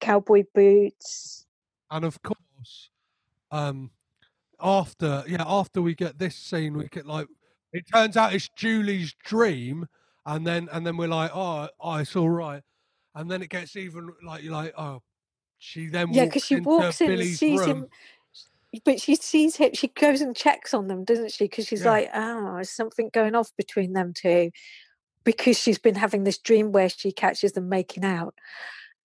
cowboy 0.00 0.44
boots. 0.54 1.46
And 1.90 2.04
of 2.04 2.20
course, 2.22 2.90
um, 3.50 3.90
after 4.60 5.24
yeah, 5.26 5.44
after 5.46 5.82
we 5.82 5.94
get 5.94 6.18
this 6.18 6.36
scene, 6.36 6.76
we 6.76 6.88
get 6.88 7.06
like 7.06 7.26
it 7.72 7.84
turns 7.92 8.16
out 8.16 8.34
it's 8.34 8.48
Julie's 8.56 9.14
dream, 9.24 9.86
and 10.24 10.46
then 10.46 10.68
and 10.72 10.86
then 10.86 10.96
we're 10.96 11.08
like, 11.08 11.30
oh, 11.34 11.68
oh 11.80 11.94
it's 11.96 12.16
all 12.16 12.30
right, 12.30 12.62
and 13.14 13.30
then 13.30 13.42
it 13.42 13.50
gets 13.50 13.76
even 13.76 14.10
like 14.24 14.42
you're 14.42 14.52
like, 14.52 14.74
oh, 14.78 15.02
she 15.58 15.86
then 15.86 16.12
yeah 16.12 16.24
because 16.24 16.44
she 16.44 16.56
walks 16.56 17.00
in 17.00 17.08
and 17.08 17.18
Billy's 17.18 17.38
sees 17.38 17.60
room. 17.60 17.68
him 17.70 17.88
but 18.84 19.00
she 19.00 19.14
sees 19.16 19.56
him 19.56 19.70
she 19.72 19.88
goes 19.88 20.20
and 20.20 20.36
checks 20.36 20.74
on 20.74 20.86
them 20.86 21.04
doesn't 21.04 21.32
she? 21.32 21.44
Because 21.44 21.66
she's 21.66 21.84
Yeah. 21.84 21.92
like 21.92 22.10
oh 22.14 22.54
there's 22.54 22.70
something 22.70 23.10
going 23.12 23.34
off 23.34 23.50
between 23.56 23.92
them 23.94 24.12
two? 24.14 24.50
Because 25.24 25.58
she's 25.58 25.78
been 25.78 25.94
having 25.94 26.24
this 26.24 26.38
dream 26.38 26.72
where 26.72 26.88
she 26.88 27.10
catches 27.10 27.52
them 27.52 27.68
making 27.68 28.04
out. 28.04 28.34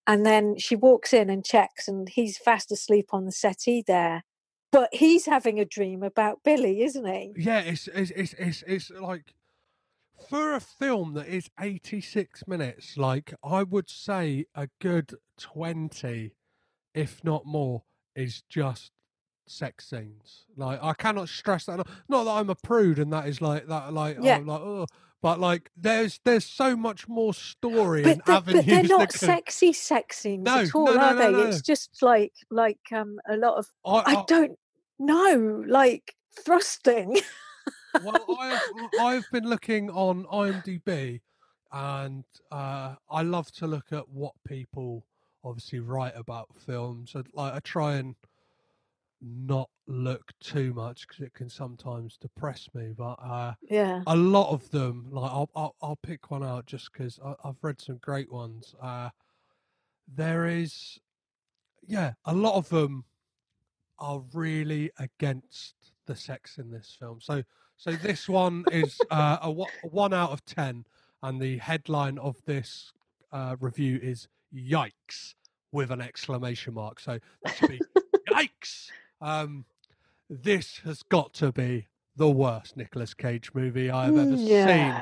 And 0.06 0.26
then 0.26 0.58
she 0.58 0.76
walks 0.76 1.14
in 1.14 1.30
and 1.30 1.43
checks 1.43 1.88
and 1.88 2.10
he's 2.10 2.38
fast 2.38 2.72
asleep 2.72 3.08
on 3.12 3.26
the 3.26 3.32
settee 3.32 3.84
there 3.86 4.24
but 4.72 4.89
he's 4.93 5.26
having 5.26 5.59
a 5.59 5.65
dream 5.65 6.03
about 6.03 6.39
billy 6.43 6.82
isn't 6.84 7.05
he 7.05 7.34
Yeah, 7.38 7.59
it's 7.59 7.88
it's 7.89 8.11
it's 8.11 8.34
it's, 8.34 8.63
it's 8.67 8.89
like 8.91 9.34
for 10.30 10.53
a 10.53 10.59
film 10.59 11.15
that 11.15 11.28
is 11.28 11.49
86 11.59 12.43
minutes, 12.47 12.95
like 12.95 13.34
I 13.43 13.63
would 13.63 13.89
say 13.89 14.45
a 14.53 14.69
good 14.80 15.15
20, 15.39 16.36
if 16.93 17.24
not 17.24 17.45
more, 17.47 17.82
is 18.15 18.43
just 18.47 18.91
sex 19.47 19.89
scenes. 19.89 20.45
Like 20.55 20.80
I 20.82 20.93
cannot 20.93 21.28
stress 21.28 21.65
that. 21.65 21.74
enough. 21.74 22.03
Not 22.07 22.26
that 22.26 22.32
I'm 22.32 22.49
a 22.51 22.55
prude 22.55 22.99
and 22.99 23.11
that 23.13 23.28
is 23.28 23.41
like 23.41 23.67
that. 23.67 23.93
Like 23.93 24.17
Yeah. 24.22 24.38
I'm 24.38 24.45
like 24.45 24.61
oh, 24.61 24.86
but 25.24 25.39
like 25.39 25.72
there's 25.76 26.19
there's 26.24 26.45
so 26.45 26.76
much 26.78 27.07
more 27.07 27.34
story 27.34 28.03
but, 28.03 28.11
and 28.13 28.22
the- 28.26 28.32
avenues. 28.32 28.65
but 28.65 28.72
they're 28.72 28.84
not 28.97 29.09
can- 29.09 29.19
sexy 29.19 29.74
sex 29.74 30.19
scenes 30.19 30.43
No, 30.45 30.59
at 30.59 30.76
all 30.76 30.86
no, 30.86 30.93
no, 30.93 30.99
are 31.01 31.15
they 31.15 31.49
it's 31.49 31.61
just 31.61 32.01
like 32.03 32.34
like 32.51 32.80
um 32.91 33.17
a 33.28 33.38
lot 33.38 33.57
of 33.57 33.67
I, 33.86 33.89
i 33.91 34.19
I- 34.19 34.24
don't 34.28 34.57
know 35.02 35.64
like 35.68 36.16
thrusting 36.43 37.18
well, 38.04 38.26
I've 38.39 38.62
I've 38.99 39.32
been 39.32 39.47
looking 39.47 39.89
on 39.89 40.26
IMDb, 40.26 41.22
and 41.72 42.24
uh, 42.52 42.95
I 43.10 43.22
love 43.24 43.52
to 43.54 43.68
look 43.68 43.91
at 43.91 44.08
what 44.10 44.34
people 44.47 45.06
obviously 45.43 45.80
write 45.80 46.14
about 46.16 46.47
films. 46.66 47.16
Like 47.34 47.54
I 47.54 47.60
try 47.60 47.95
and 47.95 48.16
not 49.22 49.70
look 49.88 50.32
too 50.39 50.74
much 50.74 51.08
because 51.08 51.22
it 51.22 51.34
can 51.34 51.49
sometimes 51.49 52.18
depress 52.18 52.68
me. 52.74 52.93
But 52.97 53.16
uh, 53.22 53.54
yeah 53.70 54.02
a 54.08 54.16
lot 54.16 54.52
of 54.52 54.70
them, 54.72 55.08
like 55.12 55.32
I'll 55.32 55.49
I'll, 55.56 55.76
I'll 55.82 55.99
pick 56.02 56.32
one 56.32 56.43
out 56.43 56.66
just 56.66 56.91
because 56.91 57.20
I've 57.43 57.62
read 57.62 57.82
some 57.82 57.97
great 57.97 58.32
ones. 58.32 58.74
Uh, 58.82 59.10
there 60.08 60.45
is 60.45 60.99
yeah, 61.88 62.14
a 62.26 62.34
lot 62.34 62.56
of 62.56 62.70
them 62.70 63.06
are 64.02 64.22
really 64.34 64.91
against 64.97 65.76
the 66.08 66.16
sex 66.16 66.58
in 66.58 66.72
this 66.72 66.97
film. 66.99 67.20
So, 67.22 67.43
so 67.78 67.93
this 67.93 68.28
one 68.28 68.66
is 68.72 68.99
uh, 69.10 69.38
a, 69.41 69.49
a 69.49 69.88
one 69.88 70.14
out 70.14 70.32
of 70.32 70.43
ten, 70.45 70.86
and 71.24 71.41
the 71.41 71.58
headline 71.60 72.18
of 72.18 72.43
this 72.45 72.91
uh, 73.32 73.56
review 73.60 73.99
is 74.02 74.28
"Yikes!" 74.54 75.36
with 75.72 75.91
an 75.91 76.02
exclamation 76.02 76.74
mark. 76.74 76.99
So 76.99 77.20
that 77.43 77.56
should 77.56 77.70
be 77.70 77.82
"Yikes!" 78.30 78.89
Um, 79.22 79.66
this 80.30 80.80
has 80.84 81.04
got 81.04 81.34
to 81.36 81.52
be 81.52 81.88
the 82.16 82.30
worst 82.30 82.76
Nicolas 82.76 83.14
Cage 83.14 83.52
movie 83.54 83.89
I 83.89 84.06
have 84.06 84.18
ever 84.18 84.38
seen. 84.38 84.95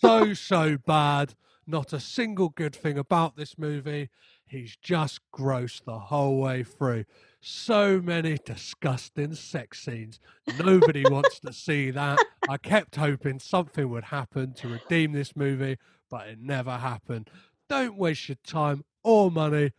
So 0.00 0.32
so 0.32 0.78
bad. 0.78 1.34
Not 1.66 1.92
a 1.92 2.00
single 2.00 2.48
good 2.48 2.74
thing 2.74 2.98
about 2.98 3.36
this 3.36 3.58
movie. 3.58 4.08
He's 4.46 4.76
just 4.76 5.20
gross 5.30 5.80
the 5.84 5.98
whole 5.98 6.40
way 6.40 6.64
through. 6.64 7.04
So 7.40 8.00
many 8.02 8.36
disgusting 8.44 9.34
sex 9.34 9.80
scenes. 9.82 10.20
Nobody 10.62 11.04
wants 11.08 11.40
to 11.40 11.52
see 11.52 11.90
that. 11.90 12.18
I 12.48 12.58
kept 12.58 12.96
hoping 12.96 13.38
something 13.38 13.88
would 13.88 14.04
happen 14.04 14.52
to 14.54 14.68
redeem 14.68 15.12
this 15.12 15.34
movie, 15.34 15.78
but 16.10 16.28
it 16.28 16.38
never 16.38 16.72
happened. 16.72 17.30
Don't 17.68 17.96
waste 17.96 18.28
your 18.28 18.36
time 18.46 18.84
or 19.02 19.30
money. 19.30 19.72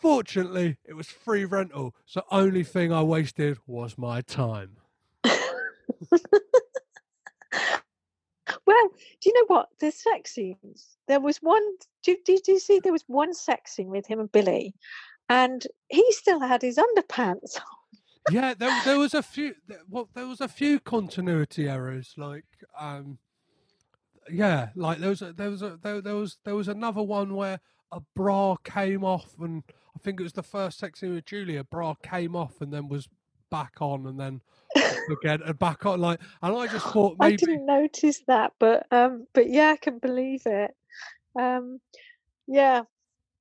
Fortunately, 0.00 0.76
it 0.84 0.94
was 0.94 1.08
free 1.08 1.44
rental, 1.44 1.94
so 2.06 2.22
only 2.30 2.64
thing 2.64 2.92
I 2.92 3.02
wasted 3.02 3.58
was 3.66 3.98
my 3.98 4.20
time. 4.20 4.76
Well, 8.66 8.88
do 9.20 9.28
you 9.28 9.34
know 9.34 9.46
what? 9.48 9.68
The 9.80 9.90
sex 9.90 10.34
scenes. 10.34 10.96
There 11.08 11.20
was 11.20 11.38
one. 11.38 11.62
Did, 12.02 12.18
did 12.24 12.46
you 12.46 12.58
see 12.58 12.78
there 12.78 12.92
was 12.92 13.04
one 13.06 13.34
sex 13.34 13.72
scene 13.72 13.88
with 13.88 14.06
him 14.06 14.20
and 14.20 14.30
Billy, 14.30 14.74
and 15.28 15.66
he 15.88 16.04
still 16.12 16.40
had 16.40 16.62
his 16.62 16.78
underpants. 16.78 17.56
on. 17.56 18.32
yeah, 18.34 18.54
there, 18.54 18.80
there 18.84 18.98
was 18.98 19.14
a 19.14 19.22
few. 19.22 19.54
Well, 19.88 20.08
there 20.14 20.26
was 20.26 20.40
a 20.40 20.48
few 20.48 20.80
continuity 20.80 21.68
errors. 21.68 22.14
Like, 22.16 22.44
um, 22.78 23.18
yeah, 24.30 24.68
like 24.74 24.98
there 24.98 25.10
was 25.10 25.22
a, 25.22 25.32
there 25.32 25.50
was 25.50 25.62
a 25.62 25.78
there, 25.82 26.00
there 26.00 26.14
was 26.14 26.38
there 26.44 26.54
was 26.54 26.68
another 26.68 27.02
one 27.02 27.34
where 27.34 27.60
a 27.90 28.00
bra 28.14 28.56
came 28.56 29.04
off, 29.04 29.34
and 29.40 29.62
I 29.96 29.98
think 29.98 30.20
it 30.20 30.22
was 30.22 30.32
the 30.32 30.42
first 30.42 30.78
sex 30.78 31.00
scene 31.00 31.14
with 31.14 31.26
Julia. 31.26 31.64
Bra 31.64 31.94
came 32.02 32.36
off 32.36 32.60
and 32.60 32.72
then 32.72 32.88
was 32.88 33.08
back 33.50 33.74
on, 33.80 34.06
and 34.06 34.18
then 34.18 34.40
again 35.10 35.40
and 35.44 35.58
back 35.58 35.84
on. 35.86 36.00
Like, 36.00 36.20
and 36.42 36.56
I 36.56 36.66
just 36.66 36.86
thought 36.86 37.16
I 37.20 37.32
didn't 37.32 37.66
notice 37.66 38.22
that, 38.28 38.52
but 38.58 38.86
um, 38.90 39.26
but 39.32 39.48
yeah, 39.48 39.70
I 39.70 39.76
can 39.76 39.98
believe 39.98 40.42
it. 40.46 40.74
Um, 41.38 41.80
yeah, 42.46 42.82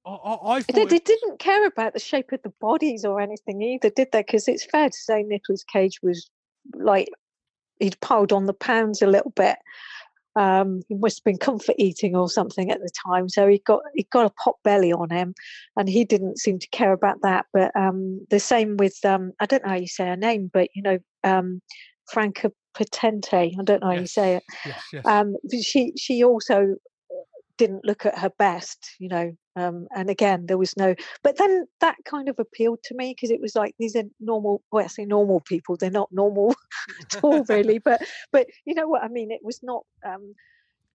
I, 0.06 0.10
I, 0.10 0.56
I 0.56 0.62
they, 0.62 0.86
didn't 0.86 1.40
care 1.40 1.66
about 1.66 1.94
the 1.94 2.00
shape 2.00 2.32
of 2.32 2.42
the 2.44 2.54
bodies 2.62 3.06
or 3.06 3.22
anything 3.22 3.62
either, 3.62 3.90
did 3.90 4.10
they? 4.12 4.22
Because 4.22 4.48
it's 4.48 4.66
fair 4.66 4.90
to 4.90 4.98
say 4.98 5.24
Nicolas 5.24 5.64
Cage 5.64 6.00
was 6.02 6.30
like 6.76 7.08
he'd 7.80 8.00
piled 8.02 8.32
on 8.32 8.46
the 8.46 8.54
pounds 8.54 9.02
a 9.02 9.08
little 9.08 9.32
bit. 9.32 9.58
Um, 10.36 10.82
he 10.88 10.96
must 10.96 11.20
have 11.20 11.26
been 11.26 11.38
comfort 11.38 11.76
eating 11.78 12.16
or 12.16 12.30
something 12.30 12.72
at 12.72 12.80
the 12.80 12.90
time, 13.06 13.28
so 13.28 13.48
he 13.48 13.60
got 13.60 13.82
he 13.96 14.08
got 14.12 14.26
a 14.26 14.34
pot 14.44 14.56
belly 14.64 14.94
on 14.94 15.10
him, 15.10 15.36
and 15.76 15.90
he 15.90 16.06
didn't 16.06 16.40
seem 16.40 16.58
to 16.58 16.70
care 16.70 16.94
about 16.94 17.22
that. 17.22 17.46
But 17.52 17.76
um, 17.76 18.26
the 18.30 18.40
same 18.40 18.78
with 18.78 18.98
um, 19.04 19.34
I 19.42 19.46
don't 19.46 19.64
know 19.64 19.72
how 19.72 19.76
you 19.76 19.88
say 19.88 20.06
her 20.08 20.16
name, 20.16 20.50
but 20.52 20.70
you 20.74 20.82
know 20.82 21.00
um, 21.24 21.62
Franka 22.12 22.52
Potente. 22.74 23.34
I 23.60 23.64
don't 23.64 23.82
know 23.82 23.88
how 23.88 23.94
you 23.94 24.08
say 24.08 24.36
it 24.36 24.44
Yes, 24.66 24.84
yes. 24.94 25.06
um 25.06 25.36
she 25.62 25.94
she 25.98 26.24
also 26.24 26.76
didn't 27.58 27.86
look 27.86 28.06
at 28.06 28.18
her 28.18 28.32
best 28.38 28.96
you 29.00 29.10
know 29.10 29.32
um 29.56 29.88
and 29.96 30.10
again 30.10 30.46
there 30.46 30.58
was 30.58 30.76
no 30.78 30.96
but 31.24 31.38
then 31.38 31.66
that 31.80 31.96
kind 32.06 32.30
of 32.30 32.40
appealed 32.40 32.82
to 32.84 32.96
me 32.96 33.14
because 33.14 33.32
it 33.32 33.42
was 33.42 33.56
like 33.56 33.76
these 33.80 33.96
are 33.96 34.04
normal 34.20 34.62
well 34.72 34.84
i 34.84 34.88
say 34.88 35.06
normal 35.06 35.40
people 35.42 35.76
they're 35.76 35.90
not 35.90 36.12
normal 36.12 36.56
at 37.02 37.24
all 37.24 37.44
really 37.46 37.78
but 37.84 38.02
but 38.32 38.48
you 38.66 38.74
know 38.74 38.88
what 38.88 39.04
i 39.04 39.08
mean 39.08 39.32
it 39.32 39.42
was 39.44 39.60
not 39.62 39.84
um 40.06 40.34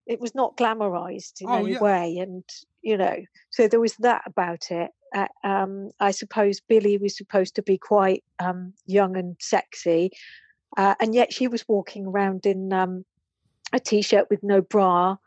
it 0.08 0.22
was 0.22 0.36
not 0.36 0.56
glamorized 0.56 1.42
in 1.42 1.50
Oh, 1.50 1.58
any 1.60 1.74
yeah. 1.74 1.80
way 1.80 2.18
and 2.18 2.44
you 2.82 2.98
know 2.98 3.18
so 3.50 3.68
there 3.68 3.80
was 3.80 3.96
that 3.98 4.22
about 4.26 4.72
it 4.72 4.92
uh, 5.16 5.28
um 5.44 5.92
i 6.00 6.12
suppose 6.12 6.62
billy 6.62 6.98
was 6.98 7.18
supposed 7.18 7.56
to 7.56 7.62
be 7.62 7.78
quite 7.78 8.24
um 8.40 8.74
young 8.86 9.18
and 9.18 9.36
sexy 9.40 10.12
uh, 10.78 10.96
and 11.00 11.16
yet 11.16 11.32
she 11.32 11.48
was 11.48 11.68
walking 11.68 12.06
around 12.06 12.46
in 12.46 12.72
um 12.74 13.06
a 13.74 13.80
t-shirt 13.80 14.28
with 14.30 14.44
no 14.44 14.62
bra 14.62 15.18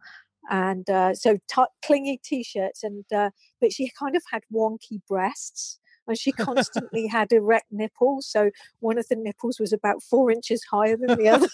and 0.49 0.89
uh, 0.91 1.15
so 1.15 1.39
t- 1.49 1.63
clingy 1.85 2.21
t-shirts 2.23 2.83
and 2.83 3.05
uh, 3.15 3.31
but 3.61 3.73
she 3.73 3.91
kind 3.99 4.17
of 4.17 4.23
had 4.33 4.43
wonky 4.53 5.01
breasts 5.09 5.79
and 6.07 6.19
she 6.19 6.33
constantly 6.33 7.07
had 7.17 7.33
erect 7.33 7.67
nipples 7.71 8.27
so 8.27 8.51
one 8.81 8.99
of 8.99 9.07
the 9.09 9.17
nipples 9.17 9.59
was 9.61 9.73
about 9.73 10.03
four 10.03 10.31
inches 10.31 10.63
higher 10.71 10.97
than 10.97 11.19
the 11.19 11.29
other. 11.29 11.49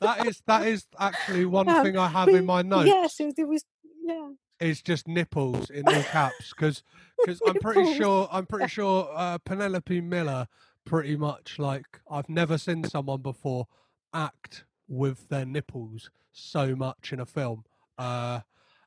That 0.00 0.26
is 0.26 0.42
that 0.46 0.66
is 0.66 0.86
actually 0.98 1.44
one 1.60 1.68
Um, 1.68 1.84
thing 1.84 1.96
I 1.98 2.08
have 2.08 2.26
but 2.26 2.34
in 2.36 2.46
my 2.46 2.62
notes. 2.62 2.88
yeah 2.88 3.06
so 3.06 3.30
there 3.36 3.46
was 3.46 3.64
yeah. 4.02 4.30
Is 4.60 4.82
just 4.82 5.08
nipples 5.08 5.70
in 5.70 5.88
all 5.88 6.02
caps 6.02 6.50
because 6.50 6.82
because 7.18 7.40
I'm 7.46 7.54
pretty 7.56 7.94
sure 7.94 8.28
I'm 8.30 8.46
pretty 8.46 8.68
sure 8.68 9.08
uh, 9.14 9.38
Penelope 9.38 10.00
Miller 10.02 10.46
pretty 10.84 11.16
much 11.16 11.58
like 11.58 11.86
I've 12.10 12.28
never 12.28 12.58
seen 12.58 12.84
someone 12.84 13.22
before 13.22 13.66
act 14.12 14.64
with 14.88 15.28
their 15.28 15.46
nipples 15.46 16.10
so 16.32 16.74
much 16.76 17.12
in 17.12 17.20
a 17.20 17.26
film. 17.26 17.64
Uh, 17.98 18.40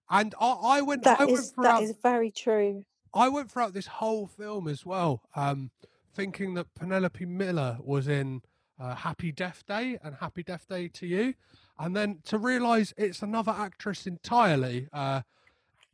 and 0.10 0.36
I, 0.39 0.52
I 0.52 0.82
went 0.82 1.04
that 1.04 1.20
I 1.22 1.26
went 1.26 1.39
is 1.39 1.52
throughout 1.52 1.80
that 1.80 1.84
is 1.84 1.96
very 2.02 2.32
true 2.32 2.86
I 3.14 3.30
went 3.30 3.52
throughout 3.52 3.74
this 3.74 3.88
whole 3.88 4.26
film 4.26 4.68
as 4.68 4.86
well, 4.86 5.22
um, 5.36 5.70
thinking 6.14 6.56
that 6.56 6.74
Penelope 6.74 7.26
Miller 7.26 7.78
was 7.82 8.08
in 8.08 8.41
uh, 8.80 8.96
Happy 8.96 9.32
Death 9.32 9.64
Day 9.68 10.00
and 10.04 10.16
Happy 10.16 10.41
Death 10.44 10.68
Day 10.68 10.89
2U, 10.89 11.36
and 11.78 11.96
then 11.96 12.20
to 12.26 12.38
realise 12.39 12.94
it's 12.98 13.22
another 13.22 13.54
actress 13.56 14.08
entirely. 14.08 14.88
Uh, 14.91 15.22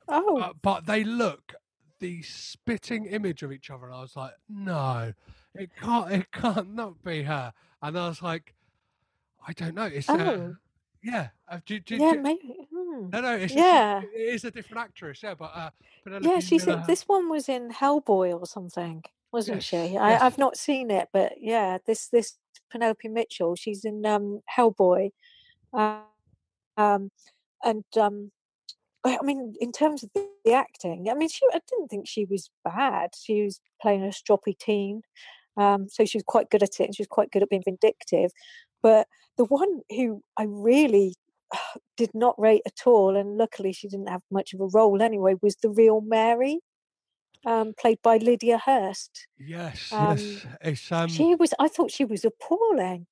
oh 0.07 0.39
uh, 0.39 0.53
but 0.61 0.85
they 0.85 1.03
look 1.03 1.53
the 1.99 2.21
spitting 2.21 3.05
image 3.05 3.43
of 3.43 3.51
each 3.51 3.69
other, 3.69 3.87
and 3.87 3.95
I 3.95 4.01
was 4.01 4.15
like, 4.15 4.33
no, 4.47 5.13
it 5.53 5.71
can't, 5.75 6.11
it 6.13 6.31
can't 6.31 6.73
not 6.73 7.03
be 7.03 7.23
her. 7.23 7.51
And 7.81 7.97
I 7.97 8.07
was 8.07 8.21
like, 8.21 8.55
I 9.45 9.51
don't 9.51 9.75
know. 9.75 9.85
It's 9.85 10.07
uh, 10.09 10.13
Oh. 10.13 10.55
Yeah, 11.01 11.29
uh, 11.47 11.59
do, 11.65 11.79
do, 11.79 11.95
yeah 11.95 12.13
do- 12.13 12.21
maybe 12.21 12.67
hmm. 12.71 13.09
no, 13.09 13.21
no, 13.21 13.35
it's 13.35 13.53
Yeah. 13.53 14.01
just, 14.01 14.13
it 14.13 14.33
is 14.33 14.43
a 14.45 14.51
different 14.51 14.83
actress, 14.83 15.23
yeah. 15.23 15.33
But 15.33 15.51
uh, 15.55 15.69
Penelope 16.03 16.27
yeah 16.27 16.39
she's 16.39 16.65
Miller, 16.65 16.83
this 16.87 17.03
one 17.03 17.29
was 17.29 17.49
in 17.49 17.69
hellboy 17.69 18.37
or 18.39 18.45
something 18.45 19.03
wasn't 19.31 19.57
Yes, 19.57 19.63
she 19.63 19.93
yes. 19.93 20.21
I, 20.21 20.25
i've 20.25 20.39
not 20.39 20.57
seen 20.57 20.89
it 20.89 21.07
but 21.13 21.33
yeah 21.39 21.77
this 21.85 22.07
this 22.07 22.37
penelope 22.71 23.07
mitchell 23.07 23.55
she's 23.55 23.85
in 23.85 24.03
um 24.03 24.41
hellboy 24.57 25.11
uh, 25.71 25.99
um 26.77 27.11
and 27.63 27.83
um 27.95 28.31
I 29.03 29.17
I 29.21 29.25
mean, 29.25 29.53
in 29.59 29.71
terms 29.71 30.03
of 30.03 30.09
the, 30.13 30.27
the 30.45 30.53
acting, 30.53 31.07
I 31.09 31.13
mean, 31.13 31.29
she 31.29 31.45
I 31.53 31.59
didn't 31.69 31.87
think 31.89 32.07
she 32.07 32.25
was 32.25 32.49
bad. 32.63 33.11
She 33.17 33.43
was 33.43 33.61
playing 33.81 34.03
a 34.03 34.07
stroppy 34.07 34.57
teen, 34.57 35.03
um, 35.57 35.87
so 35.89 36.05
she 36.05 36.17
was 36.17 36.23
quite 36.25 36.49
good 36.49 36.63
at 36.63 36.79
it. 36.79 36.85
And 36.85 36.95
she 36.95 37.01
was 37.01 37.07
quite 37.07 37.31
good 37.31 37.43
at 37.43 37.49
being 37.49 37.63
vindictive. 37.63 38.31
But 38.81 39.07
the 39.37 39.45
one 39.45 39.81
who 39.89 40.23
I 40.37 40.43
really 40.47 41.15
did 41.97 42.11
not 42.13 42.39
rate 42.39 42.63
at 42.65 42.85
all, 42.85 43.15
and 43.15 43.37
luckily 43.37 43.73
she 43.73 43.87
didn't 43.87 44.09
have 44.09 44.21
much 44.31 44.53
of 44.53 44.61
a 44.61 44.67
role 44.67 45.01
anyway, 45.01 45.35
was 45.41 45.55
the 45.57 45.69
real 45.69 46.01
Mary, 46.01 46.59
um, 47.45 47.73
played 47.77 47.99
by 48.01 48.17
Lydia 48.17 48.57
Hearst. 48.57 49.27
Yes, 49.37 49.91
Um, 49.91 50.17
yes. 50.63 50.91
Um 50.91 51.09
she 51.09 51.35
was, 51.35 51.53
I 51.59 51.67
thought 51.67 51.91
she 51.91 52.05
was 52.05 52.25
appalling. 52.25 53.07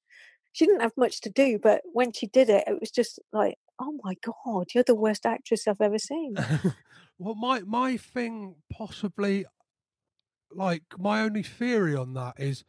She 0.54 0.66
didn't 0.66 0.82
have 0.82 0.98
much 0.98 1.22
to 1.22 1.30
do, 1.30 1.60
but 1.62 1.82
when 1.94 2.12
she 2.12 2.28
did 2.28 2.50
it, 2.50 2.64
it 2.68 2.80
was 2.80 2.90
just 2.90 3.20
like, 3.32 3.56
oh 3.80 3.98
my 4.04 4.16
god, 4.26 4.68
you're 4.74 4.84
the 4.84 4.96
worst 4.96 5.26
actress 5.26 5.68
I've 5.68 5.82
ever 5.82 6.00
seen. 6.00 6.36
well 7.20 7.36
my 7.36 7.62
my 7.62 7.98
thing 7.98 8.56
possibly 8.72 9.46
like 10.52 10.84
my 10.98 11.22
only 11.22 11.44
theory 11.44 11.96
on 11.96 12.14
that 12.14 12.36
is 12.40 12.64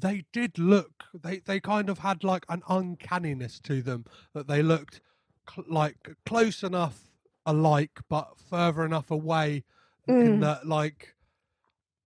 they 0.00 0.24
did 0.32 0.58
look 0.58 1.04
they 1.22 1.38
they 1.40 1.60
kind 1.60 1.88
of 1.88 1.98
had 2.00 2.24
like 2.24 2.44
an 2.48 2.62
uncanniness 2.68 3.60
to 3.60 3.82
them 3.82 4.04
that 4.34 4.48
they 4.48 4.62
looked 4.62 5.00
cl- 5.48 5.66
like 5.68 6.10
close 6.26 6.62
enough 6.64 7.10
alike 7.46 8.00
but 8.08 8.28
further 8.50 8.84
enough 8.84 9.10
away 9.10 9.64
in 10.08 10.38
Mm. 10.38 10.40
that 10.40 10.66
like 10.66 11.14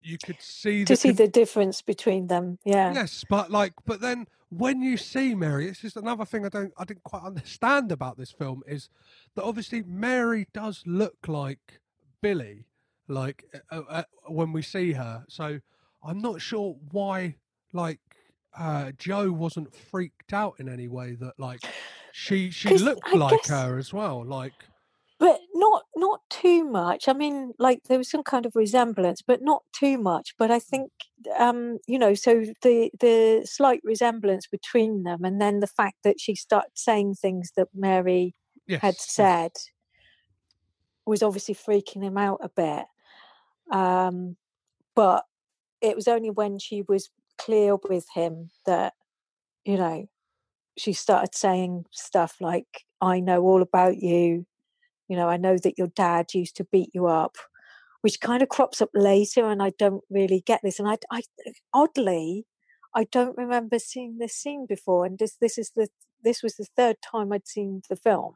you 0.02 0.18
could 0.24 0.42
see 0.42 0.86
to 0.86 0.94
the 0.94 0.98
see 0.98 1.10
con- 1.10 1.16
the 1.16 1.28
difference 1.28 1.82
between 1.82 2.28
them. 2.28 2.60
Yeah. 2.64 2.94
Yes, 2.94 3.26
but 3.30 3.52
like, 3.52 3.74
but 3.86 4.02
then 4.02 4.28
when 4.50 4.82
you 4.82 4.98
see 4.98 5.36
Mary, 5.36 5.68
it's 5.68 5.82
just 5.82 5.98
another 5.98 6.26
thing 6.26 6.46
I 6.46 6.50
don't, 6.50 6.74
I 6.78 6.86
didn't 6.86 7.04
quite 7.04 7.24
understand 7.24 7.92
about 7.92 8.18
this 8.18 8.32
film 8.32 8.64
is 8.68 8.90
that 9.36 9.44
obviously 9.44 9.84
Mary 9.84 10.48
does 10.54 10.84
look 10.86 11.18
like 11.28 11.80
Billy, 12.22 12.66
like 13.08 13.44
uh, 13.72 13.82
uh, 13.90 14.04
when 14.28 14.54
we 14.54 14.62
see 14.62 14.94
her. 14.94 15.26
So 15.28 15.60
I'm 16.04 16.20
not 16.20 16.42
sure 16.42 16.78
why, 16.92 17.36
like, 17.78 17.99
uh, 18.57 18.91
Joe 18.97 19.32
wasn't 19.32 19.73
freaked 19.73 20.34
out 20.34 20.55
in 20.59 20.67
any 20.67 20.88
way 20.89 21.13
that 21.21 21.39
like 21.39 21.61
she 22.11 22.49
she 22.51 22.78
looked 22.78 23.07
I 23.13 23.15
like 23.15 23.43
guess- 23.43 23.49
her 23.49 23.78
as 23.78 23.93
well. 23.93 24.25
Like, 24.25 24.53
but 25.19 25.39
not 25.53 25.84
not 25.95 26.21
too 26.30 26.63
much. 26.63 27.07
I 27.07 27.13
mean, 27.13 27.53
like 27.57 27.84
there 27.88 27.97
was 27.97 28.09
some 28.09 28.23
kind 28.23 28.45
of 28.45 28.55
resemblance, 28.55 29.21
but 29.21 29.41
not 29.41 29.63
too 29.71 29.97
much. 29.97 30.36
But 30.38 30.51
I 30.51 30.59
think 30.59 30.91
um, 31.39 31.78
you 31.88 31.97
know, 31.99 32.13
so 32.15 32.43
the 32.63 32.91
the 32.99 33.45
slight 33.45 33.82
resemblance 33.84 34.47
between 34.47 35.03
them, 35.03 35.23
and 35.23 35.39
then 35.39 35.59
the 35.59 35.67
fact 35.67 35.97
that 36.03 36.19
she 36.19 36.36
started 36.36 36.71
saying 36.73 37.15
things 37.15 37.51
that 37.55 37.69
Mary 37.73 38.34
Yes. 38.67 38.82
had 38.82 38.95
yes. 38.95 39.11
said 39.11 39.51
was 41.05 41.23
obviously 41.23 41.55
freaking 41.55 42.03
him 42.03 42.17
out 42.17 42.39
a 42.43 42.49
bit. 42.49 42.86
Um, 43.71 44.36
but 44.93 45.23
it 45.80 45.95
was 45.95 46.07
only 46.07 46.30
when 46.32 46.59
she 46.59 46.82
was 46.88 47.09
clear 47.38 47.76
with 47.90 48.06
him 48.14 48.50
that, 48.66 48.94
you 49.66 49.78
know, 49.78 50.08
she 50.78 50.94
started 50.94 51.36
saying 51.36 51.86
stuff 51.92 52.36
like, 52.40 52.86
I 53.02 53.20
know 53.20 53.42
all 53.44 53.62
about 53.62 53.98
you. 53.98 54.46
You 55.08 55.16
know, 55.16 55.30
I 55.30 55.38
know 55.38 55.58
that 55.58 55.78
your 55.78 55.88
dad 55.88 56.34
used 56.34 56.58
to 56.58 56.68
beat 56.72 56.90
you 56.94 57.08
up, 57.08 57.38
which 58.02 58.20
kind 58.20 58.44
of 58.44 58.50
crops 58.50 58.82
up 58.82 58.90
later. 58.94 59.48
And 59.50 59.62
I 59.64 59.72
don't 59.78 60.04
really 60.10 60.44
get 60.46 60.62
this. 60.64 60.80
And 60.80 60.88
I, 60.88 60.98
I 61.12 61.22
oddly, 61.74 62.46
I 62.96 63.06
don't 63.06 63.38
remember 63.38 63.80
seeing 63.80 64.18
this 64.18 64.36
scene 64.36 64.66
before. 64.68 65.06
And 65.06 65.18
this, 65.18 65.38
this 65.40 65.58
is 65.58 65.72
the, 65.76 65.88
this 66.24 66.44
was 66.44 66.56
the 66.56 66.68
third 66.76 66.98
time 67.02 67.32
I'd 67.32 67.48
seen 67.48 67.82
the 67.90 67.96
film 67.96 68.36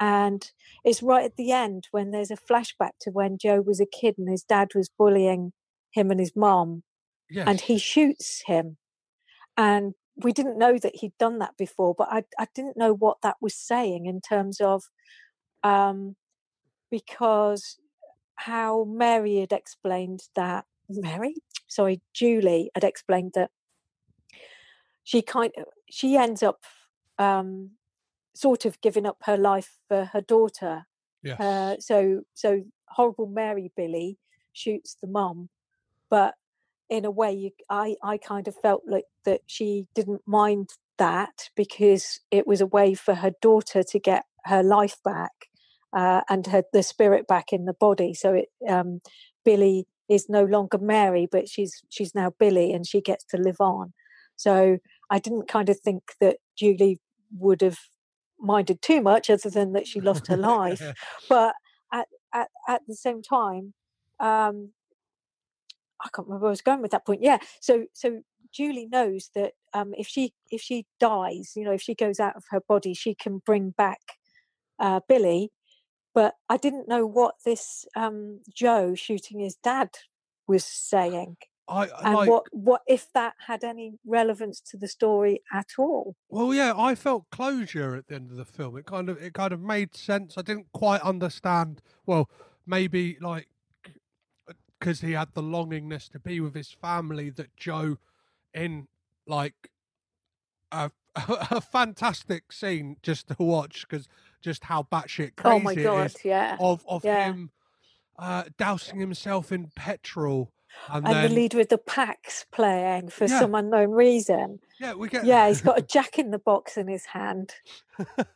and 0.00 0.50
it's 0.84 1.02
right 1.02 1.24
at 1.24 1.36
the 1.36 1.52
end 1.52 1.88
when 1.90 2.10
there's 2.10 2.30
a 2.30 2.36
flashback 2.36 2.92
to 3.00 3.10
when 3.10 3.38
Joe 3.38 3.60
was 3.60 3.80
a 3.80 3.86
kid 3.86 4.16
and 4.18 4.28
his 4.28 4.42
dad 4.42 4.68
was 4.74 4.88
bullying 4.88 5.52
him 5.90 6.10
and 6.10 6.18
his 6.18 6.32
mom, 6.34 6.82
Yes. 7.32 7.46
and 7.48 7.60
he 7.60 7.78
shoots 7.78 8.42
him. 8.46 8.76
And 9.56 9.94
we 10.16 10.32
didn't 10.32 10.58
know 10.58 10.78
that 10.78 10.96
he'd 10.96 11.16
done 11.18 11.38
that 11.38 11.56
before, 11.56 11.94
but 11.96 12.08
I 12.10 12.24
I 12.38 12.46
didn't 12.54 12.76
know 12.76 12.92
what 12.94 13.22
that 13.22 13.36
was 13.40 13.54
saying 13.54 14.06
in 14.06 14.20
terms 14.20 14.60
of, 14.60 14.84
um, 15.62 16.16
because 16.90 17.78
how 18.36 18.84
Mary 18.84 19.36
had 19.38 19.52
explained 19.52 20.20
that 20.36 20.66
Mary, 20.88 21.36
sorry, 21.68 22.02
Julie 22.12 22.70
had 22.74 22.84
explained 22.84 23.32
that 23.34 23.50
she 25.04 25.22
kind 25.22 25.52
of 25.56 25.64
she 25.90 26.16
ends 26.16 26.42
up 26.42 26.64
um 27.18 27.70
sort 28.34 28.64
of 28.64 28.80
giving 28.80 29.06
up 29.06 29.18
her 29.24 29.36
life 29.36 29.78
for 29.88 30.06
her 30.06 30.20
daughter 30.20 30.86
yes. 31.22 31.38
uh, 31.40 31.76
so 31.80 32.22
so 32.34 32.62
horrible 32.88 33.26
Mary 33.26 33.72
Billy 33.76 34.18
shoots 34.52 34.96
the 35.00 35.06
mum, 35.08 35.48
but 36.10 36.34
in 36.92 37.06
a 37.06 37.10
way, 37.10 37.32
you, 37.32 37.50
I 37.70 37.96
I 38.02 38.18
kind 38.18 38.46
of 38.46 38.54
felt 38.54 38.82
like 38.86 39.06
that 39.24 39.40
she 39.46 39.86
didn't 39.94 40.20
mind 40.26 40.68
that 40.98 41.48
because 41.56 42.20
it 42.30 42.46
was 42.46 42.60
a 42.60 42.66
way 42.66 42.92
for 42.92 43.14
her 43.14 43.32
daughter 43.40 43.82
to 43.82 43.98
get 43.98 44.24
her 44.44 44.62
life 44.62 44.96
back 45.02 45.32
uh, 45.96 46.20
and 46.28 46.46
her 46.48 46.64
the 46.74 46.82
spirit 46.82 47.26
back 47.26 47.50
in 47.50 47.64
the 47.64 47.72
body. 47.72 48.12
So 48.12 48.34
it 48.34 48.48
um, 48.68 49.00
Billy 49.42 49.86
is 50.10 50.28
no 50.28 50.44
longer 50.44 50.76
Mary, 50.76 51.26
but 51.32 51.48
she's 51.48 51.82
she's 51.88 52.14
now 52.14 52.30
Billy, 52.38 52.74
and 52.74 52.86
she 52.86 53.00
gets 53.00 53.24
to 53.30 53.38
live 53.38 53.60
on. 53.60 53.94
So 54.36 54.76
I 55.08 55.18
didn't 55.18 55.48
kind 55.48 55.70
of 55.70 55.80
think 55.80 56.02
that 56.20 56.36
Julie 56.58 57.00
would 57.38 57.62
have 57.62 57.78
minded 58.38 58.82
too 58.82 59.00
much, 59.00 59.30
other 59.30 59.48
than 59.48 59.72
that 59.72 59.86
she 59.86 60.02
lost 60.02 60.26
her 60.26 60.36
life 60.36 60.82
but 61.30 61.54
at, 61.90 62.08
at, 62.34 62.48
at 62.68 62.82
the 62.86 62.94
same 62.94 63.22
time 63.22 63.72
um 64.20 64.72
i 66.02 66.08
can't 66.14 66.26
remember 66.26 66.44
where 66.44 66.50
i 66.50 66.50
was 66.50 66.60
going 66.62 66.82
with 66.82 66.90
that 66.90 67.06
point 67.06 67.22
yeah 67.22 67.38
so 67.60 67.86
so 67.92 68.20
julie 68.52 68.88
knows 68.90 69.30
that 69.34 69.52
um 69.74 69.92
if 69.96 70.06
she 70.06 70.32
if 70.50 70.60
she 70.60 70.86
dies 71.00 71.52
you 71.56 71.64
know 71.64 71.72
if 71.72 71.82
she 71.82 71.94
goes 71.94 72.20
out 72.20 72.36
of 72.36 72.44
her 72.50 72.60
body 72.60 72.94
she 72.94 73.14
can 73.14 73.38
bring 73.44 73.70
back 73.70 74.00
uh 74.78 75.00
billy 75.08 75.50
but 76.14 76.34
i 76.48 76.56
didn't 76.56 76.88
know 76.88 77.06
what 77.06 77.34
this 77.44 77.84
um 77.96 78.40
joe 78.54 78.94
shooting 78.94 79.40
his 79.40 79.56
dad 79.56 79.90
was 80.46 80.64
saying 80.64 81.36
I, 81.68 81.86
I 81.86 82.02
and 82.04 82.14
like. 82.14 82.28
what 82.28 82.44
what 82.50 82.82
if 82.86 83.12
that 83.14 83.34
had 83.46 83.64
any 83.64 83.94
relevance 84.04 84.60
to 84.70 84.76
the 84.76 84.88
story 84.88 85.42
at 85.52 85.70
all 85.78 86.16
Well, 86.28 86.52
yeah, 86.52 86.74
I 86.76 86.94
felt 86.94 87.30
closure 87.30 87.94
at 87.94 88.08
the 88.08 88.16
end 88.16 88.30
of 88.30 88.36
the 88.36 88.44
film. 88.44 88.76
It 88.76 88.86
kind 88.86 89.08
of 89.08 89.22
it 89.22 89.32
kind 89.34 89.52
of 89.52 89.60
made 89.60 89.94
sense. 89.94 90.34
I 90.36 90.42
didn't 90.42 90.66
quite 90.72 91.00
understand. 91.02 91.80
Well, 92.04 92.28
maybe 92.66 93.16
like 93.20 93.48
because 94.82 95.00
he 95.00 95.12
had 95.12 95.28
the 95.34 95.42
longingness 95.42 96.10
to 96.10 96.18
be 96.18 96.40
with 96.40 96.56
his 96.56 96.72
family 96.72 97.30
that 97.30 97.56
Joe, 97.56 97.98
in 98.52 98.88
like 99.28 99.70
a 100.72 100.90
a 101.14 101.60
fantastic 101.60 102.50
scene 102.52 102.96
just 103.02 103.28
to 103.28 103.36
watch 103.38 103.86
because 103.88 104.08
just 104.42 104.64
how 104.64 104.82
batshit 104.90 105.36
crazy 105.36 105.54
oh 105.56 105.58
my 105.60 105.74
god 105.76 106.06
is 106.06 106.16
yeah 106.24 106.56
of 106.58 106.84
of 106.88 107.04
Yeah. 107.04 107.26
him 107.26 107.50
uh, 108.18 108.44
dousing 108.58 108.98
himself 108.98 109.52
in 109.52 109.70
petrol 109.76 110.50
and, 110.90 111.06
and 111.06 111.14
then 111.14 111.28
the 111.30 111.34
leader 111.36 111.60
of 111.60 111.68
the 111.68 111.78
pack's 111.78 112.46
playing 112.50 113.10
for 113.10 113.26
Yeah. 113.26 113.38
some 113.40 113.54
unknown 113.54 113.90
reason. 113.90 114.58
yeah 114.80 114.94
we 114.94 115.08
get 115.08 115.24
Yeah, 115.24 115.46
he's 115.48 115.60
got 115.60 115.78
a 115.78 115.82
jack 115.96 116.18
in 116.18 116.30
the 116.30 116.38
box 116.38 116.76
in 116.78 116.88
his 116.88 117.04
hand, 117.06 117.52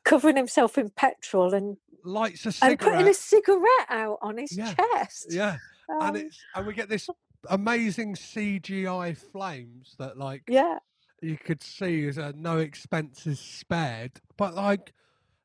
covering 0.04 0.36
himself 0.36 0.76
in 0.78 0.90
petrol 0.90 1.54
and, 1.54 1.78
lights 2.04 2.44
a 2.46 2.52
cigarette 2.52 2.70
and 2.70 2.78
putting 2.80 3.08
a 3.08 3.14
cigarette 3.14 3.88
out 3.88 4.18
on 4.22 4.36
his 4.38 4.56
Yeah, 4.56 4.74
chest. 4.74 5.28
yeah. 5.30 5.56
And 6.00 6.16
Um, 6.16 6.16
it's 6.16 6.38
and 6.54 6.66
we 6.66 6.74
get 6.74 6.88
this 6.88 7.08
amazing 7.50 8.14
CGI 8.14 9.16
flames 9.16 9.94
that 9.98 10.18
like 10.18 10.44
yeah, 10.48 10.78
you 11.22 11.38
could 11.38 11.62
see 11.62 12.06
as 12.08 12.18
a 12.18 12.32
no 12.34 12.58
expenses 12.58 13.40
spared. 13.40 14.20
But 14.36 14.54
like 14.54 14.92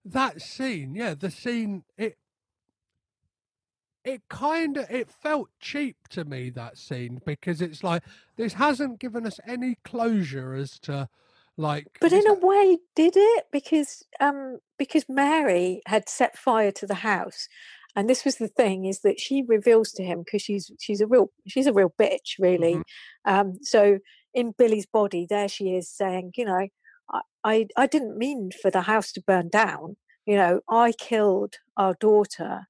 that 0.05 0.41
scene, 0.41 0.95
yeah, 0.95 1.13
the 1.15 1.31
scene 1.31 1.83
it 1.97 2.17
it 4.03 4.23
kind 4.29 4.77
of 4.77 4.89
it 4.89 5.09
felt 5.09 5.49
cheap 5.59 6.07
to 6.09 6.25
me 6.25 6.49
that 6.51 6.77
scene 6.77 7.21
because 7.25 7.61
it's 7.61 7.83
like 7.83 8.03
this 8.37 8.53
hasn't 8.53 8.99
given 8.99 9.25
us 9.27 9.39
any 9.47 9.77
closure 9.83 10.53
as 10.53 10.79
to 10.79 11.07
like 11.57 12.01
but 12.01 12.13
in 12.13 12.27
a 12.27 12.33
way, 12.33 12.79
did 12.95 13.13
it 13.15 13.47
because 13.51 14.03
um 14.19 14.59
because 14.77 15.05
Mary 15.07 15.81
had 15.85 16.09
set 16.09 16.37
fire 16.37 16.71
to 16.71 16.87
the 16.87 16.95
house, 16.95 17.47
and 17.95 18.09
this 18.09 18.23
was 18.25 18.37
the 18.37 18.47
thing 18.47 18.85
is 18.85 19.01
that 19.01 19.19
she 19.19 19.43
reveals 19.47 19.91
to 19.93 20.03
him 20.03 20.19
because 20.23 20.41
she's 20.41 20.71
she's 20.79 21.01
a 21.01 21.07
real 21.07 21.31
she's 21.47 21.67
a 21.67 21.73
real 21.73 21.93
bitch 21.99 22.35
really. 22.39 22.75
Mhm. 22.75 22.83
Um, 23.25 23.59
so 23.61 23.99
in 24.33 24.53
Billy's 24.57 24.85
body, 24.85 25.27
there 25.29 25.47
she 25.49 25.75
is 25.75 25.89
saying, 25.89 26.31
you 26.37 26.45
know, 26.45 26.67
I, 27.11 27.21
I 27.43 27.67
I 27.77 27.87
didn't 27.87 28.17
mean 28.17 28.51
for 28.61 28.71
the 28.71 28.81
house 28.81 29.11
to 29.13 29.21
burn 29.21 29.49
down. 29.49 29.97
You 30.25 30.35
know, 30.37 30.61
I 30.69 30.93
killed 30.93 31.55
our 31.77 31.95
daughter 31.99 32.67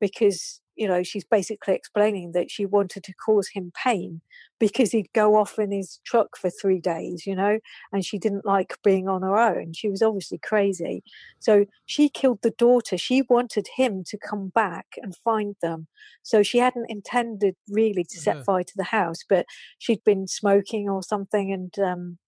because 0.00 0.60
you 0.76 0.88
know 0.88 1.02
she's 1.02 1.24
basically 1.24 1.74
explaining 1.74 2.32
that 2.32 2.50
she 2.50 2.66
wanted 2.66 3.04
to 3.04 3.14
cause 3.14 3.48
him 3.48 3.72
pain 3.82 4.20
because 4.58 4.92
he'd 4.92 5.12
go 5.12 5.36
off 5.36 5.58
in 5.58 5.72
his 5.72 5.98
truck 6.04 6.36
for 6.36 6.50
three 6.50 6.80
days. 6.80 7.26
You 7.26 7.36
know, 7.36 7.58
and 7.92 8.04
she 8.04 8.18
didn't 8.18 8.46
like 8.46 8.76
being 8.84 9.08
on 9.08 9.22
her 9.22 9.36
own. 9.36 9.72
She 9.72 9.88
was 9.88 10.02
obviously 10.02 10.38
crazy. 10.38 11.02
So 11.38 11.66
she 11.86 12.08
killed 12.08 12.40
the 12.42 12.50
daughter. 12.52 12.96
She 12.96 13.22
wanted 13.22 13.68
him 13.76 14.04
to 14.04 14.18
come 14.18 14.48
back 14.48 14.86
and 15.02 15.16
find 15.24 15.56
them. 15.62 15.86
So 16.22 16.42
she 16.42 16.58
hadn't 16.58 16.90
intended 16.90 17.56
really 17.68 18.04
to 18.04 18.18
set 18.18 18.44
fire 18.44 18.64
to 18.64 18.76
the 18.76 18.84
house, 18.84 19.20
but 19.28 19.46
she'd 19.78 20.04
been 20.04 20.26
smoking 20.26 20.88
or 20.88 21.02
something 21.02 21.52
and 21.52 21.78
um, 21.78 22.18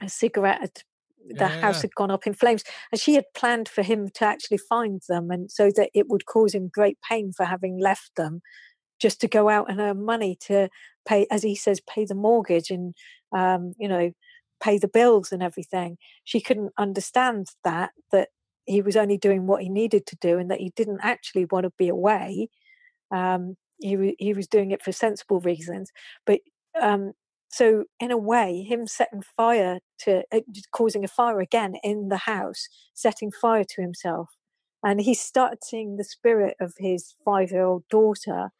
a 0.00 0.08
cigarette 0.08 0.60
had 0.60 0.82
the 1.30 1.48
Yeah, 1.48 1.54
house 1.60 1.80
yeah. 1.80 1.82
had 1.82 1.94
gone 1.94 2.10
up 2.10 2.26
in 2.26 2.34
flames 2.34 2.64
and 2.92 3.00
she 3.00 3.14
had 3.14 3.24
planned 3.34 3.68
for 3.68 3.82
him 3.82 4.08
to 4.14 4.24
actually 4.24 4.58
find 4.58 5.02
them 5.08 5.30
and 5.30 5.50
so 5.50 5.70
that 5.76 5.90
it 5.94 6.08
would 6.08 6.26
cause 6.26 6.54
him 6.54 6.68
great 6.68 6.98
pain 7.08 7.32
for 7.32 7.44
having 7.44 7.78
left 7.80 8.10
them 8.16 8.40
just 9.00 9.20
to 9.20 9.28
go 9.28 9.48
out 9.48 9.70
and 9.70 9.80
earn 9.80 10.04
money 10.04 10.36
to 10.40 10.68
pay 11.06 11.26
as 11.30 11.42
he 11.42 11.54
says 11.54 11.80
pay 11.88 12.04
the 12.04 12.14
mortgage 12.14 12.70
and 12.70 12.94
um, 13.36 13.72
you 13.78 13.88
know 13.88 14.10
pay 14.62 14.78
the 14.78 14.88
bills 14.88 15.32
and 15.32 15.42
everything 15.42 15.96
she 16.24 16.40
couldn't 16.40 16.72
understand 16.78 17.48
that 17.64 17.90
that 18.12 18.28
he 18.66 18.80
was 18.80 18.96
only 18.96 19.18
doing 19.18 19.46
what 19.46 19.62
he 19.62 19.68
needed 19.68 20.06
to 20.06 20.16
do 20.20 20.38
and 20.38 20.50
that 20.50 20.60
he 20.60 20.72
didn't 20.76 21.00
actually 21.02 21.44
want 21.46 21.64
to 21.64 21.72
be 21.78 21.88
away 21.88 22.48
um, 23.10 23.56
he, 23.78 24.14
he 24.18 24.32
was 24.34 24.46
doing 24.46 24.70
it 24.70 24.82
for 24.82 24.92
sensible 24.92 25.40
reasons 25.40 25.90
but 26.26 26.40
um, 26.80 27.12
so 27.50 27.84
in 28.00 28.10
a 28.10 28.16
way 28.16 28.62
him 28.62 28.86
setting 28.86 29.22
fire 29.36 29.78
to 30.00 30.22
uh, 30.32 30.40
causing 30.72 31.04
a 31.04 31.08
fire 31.08 31.40
again 31.40 31.76
in 31.82 32.08
the 32.08 32.16
house 32.18 32.68
setting 32.94 33.30
fire 33.30 33.64
to 33.64 33.80
himself. 33.82 34.30
And 34.82 35.00
he 35.00 35.14
started 35.14 35.64
seeing 35.64 35.96
the 35.96 36.04
spirit 36.04 36.56
of 36.60 36.74
his 36.78 37.14
five 37.24 37.50
year 37.50 37.64
old 37.64 37.84
daughter 37.88 38.50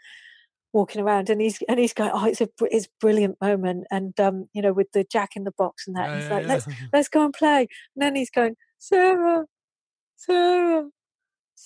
walking 0.72 1.00
around 1.00 1.30
and 1.30 1.40
he's 1.40 1.62
and 1.68 1.78
he's 1.78 1.94
going 1.94 2.10
oh 2.12 2.26
it's 2.26 2.40
a 2.40 2.48
it's 2.62 2.86
a 2.86 2.90
brilliant 3.00 3.40
moment. 3.40 3.86
And 3.90 4.18
um 4.20 4.48
you 4.52 4.62
know 4.62 4.72
with 4.72 4.92
the 4.92 5.04
jack 5.04 5.36
in 5.36 5.44
the 5.44 5.52
box 5.52 5.86
and 5.86 5.96
that 5.96 6.10
Yeah, 6.10 6.16
he's 6.16 6.26
yeah, 6.30 6.36
like 6.36 6.46
let's 6.46 6.66
let's 6.92 7.08
go 7.08 7.24
and 7.24 7.32
play. 7.34 7.60
And 7.96 8.02
then 8.02 8.16
he's 8.16 8.30
going 8.30 8.56
sarah 8.78 9.44
sarah 10.16 10.88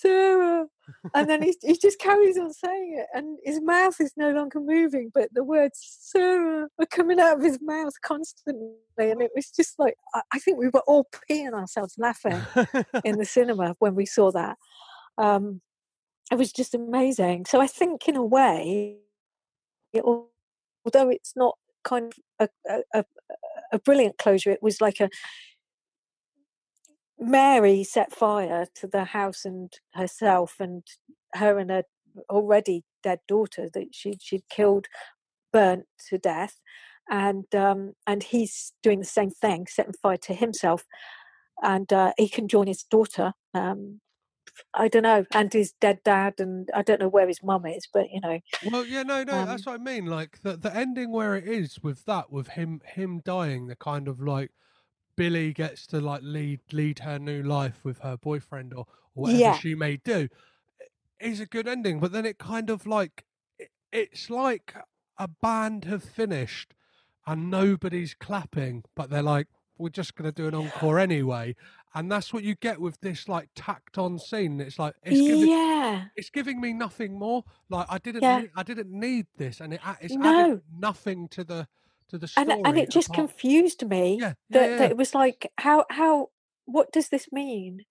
sarah 0.01 0.65
and 1.13 1.29
then 1.29 1.41
he, 1.41 1.55
he 1.63 1.77
just 1.77 1.99
carries 1.99 2.37
on 2.37 2.51
saying 2.53 2.95
it 2.97 3.07
and 3.13 3.37
his 3.43 3.61
mouth 3.61 3.99
is 3.99 4.13
no 4.17 4.31
longer 4.31 4.59
moving 4.59 5.11
but 5.13 5.29
the 5.33 5.43
words 5.43 5.79
sarah 6.01 6.67
are 6.79 6.85
coming 6.85 7.19
out 7.19 7.37
of 7.37 7.43
his 7.43 7.59
mouth 7.61 7.93
constantly 8.01 8.71
and 8.97 9.21
it 9.21 9.31
was 9.35 9.49
just 9.49 9.77
like 9.79 9.95
i, 10.13 10.21
I 10.33 10.39
think 10.39 10.57
we 10.57 10.69
were 10.69 10.83
all 10.87 11.07
peeing 11.29 11.53
ourselves 11.53 11.95
laughing 11.97 12.41
in 13.03 13.17
the 13.17 13.25
cinema 13.37 13.75
when 13.79 13.95
we 13.95 14.05
saw 14.05 14.31
that 14.31 14.57
um 15.17 15.61
it 16.31 16.37
was 16.37 16.51
just 16.51 16.75
amazing. 16.75 17.45
So 17.45 17.59
I 17.59 17.67
think, 17.67 18.07
in 18.07 18.15
a 18.15 18.23
way, 18.23 18.97
it, 19.93 20.03
although 20.03 21.09
it's 21.09 21.33
not 21.35 21.57
kind 21.83 22.13
of 22.39 22.49
a, 22.67 22.83
a, 22.93 23.05
a 23.71 23.79
brilliant 23.79 24.17
closure, 24.17 24.51
it 24.51 24.61
was 24.61 24.81
like 24.81 24.99
a 24.99 25.09
Mary 27.19 27.83
set 27.83 28.13
fire 28.13 28.67
to 28.75 28.87
the 28.87 29.05
house 29.05 29.45
and 29.45 29.71
herself 29.93 30.55
and 30.59 30.83
her 31.33 31.57
and 31.59 31.69
her 31.69 31.83
already 32.29 32.83
dead 33.03 33.19
daughter 33.27 33.69
that 33.73 33.89
she 33.93 34.17
she'd 34.21 34.47
killed, 34.49 34.87
burnt 35.53 35.85
to 36.09 36.17
death, 36.17 36.59
and 37.09 37.53
um, 37.55 37.93
and 38.07 38.23
he's 38.23 38.73
doing 38.83 38.99
the 38.99 39.05
same 39.05 39.31
thing, 39.31 39.67
setting 39.67 39.93
fire 40.01 40.17
to 40.17 40.33
himself, 40.33 40.85
and 41.61 41.91
uh, 41.93 42.13
he 42.17 42.29
can 42.29 42.47
join 42.47 42.67
his 42.67 42.83
daughter. 42.83 43.33
Um, 43.53 44.01
I 44.73 44.87
don't 44.87 45.03
know, 45.03 45.25
and 45.33 45.51
his 45.53 45.73
dead 45.81 45.99
dad, 46.03 46.35
and 46.39 46.69
I 46.75 46.81
don't 46.83 47.01
know 47.01 47.09
where 47.09 47.27
his 47.27 47.43
mum 47.43 47.65
is, 47.65 47.87
but 47.93 48.09
you 48.11 48.21
know. 48.21 48.39
Well, 48.61 48.85
yeah, 48.85 49.03
no, 49.03 49.23
no, 49.23 49.43
Um, 49.43 49.45
that's 49.45 49.65
what 49.65 49.79
I 49.79 49.83
mean. 49.83 50.05
Like 50.05 50.41
the 50.41 50.57
the 50.57 50.75
ending 50.75 51.11
where 51.11 51.35
it 51.35 51.47
is 51.47 51.81
with 51.81 52.05
that, 52.05 52.31
with 52.31 52.49
him 52.49 52.81
him 52.85 53.19
dying, 53.23 53.67
the 53.67 53.75
kind 53.75 54.07
of 54.07 54.19
like 54.21 54.51
Billy 55.19 55.51
gets 55.51 55.85
to 55.87 55.99
like 55.99 56.21
lead 56.23 56.61
lead 56.71 56.99
her 56.99 57.19
new 57.19 57.43
life 57.43 57.83
with 57.83 57.99
her 57.99 58.15
boyfriend 58.15 58.73
or, 58.73 58.85
or 59.13 59.23
whatever 59.23 59.39
Yeah. 59.39 59.57
she 59.59 59.75
may 59.75 59.97
do, 59.97 60.29
is 61.19 61.41
a 61.41 61.45
good 61.45 61.67
ending. 61.67 61.99
But 61.99 62.13
then 62.13 62.25
it 62.25 62.37
kind 62.37 62.69
of 62.69 62.87
like 62.87 63.25
it, 63.57 63.69
it's 63.91 64.29
like 64.29 64.73
a 65.17 65.27
band 65.27 65.83
have 65.83 66.05
finished 66.05 66.73
and 67.27 67.51
nobody's 67.51 68.13
clapping, 68.13 68.85
but 68.95 69.09
they're 69.09 69.21
like, 69.21 69.47
we're 69.77 69.89
just 69.89 70.15
going 70.15 70.31
to 70.31 70.31
do 70.31 70.47
an 70.47 70.55
encore 70.55 70.99
anyway. 70.99 71.53
And 71.93 72.09
that's 72.09 72.31
what 72.31 72.43
you 72.45 72.55
get 72.55 72.79
with 72.79 73.01
this 73.01 73.27
like 73.27 73.49
tacked 73.55 73.97
on 73.97 74.19
scene. 74.19 74.61
It's 74.61 74.79
like 74.79 74.95
it's 75.03 75.21
giving, 75.21 75.49
yeah, 75.49 76.05
it's 76.15 76.29
giving 76.29 76.61
me 76.61 76.71
nothing 76.71 77.19
more. 77.19 77.43
Like 77.69 77.87
I 77.89 77.97
didn't, 77.97 78.23
Yeah. 78.23 78.37
need, 78.37 78.51
I 78.55 78.63
didn't 78.63 78.89
need 78.89 79.27
this, 79.35 79.59
and 79.59 79.73
it, 79.73 79.81
it's 79.99 80.15
No. 80.15 80.29
added 80.29 80.61
nothing 80.71 81.27
to 81.29 81.43
the 81.43 81.67
to 82.09 82.17
the 82.17 82.27
story. 82.27 82.51
and 82.51 82.65
and 82.67 82.77
it 82.77 82.89
just 82.89 83.09
apart- 83.09 83.29
confused 83.29 83.87
me 83.87 84.17
Yeah, 84.19 84.27
yeah, 84.27 84.33
that, 84.59 84.69
yeah. 84.69 84.77
that 84.77 84.91
it 84.91 84.97
was 84.97 85.13
like 85.15 85.51
how 85.57 85.85
how 85.89 86.29
what 86.65 86.91
does 86.91 87.09
this 87.09 87.27
mean 87.31 87.85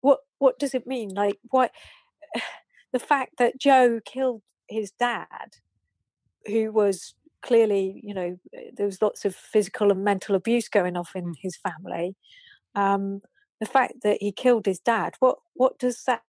what 0.00 0.20
what 0.38 0.58
does 0.58 0.74
it 0.74 0.86
mean 0.86 1.10
like 1.10 1.38
what 1.50 1.70
the 2.92 2.98
fact 2.98 3.32
that 3.38 3.58
joe 3.58 4.00
killed 4.04 4.42
his 4.68 4.90
dad 4.92 5.56
who 6.46 6.72
was 6.72 7.14
clearly 7.42 8.00
you 8.02 8.14
know 8.14 8.38
eh, 8.54 8.70
there 8.76 8.86
was 8.86 9.02
lots 9.02 9.24
of 9.24 9.34
physical 9.34 9.90
and 9.90 10.02
mental 10.04 10.34
abuse 10.34 10.68
going 10.68 10.96
off 10.96 11.10
in 11.14 11.24
Mm. 11.26 11.34
his 11.42 11.56
family 11.56 12.16
um 12.74 13.20
the 13.60 13.66
fact 13.66 13.94
that 14.02 14.18
he 14.20 14.32
killed 14.32 14.66
his 14.66 14.80
dad 14.80 15.14
what 15.20 15.38
what 15.54 15.78
does 15.78 16.02
that, 16.06 16.22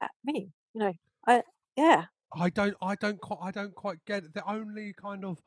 that 0.00 0.10
mean 0.24 0.52
you 0.74 0.80
know 0.80 0.92
i 1.26 1.42
yeah 1.76 2.04
I 2.32 2.48
don't, 2.48 2.76
I 2.80 2.94
don't 2.94 3.20
quite, 3.20 3.38
I 3.42 3.50
don't 3.50 3.74
quite 3.74 3.98
get 4.06 4.22
it. 4.22 4.34
The 4.34 4.48
only 4.48 4.92
kind 4.92 5.24
of 5.24 5.38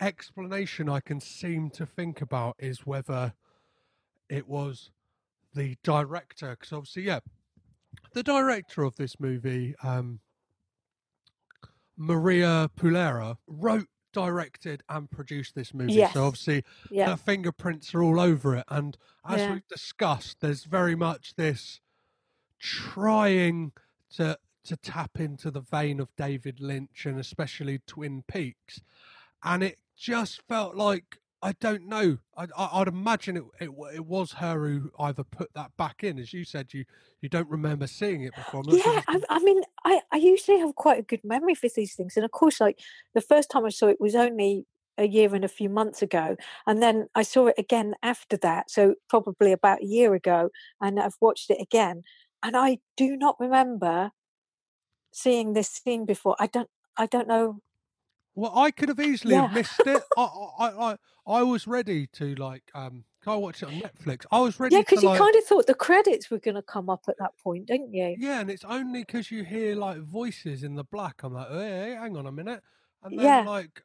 explanation 0.00 0.88
I 0.88 1.00
can 1.00 1.20
seem 1.20 1.70
to 1.70 1.86
think 1.86 2.20
about 2.20 2.56
is 2.58 2.86
whether 2.86 3.34
it 4.28 4.48
was 4.48 4.90
the 5.54 5.76
director, 5.82 6.50
because 6.58 6.72
obviously, 6.72 7.04
yeah, 7.04 7.20
the 8.12 8.22
director 8.22 8.82
of 8.82 8.96
this 8.96 9.20
movie, 9.20 9.74
um, 9.82 10.20
Maria 11.96 12.68
Pulera, 12.76 13.36
wrote, 13.46 13.88
directed, 14.12 14.82
and 14.88 15.10
produced 15.10 15.54
this 15.54 15.74
movie. 15.74 15.94
Yes. 15.94 16.12
So 16.14 16.24
obviously, 16.24 16.64
yeah 16.90 17.10
her 17.10 17.16
fingerprints 17.16 17.94
are 17.94 18.02
all 18.02 18.20
over 18.20 18.56
it. 18.56 18.64
And 18.68 18.96
as 19.28 19.40
Yeah. 19.40 19.52
we've 19.54 19.68
discussed, 19.68 20.40
there's 20.40 20.64
very 20.64 20.94
much 20.94 21.34
this 21.34 21.80
trying 22.58 23.72
to 24.10 24.38
to 24.64 24.76
tap 24.78 25.20
into 25.20 25.50
the 25.50 25.60
vein 25.60 26.00
of 26.00 26.14
David 26.16 26.58
Lynch 26.58 27.04
and 27.04 27.18
especially 27.20 27.80
Twin 27.86 28.22
Peaks, 28.26 28.80
and 29.42 29.62
it 29.62 29.78
just 29.96 30.42
felt 30.48 30.76
like 30.76 31.18
I 31.42 31.52
don't 31.60 31.86
know. 31.86 32.16
I, 32.36 32.46
I, 32.56 32.80
I'd 32.80 32.88
imagine 32.88 33.36
it, 33.36 33.44
it 33.60 33.70
it 33.94 34.06
was 34.06 34.32
her 34.32 34.66
who 34.66 34.90
either 34.98 35.24
put 35.24 35.52
that 35.54 35.76
back 35.76 36.02
in, 36.02 36.18
as 36.18 36.32
you 36.32 36.44
said. 36.44 36.72
You 36.72 36.84
you 37.20 37.28
don't 37.28 37.48
remember 37.50 37.86
seeing 37.86 38.22
it 38.22 38.34
before. 38.34 38.62
I'm 38.66 38.74
Yeah, 38.74 39.02
I, 39.06 39.20
I 39.28 39.38
mean, 39.40 39.62
I, 39.84 40.00
I 40.10 40.16
usually 40.16 40.58
have 40.58 40.74
quite 40.74 40.98
a 40.98 41.02
good 41.02 41.22
memory 41.22 41.54
for 41.54 41.68
these 41.74 41.94
things. 41.94 42.16
And 42.16 42.24
of 42.24 42.30
course, 42.30 42.60
like 42.60 42.80
the 43.14 43.20
first 43.20 43.50
time 43.50 43.66
I 43.66 43.68
saw 43.68 43.88
it 43.88 44.00
was 44.00 44.14
only 44.14 44.66
a 44.96 45.06
year 45.06 45.34
and 45.34 45.44
a 45.44 45.48
few 45.48 45.68
months 45.68 46.02
ago. 46.02 46.36
And 46.66 46.82
then 46.82 47.08
I 47.14 47.22
saw 47.22 47.48
it 47.48 47.56
again 47.58 47.94
after 48.02 48.36
that. 48.38 48.70
So 48.70 48.94
probably 49.08 49.52
about 49.52 49.82
a 49.82 49.86
year 49.86 50.14
ago. 50.14 50.50
And 50.80 51.00
I've 51.00 51.16
watched 51.20 51.50
it 51.50 51.60
again. 51.60 52.04
And 52.42 52.56
I 52.56 52.78
do 52.96 53.16
not 53.16 53.36
remember 53.40 54.12
seeing 55.12 55.52
this 55.52 55.68
scene 55.68 56.04
before. 56.06 56.36
I 56.38 56.46
don't, 56.46 56.68
I 56.96 57.06
don't 57.06 57.28
know. 57.28 57.60
Well, 58.34 58.56
I 58.56 58.70
could 58.70 58.88
have 58.88 59.00
easily 59.00 59.36
have 59.36 59.46
Yeah. 59.46 59.48
missed 59.48 59.86
it. 59.86 60.04
I, 60.16 60.22
I, 60.58 60.92
I, 60.92 60.96
I 61.26 61.42
was 61.42 61.66
ready 61.66 62.06
to 62.08 62.34
like 62.36 62.70
um. 62.74 63.04
I 63.26 63.36
watch 63.36 63.62
it 63.62 63.66
on 63.66 63.80
Netflix. 63.80 64.26
I 64.30 64.40
was 64.40 64.60
ready 64.60 64.76
Yeah, 64.76 64.80
because 64.80 65.02
you 65.02 65.08
like. 65.08 65.26
kind 65.26 65.34
of 65.36 65.44
thought 65.44 65.66
the 65.66 65.74
credits 65.74 66.30
were 66.30 66.38
going 66.38 66.54
to 66.56 66.62
come 66.62 66.88
up 66.90 67.04
at 67.08 67.18
that 67.18 67.36
point, 67.38 67.66
didn't 67.66 67.92
you? 67.94 68.16
Yeah, 68.16 68.40
and 68.40 68.50
it's 68.50 68.64
only 68.64 69.00
because 69.02 69.30
you 69.30 69.44
hear 69.44 69.74
like 69.74 69.98
voices 70.00 70.62
in 70.62 70.74
the 70.76 70.84
black. 70.84 71.22
I'm 71.22 71.34
like, 71.34 71.48
hey, 71.48 71.94
hang 71.98 72.16
on 72.16 72.26
a 72.26 72.32
minute, 72.32 72.62
and 73.02 73.18
then 73.18 73.40
Yeah. 73.40 73.44
like, 73.44 73.84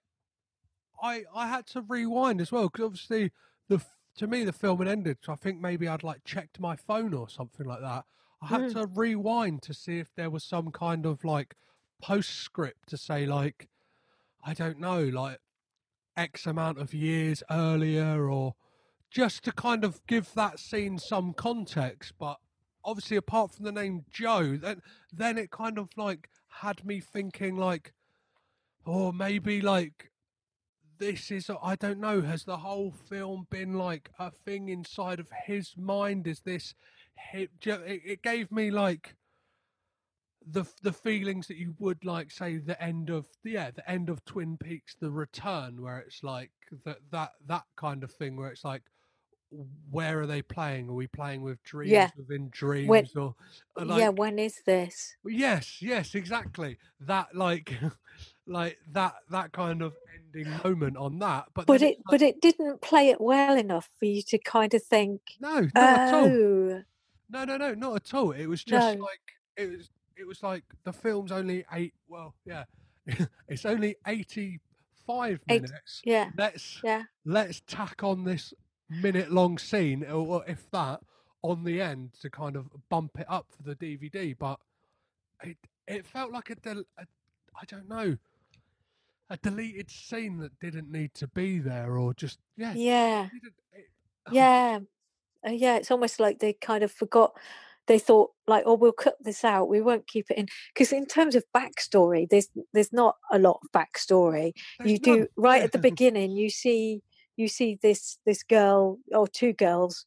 I 1.01 1.25
I 1.33 1.47
had 1.47 1.65
to 1.67 1.81
rewind 1.81 2.41
as 2.41 2.51
well 2.51 2.69
because 2.69 2.85
obviously 2.85 3.31
the 3.67 3.83
to 4.17 4.27
me 4.27 4.43
the 4.43 4.53
film 4.53 4.79
had 4.79 4.87
ended. 4.87 5.19
So 5.21 5.33
I 5.33 5.35
think 5.35 5.59
maybe 5.59 5.87
I'd 5.87 6.03
like 6.03 6.23
checked 6.25 6.59
my 6.59 6.75
phone 6.75 7.13
or 7.13 7.29
something 7.29 7.65
like 7.65 7.81
that. 7.81 8.05
I 8.41 8.47
had 8.47 8.67
Mm. 8.67 8.69
to 8.69 8.87
rewind 8.87 9.61
to 9.63 9.73
see 9.73 9.99
if 9.99 10.13
there 10.15 10.29
was 10.29 10.43
some 10.43 10.71
kind 10.71 11.05
of 11.05 11.23
like 11.23 11.55
postscript 12.01 12.89
to 12.89 12.97
say 12.97 13.25
like, 13.25 13.68
I 14.43 14.53
don't 14.53 14.79
know, 14.79 15.01
like 15.03 15.39
X 16.15 16.45
amount 16.45 16.79
of 16.79 16.93
years 16.93 17.43
earlier 17.49 18.29
or 18.29 18.55
just 19.09 19.43
to 19.43 19.51
kind 19.51 19.83
of 19.83 20.05
give 20.07 20.33
that 20.33 20.59
scene 20.59 20.97
some 20.99 21.33
context. 21.33 22.13
But 22.19 22.37
obviously, 22.83 23.17
apart 23.17 23.51
from 23.51 23.65
the 23.65 23.71
name 23.71 24.05
Joe, 24.09 24.57
then 24.57 24.81
then 25.11 25.37
it 25.37 25.51
kind 25.51 25.77
of 25.77 25.89
like 25.97 26.29
had 26.61 26.85
me 26.85 26.99
thinking 26.99 27.55
like, 27.55 27.93
or 28.85 29.13
maybe 29.13 29.61
like 29.61 30.11
this 30.99 31.31
is 31.31 31.49
I 31.63 31.75
don't 31.75 31.99
know. 31.99 32.21
Has 32.21 32.43
the 32.43 32.57
whole 32.57 32.91
film 32.91 33.47
been 33.49 33.73
like 33.73 34.11
a 34.19 34.31
thing 34.31 34.69
inside 34.69 35.19
of 35.19 35.29
his 35.45 35.75
mind? 35.77 36.27
Is 36.27 36.41
this? 36.41 36.75
It 37.33 37.51
it 37.65 38.21
gave 38.21 38.51
me 38.51 38.71
like 38.71 39.15
the 40.51 40.65
the 40.81 40.93
feelings 40.93 41.47
that 41.47 41.57
you 41.57 41.75
would 41.79 42.03
like 42.05 42.31
say 42.31 42.57
the 42.57 42.81
end 42.81 43.09
of 43.09 43.27
yeah 43.43 43.71
the 43.71 43.87
end 43.89 44.09
of 44.09 44.23
Twin 44.25 44.57
Peaks 44.57 44.95
the 44.99 45.11
return 45.11 45.81
where 45.81 45.99
it's 45.99 46.23
like 46.23 46.51
that 46.85 46.97
that 47.11 47.31
that 47.47 47.63
kind 47.75 48.03
of 48.03 48.11
thing 48.11 48.35
where 48.35 48.49
it's 48.49 48.63
like 48.63 48.83
where 49.89 50.21
are 50.21 50.27
they 50.27 50.41
playing 50.43 50.87
are 50.89 50.93
we 50.93 51.07
playing 51.07 51.41
with 51.41 51.61
dreams 51.63 51.91
Yeah. 51.91 52.09
within 52.15 52.49
dreams 52.51 52.87
When- 52.87 53.07
or 53.15 53.35
or, 53.75 53.85
yeah, 53.99 54.09
when 54.09 54.37
is 54.39 54.61
this? 54.65 55.15
yes 55.25 55.81
yes 55.81 56.13
exactly 56.15 56.77
that 57.01 57.35
like 57.35 57.73
like 58.47 58.77
that 58.91 59.15
that 59.31 59.51
kind 59.51 59.81
of 59.81 59.95
ending 60.15 60.51
moment 60.63 60.97
on 60.97 61.19
that 61.19 61.45
but 61.53 61.65
But 61.65 61.81
it, 61.81 61.97
like, 61.97 62.03
but 62.11 62.21
it 62.21 62.41
didn't 62.41 62.81
play 62.81 63.09
it 63.09 63.19
well 63.19 63.57
enough 63.57 63.89
for 63.97 64.05
you 64.05 64.21
to 64.23 64.37
kind 64.37 64.73
of 64.73 64.83
think, 64.83 65.21
no 65.39 65.67
not 65.75 65.99
at 65.99 66.13
all 66.13 66.25
oh, 66.25 66.83
No, 67.29 67.43
no, 67.45 67.57
no, 67.57 67.73
not 67.75 67.95
at 67.95 68.13
all. 68.13 68.31
It 68.31 68.47
was 68.47 68.63
just 68.63 68.97
No. 68.97 69.03
like 69.03 69.21
it 69.57 69.69
was. 69.69 69.89
It 70.19 70.27
was 70.27 70.43
like 70.43 70.63
the 70.83 70.91
film's 70.93 71.31
only 71.31 71.65
eight. 71.71 71.93
Well, 72.07 72.35
yeah, 72.45 72.65
it's 73.47 73.65
only 73.65 73.95
eighty-five 74.05 75.39
Eight- 75.49 75.61
minutes. 75.61 76.01
yeah, 76.03 76.29
Let's 76.37 76.81
yeah. 76.83 77.03
let's 77.25 77.61
tack 77.67 78.03
on 78.03 78.25
this 78.25 78.53
minute-long 78.89 79.57
scene, 79.59 80.03
or, 80.05 80.43
if 80.47 80.69
that, 80.71 80.99
on 81.43 81.63
the 81.63 81.79
end 81.81 82.13
to 82.21 82.29
kind 82.29 82.55
of 82.55 82.65
bump 82.89 83.11
it 83.19 83.27
up 83.29 83.45
for 83.55 83.63
the 83.63 83.75
DVD. 83.75 84.35
But 84.37 84.59
it 85.43 85.57
it 85.87 86.05
felt 86.05 86.31
like 86.31 86.49
a, 86.49 86.55
del- 86.55 86.83
a 86.97 87.05
I 87.55 87.63
don't 87.67 87.87
know, 87.87 88.17
a 89.29 89.37
deleted 89.37 89.89
scene 89.89 90.37
that 90.39 90.59
didn't 90.59 90.91
need 90.91 91.13
to 91.15 91.27
be 91.27 91.59
there, 91.59 91.97
or 91.97 92.13
just 92.13 92.39
yeah, 92.57 92.73
Yeah, 92.75 93.29
didn't- 93.31 93.53
it- 93.71 93.89
yeah, 94.33 94.79
uh, 95.47 95.51
yeah. 95.51 95.77
It's 95.77 95.91
almost 95.91 96.19
like 96.19 96.39
they 96.39 96.51
kind 96.53 96.83
of 96.83 96.91
forgot. 96.91 97.37
They 97.89 97.99
thought 97.99 98.29
like, 98.47 98.63
"Oh, 98.65 98.75
we'll 98.75 98.93
cut 98.93 99.15
this 99.19 99.43
out. 99.43 99.67
We 99.67 99.81
won't 99.81 100.07
keep 100.07 100.29
it 100.29 100.37
in." 100.37 100.47
Because 100.73 100.93
in 100.93 101.05
terms 101.05 101.35
of 101.35 101.43
backstory, 101.53 102.29
there's 102.29 102.47
there's 102.71 102.93
not 102.93 103.15
a 103.31 103.39
lot 103.39 103.59
of 103.61 103.71
backstory. 103.71 104.53
there's 104.77 104.91
you 104.91 104.99
do 104.99 105.27
right 105.35 105.63
at 105.63 105.73
the 105.73 105.77
beginning. 105.89 106.31
You 106.31 106.49
see 106.49 107.01
you 107.35 107.47
see 107.47 107.79
this 107.81 108.19
this 108.25 108.43
girl 108.43 108.99
or 109.11 109.27
two 109.27 109.53
girls 109.53 110.05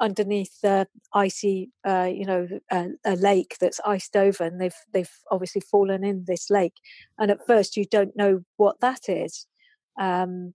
underneath 0.00 0.60
the 0.62 0.88
icy, 1.12 1.70
uh, 1.86 2.08
you 2.10 2.24
know, 2.24 2.48
a, 2.72 2.88
a 3.04 3.14
lake 3.16 3.56
that's 3.60 3.80
iced 3.84 4.16
over, 4.16 4.44
and 4.44 4.60
they've 4.60 4.80
they've 4.92 5.12
obviously 5.30 5.60
fallen 5.60 6.02
in 6.02 6.24
this 6.26 6.50
lake. 6.50 6.74
And 7.18 7.30
at 7.30 7.46
first, 7.46 7.76
you 7.76 7.84
don't 7.84 8.16
know 8.16 8.42
what 8.56 8.80
that 8.80 9.08
is. 9.08 9.46
Um, 10.00 10.54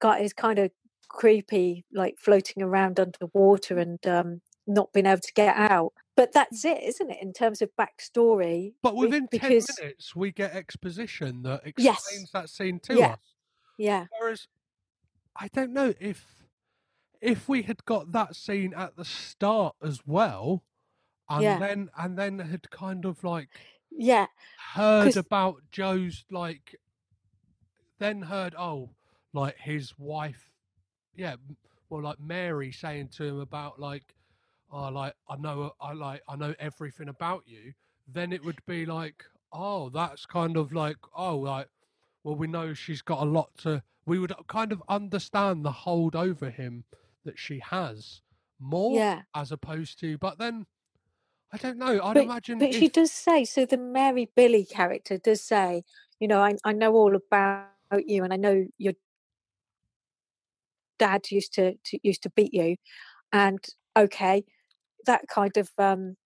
got 0.00 0.20
is 0.20 0.32
kind 0.32 0.58
of 0.58 0.70
creepy, 1.08 1.84
like 1.92 2.16
floating 2.18 2.62
around 2.62 2.98
underwater 2.98 3.78
and 3.78 4.04
um, 4.06 4.40
not 4.66 4.92
being 4.92 5.06
able 5.06 5.20
to 5.20 5.32
get 5.34 5.56
out. 5.56 5.92
But 6.16 6.32
that's 6.32 6.64
mm. 6.64 6.72
it, 6.72 6.82
isn't 6.82 7.10
it? 7.10 7.18
In 7.22 7.32
terms 7.32 7.62
of 7.62 7.70
backstory, 7.78 8.74
But 8.82 8.96
we- 8.96 9.06
within 9.06 9.28
because 9.30 9.66
10 9.66 9.76
minutes, 9.84 10.16
we 10.16 10.32
get 10.32 10.52
exposition 10.54 11.42
that 11.42 11.62
Yes. 11.76 11.98
explains 11.98 12.30
that 12.32 12.50
scene 12.50 12.80
to 12.80 12.94
Yeah. 12.98 13.12
us. 13.14 13.34
yeah, 13.78 14.06
Whereas, 14.18 14.48
I 15.36 15.48
don't 15.48 15.72
know 15.72 15.94
if 16.00 16.48
if 17.20 17.48
we 17.48 17.62
had 17.62 17.84
got 17.86 18.12
that 18.12 18.36
scene 18.36 18.74
at 18.74 18.96
the 18.96 19.04
start 19.04 19.74
as 19.82 20.00
well, 20.06 20.64
and 21.28 21.42
Yeah. 21.44 21.58
then 21.58 21.90
and 21.96 22.18
then 22.18 22.38
had 22.38 22.70
kind 22.70 23.04
of 23.04 23.22
like 23.24 23.48
yeah, 23.90 24.26
heard 24.74 25.16
about 25.16 25.62
Joe's 25.70 26.24
like, 26.30 26.76
then 27.98 28.22
heard 28.22 28.54
oh 28.56 28.90
like 29.32 29.58
his 29.58 29.98
wife, 29.98 30.50
yeah, 31.14 31.36
well 31.90 32.02
like 32.02 32.20
Mary 32.20 32.72
saying 32.72 33.08
to 33.10 33.24
him 33.24 33.40
about 33.40 33.78
like, 33.80 34.15
oh 34.70 34.88
like 34.88 35.14
I 35.28 35.36
know 35.36 35.72
I 35.80 35.92
like 35.92 36.22
I 36.28 36.36
know 36.36 36.54
everything 36.58 37.08
about 37.08 37.42
you. 37.46 37.72
Then 38.08 38.32
it 38.32 38.44
would 38.44 38.60
be 38.66 38.86
like, 38.86 39.24
oh 39.52 39.88
that's 39.90 40.26
kind 40.26 40.56
of 40.56 40.72
like 40.72 40.96
oh 41.14 41.36
like, 41.38 41.68
well 42.24 42.36
we 42.36 42.46
know 42.46 42.74
she's 42.74 43.02
got 43.02 43.22
a 43.22 43.30
lot 43.30 43.50
to. 43.58 43.82
We 44.06 44.18
would 44.18 44.32
kind 44.48 44.72
of 44.72 44.82
understand 44.88 45.64
the 45.64 45.72
hold 45.72 46.14
over 46.14 46.48
him 46.50 46.84
that 47.24 47.38
she 47.38 47.58
has 47.60 48.22
more 48.60 48.96
yeah. 48.96 49.22
as 49.34 49.52
opposed 49.52 49.98
to, 50.00 50.18
but 50.18 50.38
then. 50.38 50.66
I 51.52 51.58
don't 51.58 51.78
know. 51.78 52.02
I'd 52.02 52.14
But, 52.14 52.24
imagine 52.24 52.58
but 52.58 52.74
she 52.74 52.88
does 52.88 53.12
say 53.12 53.44
so. 53.44 53.64
The 53.64 53.78
Mary 53.78 54.28
Billy 54.34 54.64
character 54.64 55.16
does 55.16 55.40
say, 55.40 55.84
you 56.18 56.26
know, 56.26 56.40
I 56.42 56.56
I 56.64 56.72
know 56.72 56.92
all 56.94 57.14
about 57.14 57.68
you, 58.04 58.24
and 58.24 58.32
I 58.32 58.36
know 58.36 58.66
your 58.78 58.94
dad 60.98 61.30
used 61.30 61.54
to, 61.54 61.74
to 61.74 61.98
used 62.02 62.24
to 62.24 62.30
beat 62.30 62.52
you, 62.52 62.76
and 63.32 63.64
okay, 63.96 64.44
that 65.06 65.28
kind 65.28 65.56
of 65.56 65.70
um, 65.78 66.16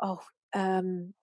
oh 0.00 0.20
um, 0.54 1.14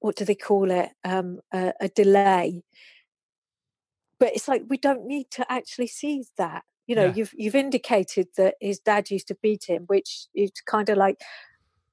what 0.00 0.16
do 0.16 0.24
they 0.24 0.34
call 0.34 0.70
it? 0.70 0.90
Um, 1.04 1.40
a, 1.52 1.72
a 1.80 1.88
delay. 1.88 2.62
But 4.18 4.32
it's 4.34 4.48
like 4.48 4.62
we 4.68 4.76
don't 4.76 5.06
need 5.06 5.30
to 5.32 5.50
actually 5.50 5.86
see 5.86 6.24
that. 6.36 6.64
You 6.86 6.96
know, 6.96 7.04
Yeah. 7.04 7.12
you've 7.14 7.32
you've 7.34 7.54
indicated 7.54 8.28
that 8.36 8.56
his 8.60 8.80
dad 8.80 9.10
used 9.10 9.28
to 9.28 9.36
beat 9.42 9.64
him, 9.68 9.84
which 9.86 10.26
is 10.34 10.50
kind 10.66 10.88
of 10.88 10.98
like 10.98 11.20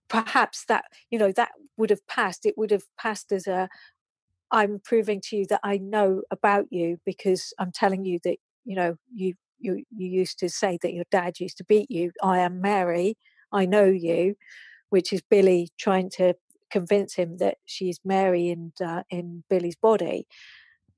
perhaps 0.10 0.66
that 0.66 0.86
you 1.12 1.20
know 1.20 1.32
that 1.34 1.52
would 1.78 1.90
have 1.90 2.06
passed. 2.08 2.46
It 2.46 2.58
would 2.58 2.72
have 2.72 2.84
passed 2.98 3.32
as 3.32 3.48
a 3.48 3.70
I'm 4.52 4.80
proving 4.84 5.22
to 5.26 5.38
you 5.38 5.46
that 5.50 5.60
I 5.64 5.78
know 5.78 6.22
about 6.32 6.68
you 6.72 7.00
because 7.06 7.54
I'm 7.60 7.72
telling 7.72 8.06
you 8.06 8.20
that 8.24 8.38
you 8.66 8.76
know 8.76 8.98
you 9.14 9.36
you 9.60 9.84
you 9.96 10.08
used 10.08 10.40
to 10.40 10.50
say 10.50 10.78
that 10.82 10.94
your 10.94 11.06
dad 11.12 11.40
used 11.40 11.58
to 11.58 11.64
beat 11.64 11.90
you. 11.90 12.12
I 12.24 12.40
am 12.40 12.62
Mary. 12.62 13.18
I 13.52 13.66
know 13.66 13.86
you, 13.86 14.36
which 14.90 15.14
is 15.14 15.22
Billy 15.30 15.70
trying 15.78 16.10
to 16.12 16.36
convince 16.70 17.16
him 17.16 17.38
that 17.38 17.58
she's 17.66 18.00
Mary 18.04 18.50
and 18.50 18.74
uh, 18.82 19.04
in 19.10 19.44
Billy's 19.50 19.76
body. 19.76 20.28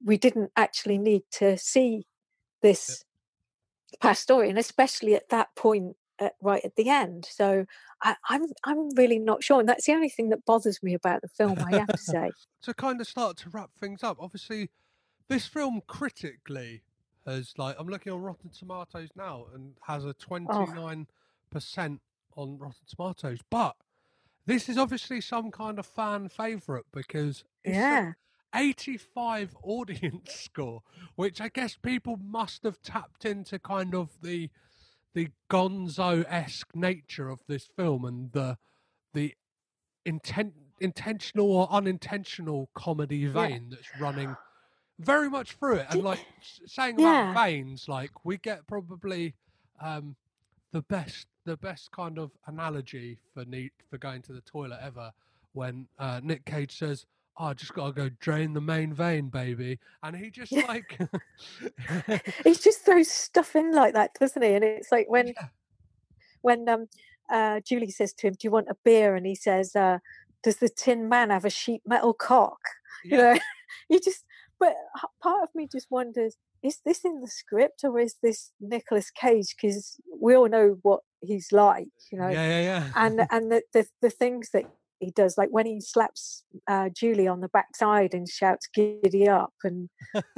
We 0.03 0.18
didn't 0.18 0.51
actually 0.55 0.97
need 0.97 1.24
to 1.34 1.57
see 1.57 2.05
this 2.62 3.03
past 4.01 4.24
story, 4.24 4.49
and 4.49 4.57
especially 4.57 5.16
at 5.16 5.30
that 5.30 5.49
point, 5.55 5.95
at, 6.20 6.34
right 6.41 6.64
at 6.64 6.76
the 6.76 6.89
end. 6.89 7.28
So 7.30 7.66
I, 8.03 8.16
I'm 8.30 8.45
I'm 8.64 8.89
really 8.95 9.20
not 9.20 9.43
sure, 9.43 9.60
and 9.60 9.70
that's 9.70 9.86
the 9.86 9.93
only 9.93 10.10
thing 10.10 10.30
that 10.30 10.45
bothers 10.45 10.82
me 10.82 10.93
about 10.93 11.22
the 11.22 11.28
film. 11.28 11.60
I 11.60 11.78
have 11.78 11.88
to 11.88 11.97
say. 11.97 12.32
to 12.64 12.74
kind 12.74 12.99
of 13.01 13.07
start 13.07 13.38
to 13.38 13.49
wrap 13.49 13.72
things 13.80 14.03
up, 14.03 14.18
obviously, 14.20 14.70
this 15.28 15.45
film 15.45 15.82
critically 15.88 16.84
like 17.57 17.75
I'm 17.80 17.88
looking 17.88 18.11
on 18.13 18.21
Rotten 18.21 18.49
Tomatoes 18.49 19.09
now 19.15 19.45
and 19.53 19.73
has 19.88 20.05
a 20.05 20.13
29 20.13 21.07
percent 21.51 22.01
on 22.36 22.57
Rotten 22.57 22.86
Tomatoes, 22.88 23.39
but 23.49 23.75
this 24.45 24.69
is 24.69 24.77
obviously 24.77 25.21
some 25.21 25.51
kind 25.51 25.77
of 25.80 25.86
fan 25.86 26.30
favorite 26.30 26.86
because 26.91 27.43
it's 27.63 27.75
a 27.77 27.80
Yeah. 27.80 28.11
85 28.55 29.55
audience 29.63 30.34
score, 30.34 30.82
which 31.15 31.39
I 31.39 31.49
guess 31.49 31.77
people 31.77 32.17
must 32.17 32.63
have 32.63 32.82
tapped 32.82 33.25
into 33.25 33.59
kind 33.59 33.93
of 33.93 34.09
the 34.21 34.49
the 35.13 35.30
Gonzo 35.49 36.23
esque 36.27 36.75
nature 36.75 37.30
of 37.30 37.41
this 37.47 37.65
film 37.65 38.05
and 38.05 38.32
the 38.32 38.57
the 39.13 39.36
intent 40.05 40.53
intentional 40.80 41.51
or 41.51 41.67
unintentional 41.71 42.69
comedy 42.73 43.25
vein 43.25 43.69
that's 43.69 43.89
running 43.99 44.36
very 45.00 45.30
much 45.30 45.54
through 45.54 45.76
it. 45.78 45.88
And 45.89 46.04
like 46.04 46.22
saying 46.66 46.97
about 46.97 47.34
veins, 47.34 47.88
like 47.88 48.12
we 48.24 48.38
get 48.38 48.68
probably 48.68 49.34
um 49.82 50.16
the 50.72 50.82
best 50.84 51.28
the 51.45 51.58
best 51.58 51.91
kind 51.91 52.20
of 52.20 52.32
analogy 52.47 53.18
for 53.34 53.45
need 53.45 53.72
for 53.89 53.97
going 53.97 54.22
to 54.24 54.34
the 54.34 54.41
toilet 54.41 54.80
ever 54.82 55.12
when 55.54 55.88
uh, 55.97 56.22
Nick 56.24 56.45
Cage 56.45 56.78
says, 56.78 57.06
oh, 57.39 57.45
"I 57.45 57.54
just 57.54 57.74
gotta 57.74 57.91
go 57.93 58.10
drain 58.20 58.54
the 58.54 58.62
main 58.62 58.93
vein, 58.93 59.30
baby," 59.30 59.80
and 60.04 60.16
he 60.16 60.30
just 60.30 60.52
Yeah. 60.52 60.68
like 60.68 61.00
he 62.45 62.54
just 62.54 62.86
throws 62.86 63.10
stuff 63.10 63.56
in 63.56 63.72
like 63.72 63.93
that, 63.95 64.12
doesn't 64.20 64.41
he? 64.41 64.54
And 64.54 64.64
it's 64.64 64.91
like 64.91 65.10
when 65.10 65.28
Yeah. 65.28 65.47
when 66.41 66.68
um 66.70 66.88
uh 67.32 67.62
Julie 67.62 67.89
says 67.89 68.14
to 68.14 68.28
him, 68.28 68.34
"Do 68.34 68.45
you 68.47 68.52
want 68.52 68.70
a 68.70 68.76
beer?" 68.84 69.16
and 69.16 69.26
he 69.26 69.36
says, 69.36 69.76
uh, 69.76 70.00
"Does 70.43 70.58
the 70.58 70.70
Tin 70.70 71.10
Man 71.10 71.30
have 71.32 71.45
a 71.45 71.50
sheet 71.50 71.82
metal 71.86 72.14
cock?" 72.14 72.60
You 73.04 73.18
know, 73.18 73.38
you 73.89 74.00
just. 74.00 74.26
But 74.60 74.76
part 75.22 75.43
of 75.43 75.49
me 75.55 75.68
just 75.72 75.88
wonders: 75.89 76.36
is 76.64 76.80
this 76.86 77.05
in 77.05 77.22
the 77.22 77.28
script 77.28 77.82
or 77.84 77.99
is 77.99 78.16
this 78.22 78.51
Nicolas 78.60 79.12
Cage? 79.12 79.55
Because 79.60 79.99
we 80.20 80.36
all 80.36 80.49
know 80.49 80.78
what 80.82 81.01
he's 81.22 81.51
like, 81.51 81.88
you 82.12 82.20
know, 82.20 82.30
yeah, 82.30 82.47
yeah, 82.47 82.62
yeah. 82.62 82.91
and 82.95 83.22
and 83.32 83.51
the, 83.51 83.62
the 83.74 83.88
the 84.01 84.10
things 84.10 84.49
that 84.53 84.66
he 84.99 85.12
does, 85.12 85.38
like 85.38 85.49
when 85.49 85.66
he 85.66 85.80
slaps 85.80 86.43
uh, 86.68 86.89
Julie 86.89 87.28
on 87.28 87.41
the 87.41 87.49
backside 87.49 88.14
and 88.14 88.28
shouts 88.28 88.68
"Giddy 88.74 89.28
up," 89.28 89.53
and 89.64 89.89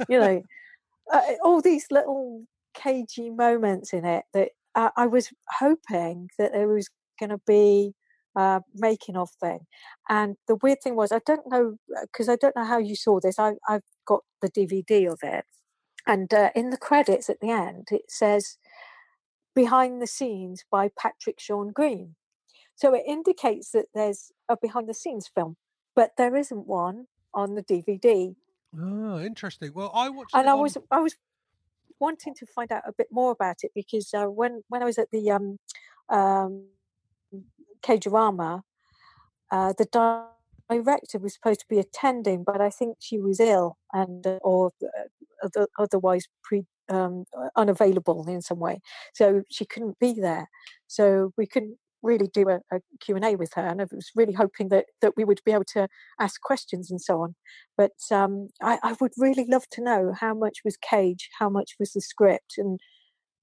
you 0.08 0.20
know, 0.20 0.42
uh, 1.12 1.20
all 1.42 1.60
these 1.60 1.86
little 1.90 2.44
cagey 2.74 3.30
moments 3.30 3.92
in 3.92 4.04
it 4.04 4.24
that 4.32 4.50
uh, 4.74 4.90
I 4.96 5.06
was 5.06 5.30
hoping 5.58 6.28
that 6.38 6.52
there 6.52 6.68
was 6.68 6.88
going 7.18 7.30
to 7.30 7.40
be 7.46 7.92
uh, 8.36 8.60
making 8.74 9.16
of 9.16 9.28
thing. 9.40 9.60
And 10.08 10.36
the 10.48 10.56
weird 10.56 10.78
thing 10.82 10.96
was, 10.96 11.12
I 11.12 11.20
don't 11.26 11.46
know 11.46 11.76
because 12.00 12.28
I 12.28 12.36
don't 12.36 12.56
know 12.56 12.64
how 12.64 12.78
you 12.78 12.96
saw 12.96 13.20
this. 13.20 13.38
I 13.38 13.54
I've 13.68 13.82
got 14.06 14.22
the 14.40 14.50
DVD 14.50 15.10
of 15.10 15.20
it, 15.22 15.44
and 16.06 16.32
uh, 16.32 16.50
in 16.54 16.70
the 16.70 16.76
credits 16.76 17.28
at 17.30 17.40
the 17.40 17.50
end 17.50 17.88
it 17.90 18.10
says 18.10 18.58
behind 19.54 20.00
the 20.00 20.06
scenes 20.06 20.64
by 20.70 20.90
Patrick 20.98 21.38
Sean 21.38 21.72
Green. 21.72 22.14
So 22.74 22.94
it 22.94 23.02
indicates 23.06 23.70
that 23.72 23.86
there's 23.94 24.32
a 24.48 24.56
behind 24.56 24.88
the 24.88 24.94
scenes 24.94 25.28
film, 25.32 25.56
but 25.94 26.12
there 26.16 26.34
isn't 26.36 26.66
one 26.66 27.06
on 27.34 27.54
the 27.54 27.62
DVD. 27.62 28.34
Oh, 28.80 29.20
interesting. 29.20 29.72
Well, 29.74 29.90
I 29.94 30.08
watched. 30.08 30.34
And 30.34 30.46
it 30.46 30.50
I 30.50 30.52
on- 30.52 30.60
was 30.60 30.78
I 30.90 31.00
was 31.00 31.16
wanting 32.00 32.34
to 32.34 32.46
find 32.46 32.72
out 32.72 32.82
a 32.86 32.92
bit 32.92 33.08
more 33.12 33.30
about 33.30 33.58
it 33.62 33.70
because 33.74 34.12
uh, 34.14 34.24
when 34.24 34.62
when 34.68 34.82
I 34.82 34.86
was 34.86 34.98
at 34.98 35.10
the 35.10 35.30
um 35.30 35.58
um 36.08 36.64
Cagerama, 37.82 38.62
uh, 39.50 39.72
the 39.76 39.84
di- 40.76 40.82
director 40.82 41.18
was 41.18 41.34
supposed 41.34 41.60
to 41.60 41.66
be 41.68 41.78
attending, 41.78 42.44
but 42.44 42.60
I 42.60 42.70
think 42.70 42.98
she 43.00 43.18
was 43.18 43.40
ill 43.40 43.76
and 43.92 44.26
uh, 44.26 44.38
or 44.42 44.70
uh, 45.44 45.66
otherwise 45.78 46.26
pre 46.42 46.64
um, 46.88 47.24
unavailable 47.56 48.28
in 48.28 48.42
some 48.42 48.58
way, 48.58 48.80
so 49.14 49.42
she 49.50 49.64
couldn't 49.64 49.98
be 49.98 50.12
there. 50.12 50.48
So 50.86 51.32
we 51.36 51.46
couldn't 51.46 51.78
really 52.02 52.28
do 52.34 52.48
a, 52.48 52.56
a 52.72 52.80
Q&A 52.98 53.36
with 53.36 53.52
her 53.54 53.64
and 53.64 53.80
I 53.80 53.86
was 53.92 54.10
really 54.16 54.32
hoping 54.32 54.70
that 54.70 54.86
that 55.02 55.12
we 55.16 55.22
would 55.22 55.40
be 55.46 55.52
able 55.52 55.70
to 55.74 55.86
ask 56.18 56.40
questions 56.40 56.90
and 56.90 57.00
so 57.00 57.22
on 57.22 57.36
but 57.76 57.92
um, 58.10 58.48
I, 58.60 58.78
I 58.82 58.96
would 59.00 59.12
really 59.16 59.46
love 59.48 59.68
to 59.72 59.82
know 59.82 60.12
how 60.18 60.34
much 60.34 60.58
was 60.64 60.76
Cage, 60.76 61.30
how 61.38 61.48
much 61.48 61.76
was 61.78 61.92
the 61.92 62.00
script, 62.00 62.54
and 62.58 62.80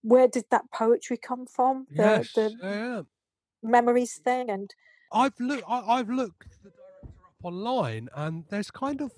where 0.02 0.28
did 0.28 0.46
that 0.52 0.66
poetry 0.74 1.18
come 1.18 1.46
from? 1.46 1.88
The, 1.90 2.04
yes, 2.04 2.34
the 2.34 2.54
yeah. 2.62 3.02
memories 3.62 4.20
thing, 4.24 4.50
and 4.50 4.74
I've 5.12 5.40
looked. 5.40 5.64
I've 5.68 6.10
looked 6.10 6.48
the 6.64 6.70
director 6.70 6.78
up 6.78 6.79
online, 7.44 8.10
and 8.16 8.46
there's 8.50 8.72
kind 8.72 9.02
of 9.02 9.12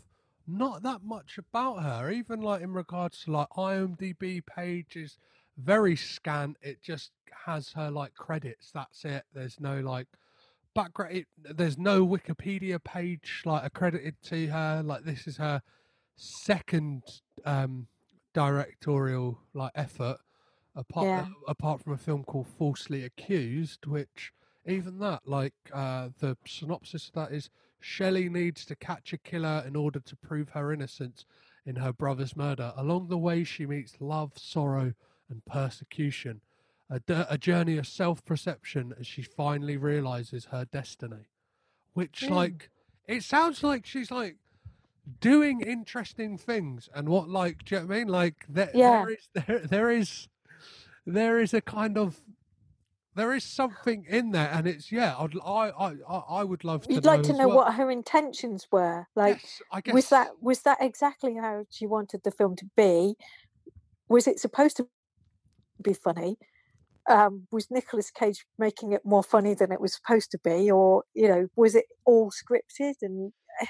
not 0.47 0.83
that 0.83 1.03
much 1.03 1.37
about 1.37 1.83
her. 1.83 2.11
Even 2.11 2.41
like 2.41 2.61
in 2.61 2.73
regards 2.73 3.23
to 3.23 3.31
like 3.31 3.49
IMDb 3.49 4.41
pages, 4.45 5.17
very 5.57 5.95
scant. 5.95 6.57
It 6.61 6.81
just 6.81 7.11
has 7.45 7.71
her 7.73 7.89
like 7.91 8.13
credits. 8.15 8.71
That's 8.71 9.05
it. 9.05 9.23
There's 9.33 9.59
no 9.59 9.79
like 9.79 10.07
background. 10.75 11.15
It, 11.15 11.27
there's 11.57 11.77
no 11.77 12.05
Wikipedia 12.05 12.83
page 12.83 13.43
like 13.45 13.63
accredited 13.65 14.15
to 14.23 14.47
her. 14.47 14.81
Like 14.83 15.03
this 15.03 15.27
is 15.27 15.37
her 15.37 15.61
second 16.15 17.03
um 17.45 17.87
directorial 18.33 19.39
like 19.53 19.71
effort 19.75 20.17
apart 20.75 21.07
Yeah. 21.07 21.25
apart 21.47 21.81
from 21.81 21.93
a 21.93 21.97
film 21.97 22.23
called 22.23 22.47
Falsely 22.47 23.03
Accused, 23.03 23.85
which 23.85 24.31
even 24.65 24.99
that, 24.99 25.21
like 25.25 25.53
uh, 25.73 26.09
the 26.19 26.37
synopsis 26.45 27.07
of 27.07 27.13
that 27.15 27.31
is 27.31 27.49
Shelley 27.81 28.29
needs 28.29 28.65
to 28.65 28.75
catch 28.75 29.11
a 29.13 29.17
killer 29.17 29.63
in 29.67 29.75
order 29.75 29.99
to 29.99 30.15
prove 30.15 30.49
her 30.49 30.71
innocence 30.71 31.25
in 31.65 31.75
her 31.75 31.91
brother's 31.91 32.35
murder. 32.35 32.73
Along 32.77 33.07
the 33.07 33.17
way, 33.17 33.43
she 33.43 33.65
meets 33.65 33.95
love, 33.99 34.33
sorrow, 34.37 34.93
and 35.29 35.45
persecution. 35.45 36.41
a, 36.89 36.99
d- 36.99 37.23
a 37.29 37.37
journey 37.37 37.77
of 37.77 37.87
self 37.87 38.23
perception 38.25 38.93
as 38.99 39.07
she 39.07 39.21
finally 39.21 39.77
realizes 39.77 40.45
her 40.45 40.65
destiny. 40.65 41.29
Which, 41.93 42.21
Mm. 42.27 42.31
like, 42.31 42.69
it 43.07 43.23
sounds 43.23 43.63
like 43.63 43.85
she's 43.85 44.11
like 44.11 44.35
doing 45.21 45.61
interesting 45.61 46.37
things, 46.37 46.89
and 46.93 47.07
what, 47.09 47.29
like, 47.29 47.63
do 47.65 47.75
you 47.75 47.81
know 47.81 47.87
what 47.87 47.95
I 47.95 47.97
mean? 47.99 48.07
Like, 48.09 48.45
there, 48.49 48.71
Yeah. 48.73 49.05
there 49.05 49.09
is 49.13 49.27
there 49.47 49.59
there 49.59 49.91
is 49.91 50.27
there 51.05 51.39
is 51.39 51.53
a 51.53 51.61
kind 51.61 51.97
of 51.97 52.19
there 53.15 53.33
is 53.33 53.43
something 53.43 54.05
in 54.07 54.31
there, 54.31 54.49
and 54.53 54.67
it's 54.67 54.91
yeah. 54.91 55.15
I'd, 55.17 55.33
I 55.45 55.71
I 56.07 56.15
I 56.29 56.43
would 56.43 56.63
love 56.63 56.87
to. 56.87 56.93
You'd 56.93 57.05
like 57.05 57.23
to 57.23 57.33
know 57.33 57.47
well. 57.47 57.57
what 57.57 57.73
her 57.75 57.89
intentions 57.91 58.67
were. 58.71 59.07
Like, 59.15 59.41
Yes, 59.41 59.61
I 59.71 59.81
guess 59.81 59.93
was 59.93 60.09
that 60.09 60.29
was 60.41 60.61
that 60.61 60.77
exactly 60.81 61.35
how 61.35 61.65
she 61.69 61.85
wanted 61.87 62.21
the 62.23 62.31
film 62.31 62.55
to 62.57 62.65
be? 62.77 63.15
Was 64.07 64.27
it 64.27 64.39
supposed 64.39 64.77
to 64.77 64.87
be 65.81 65.93
funny? 65.93 66.37
Um, 67.09 67.47
was 67.51 67.69
Nicolas 67.71 68.11
Cage 68.11 68.45
making 68.59 68.91
it 68.93 69.01
more 69.03 69.23
funny 69.23 69.55
than 69.55 69.71
it 69.71 69.81
was 69.81 69.93
supposed 69.93 70.31
to 70.31 70.37
be, 70.43 70.69
or 70.71 71.03
you 71.13 71.27
know, 71.27 71.47
was 71.55 71.75
it 71.75 71.85
all 72.05 72.31
scripted? 72.31 72.93
And 73.01 73.33
eh, 73.59 73.65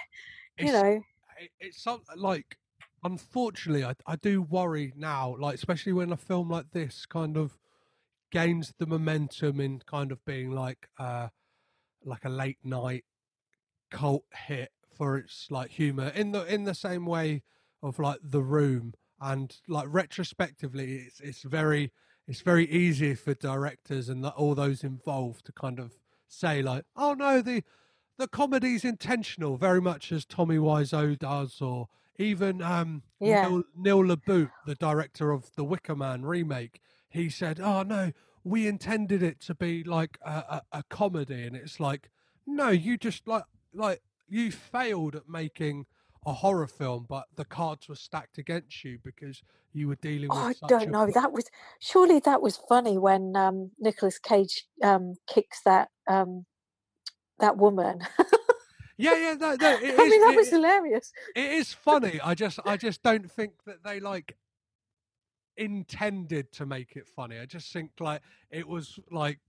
you 0.60 0.68
It's- 0.68 0.74
know, 0.84 1.02
it- 1.40 1.52
it's 1.60 1.82
something 1.82 2.18
like 2.18 2.58
unfortunately 3.04 3.84
I, 3.84 3.96
I 4.06 4.16
do 4.18 4.44
worry 4.44 4.94
now 4.96 5.36
like 5.40 5.56
especially 5.56 5.92
when 5.94 6.12
a 6.12 6.18
film 6.18 6.50
like 6.52 6.70
this 6.72 7.08
kind 7.08 7.36
of 7.36 7.58
gains 8.32 8.74
the 8.80 8.88
momentum 8.88 9.60
in 9.60 9.80
kind 9.86 10.12
of 10.12 10.24
being 10.26 10.52
like 10.52 10.88
uh 10.98 11.28
like 12.04 12.26
a 12.26 12.30
late 12.30 12.58
night 12.64 13.04
cult 13.92 14.24
hit 14.48 14.72
for 14.96 15.18
its 15.18 15.48
like 15.50 15.70
humor 15.72 16.12
in 16.16 16.32
the 16.32 16.44
in 16.54 16.64
the 16.64 16.74
same 16.74 17.06
way 17.06 17.44
of 17.84 18.00
like 18.00 18.20
the 18.24 18.42
room 18.42 18.94
and 19.20 19.58
like 19.68 19.88
retrospectively 19.90 20.96
it's 20.96 21.20
it's 21.20 21.44
very 21.44 21.92
it's 22.28 22.42
very 22.42 22.70
easy 22.70 23.14
for 23.14 23.34
directors 23.34 24.08
and 24.10 24.24
the, 24.24 24.30
all 24.30 24.56
those 24.56 24.84
involved 24.84 25.46
to 25.46 25.52
kind 25.52 25.80
of 25.80 25.94
say 26.28 26.62
like 26.62 26.86
oh 26.96 27.14
no 27.14 27.42
the 27.42 27.64
the 28.18 28.28
comedy's 28.28 28.86
intentional 28.86 29.58
very 29.58 29.82
much 29.82 30.12
as 30.12 30.26
Tommy 30.26 30.58
Wiseau 30.58 31.18
does 31.18 31.60
or 31.62 31.88
even 32.18 32.62
um 32.62 33.04
Yeah. 33.20 33.48
Neil, 33.48 33.64
Neil 33.76 34.04
LaBute 34.04 34.52
the 34.66 34.76
director 34.76 35.32
of 35.32 35.50
the 35.56 35.64
Wicker 35.64 35.96
Man 35.96 36.24
remake 36.24 36.80
he 37.12 37.30
said 37.30 37.60
oh 37.60 37.84
no 37.84 38.12
we 38.44 38.68
intended 38.68 39.22
it 39.22 39.40
to 39.40 39.54
be 39.54 39.84
like 39.84 40.18
a, 40.26 40.32
a, 40.32 40.62
a 40.80 40.84
comedy 40.90 41.44
and 41.44 41.56
it's 41.56 41.80
like 41.80 42.10
no 42.48 42.70
you 42.70 42.98
just 42.98 43.28
like 43.28 43.44
like 43.74 44.02
you 44.28 44.52
failed 44.52 45.16
at 45.16 45.28
making 45.30 45.86
a 46.26 46.34
horror 46.34 46.68
film 46.68 47.06
but 47.10 47.26
the 47.36 47.46
cards 47.46 47.88
were 47.90 47.96
stacked 47.96 48.38
against 48.38 48.84
you 48.84 48.98
because 49.04 49.42
you 49.74 49.88
were 49.88 49.96
dealing 49.96 50.30
with 50.30 50.38
oh, 50.38 50.42
I 50.48 50.54
don't 50.68 50.92
know. 50.92 51.10
That 51.14 51.32
was 51.32 51.46
surely 51.80 52.20
that 52.26 52.42
was 52.42 52.58
funny 52.70 52.98
when 52.98 53.36
um, 53.38 53.72
Nicolas 53.80 54.20
Cage 54.20 54.66
um, 54.84 55.16
kicks 55.28 55.62
that 55.66 55.90
um, 56.10 56.46
that 57.40 57.58
woman. 57.58 58.02
yeah 58.98 59.16
yeah 59.16 59.34
no, 59.34 59.56
no, 59.56 59.68
I 59.70 59.74
is- 59.76 59.98
mean, 59.98 60.22
that 60.22 60.32
it- 60.34 60.38
was 60.38 60.50
hilarious. 60.50 61.12
it 61.36 61.52
is 61.54 61.74
funny 61.74 62.20
i 62.24 62.36
just 62.36 62.60
i 62.66 62.78
just 62.78 63.02
don't 63.02 63.32
think 63.32 63.54
that 63.66 63.84
they 63.84 64.00
like 64.00 64.36
intended 65.62 66.52
to 66.52 66.66
make 66.66 66.96
it 66.96 67.08
funny 67.08 67.40
i 67.40 67.46
just 67.46 67.72
think 67.72 67.92
like 68.00 68.22
it 68.50 68.68
was 68.68 69.00
like 69.12 69.40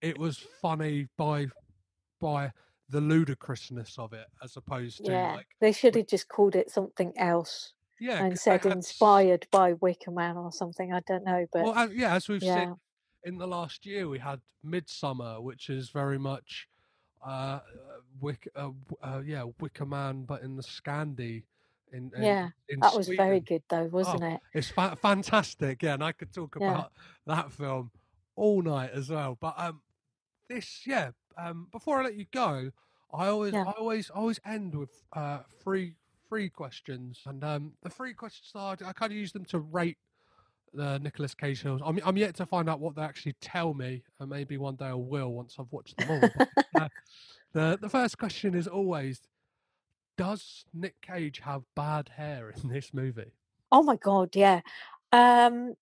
it 0.00 0.18
was 0.18 0.38
funny 0.60 1.08
by 1.16 1.46
by 2.20 2.50
the 2.90 3.00
ludicrousness 3.00 3.98
of 3.98 4.12
it 4.12 4.26
as 4.42 4.56
opposed 4.56 5.04
to 5.04 5.10
Yeah, 5.10 5.34
like 5.36 5.46
they 5.60 5.72
should 5.72 5.94
have 5.94 6.06
just 6.06 6.28
called 6.28 6.54
it 6.54 6.70
something 6.70 7.12
else 7.16 7.72
yeah 8.00 8.24
and 8.24 8.38
said 8.38 8.64
had 8.64 8.72
inspired 8.72 9.46
by 9.50 9.72
Wicker 9.74 10.10
Man 10.10 10.36
or 10.36 10.52
something. 10.52 10.92
I 10.92 11.00
don't 11.06 11.24
know, 11.24 11.46
but 11.52 11.64
well 11.64 11.74
uh, 11.74 11.88
yeah 11.88 12.14
as 12.14 12.28
we've 12.28 12.42
yeah. 12.42 12.66
seen 12.66 12.76
in 13.24 13.38
the 13.38 13.46
last 13.46 13.86
year 13.86 14.08
we 14.08 14.18
had 14.18 14.40
Midsommar 14.64 15.42
which 15.42 15.70
is 15.70 15.88
very 15.88 16.18
much 16.18 16.68
uh 17.26 17.60
wick 18.20 18.46
uh, 18.54 18.70
uh 19.02 19.22
yeah 19.24 19.44
wicker 19.60 19.86
man 19.86 20.24
but 20.24 20.42
in 20.42 20.56
the 20.56 20.62
scandi 20.62 21.44
in, 21.94 22.10
in 22.16 22.22
yeah, 22.22 22.48
in 22.68 22.80
that 22.80 22.94
was 22.94 23.08
very 23.08 23.40
good 23.40 23.62
though, 23.68 23.84
wasn't 23.84 24.24
it? 24.24 24.40
It's 24.52 24.68
fa- 24.68 24.96
fantastic. 25.00 25.82
Yeah, 25.82 25.94
and 25.94 26.02
I 26.04 26.12
could 26.12 26.32
talk 26.32 26.56
Yeah. 26.60 26.70
about 26.70 26.92
that 27.26 27.52
film 27.52 27.90
all 28.36 28.62
night 28.62 28.90
as 28.92 29.10
well. 29.10 29.38
But 29.40 29.54
um, 29.56 29.80
this, 30.48 30.82
yeah. 30.86 31.10
Um, 31.38 31.68
before 31.72 32.00
I 32.00 32.04
let 32.04 32.14
you 32.16 32.26
go, 32.32 32.70
I 33.12 33.28
always, 33.28 33.52
Yeah. 33.52 33.64
I 33.66 33.72
always, 33.72 34.10
always 34.10 34.40
end 34.44 34.74
with 34.74 34.90
uh 35.12 35.40
three, 35.62 35.94
three 36.28 36.48
questions, 36.48 37.20
and 37.26 37.42
um, 37.44 37.72
the 37.82 37.90
three 37.90 38.12
questions 38.14 38.50
are 38.54 38.76
I 38.84 38.92
kind 38.92 39.12
of 39.12 39.18
use 39.18 39.32
them 39.32 39.44
to 39.46 39.58
rate 39.60 39.98
the 40.72 40.98
Nicolas 40.98 41.34
Cage 41.34 41.62
films. 41.62 41.80
I'm, 41.84 42.00
I'm 42.04 42.16
yet 42.16 42.34
to 42.36 42.46
find 42.46 42.68
out 42.68 42.80
what 42.80 42.96
they 42.96 43.02
actually 43.02 43.36
tell 43.40 43.74
me, 43.74 44.02
and 44.18 44.28
maybe 44.28 44.58
one 44.58 44.74
day 44.74 44.86
I 44.86 44.94
will 44.94 45.32
once 45.32 45.56
I've 45.58 45.70
watched 45.70 45.96
them 45.96 46.10
all. 46.10 46.30
But, 46.36 46.48
uh, 46.82 46.88
the 47.52 47.78
the 47.80 47.88
first 47.88 48.18
question 48.18 48.54
is 48.54 48.66
always. 48.66 49.20
Does 50.16 50.64
Nick 50.72 51.00
Cage 51.02 51.40
have 51.40 51.62
bad 51.74 52.10
hair 52.16 52.50
in 52.50 52.68
this 52.68 52.94
movie? 52.94 53.32
Oh 53.72 53.82
my 53.82 53.96
god, 53.96 54.36
yeah. 54.36 54.60
Um, 55.12 55.74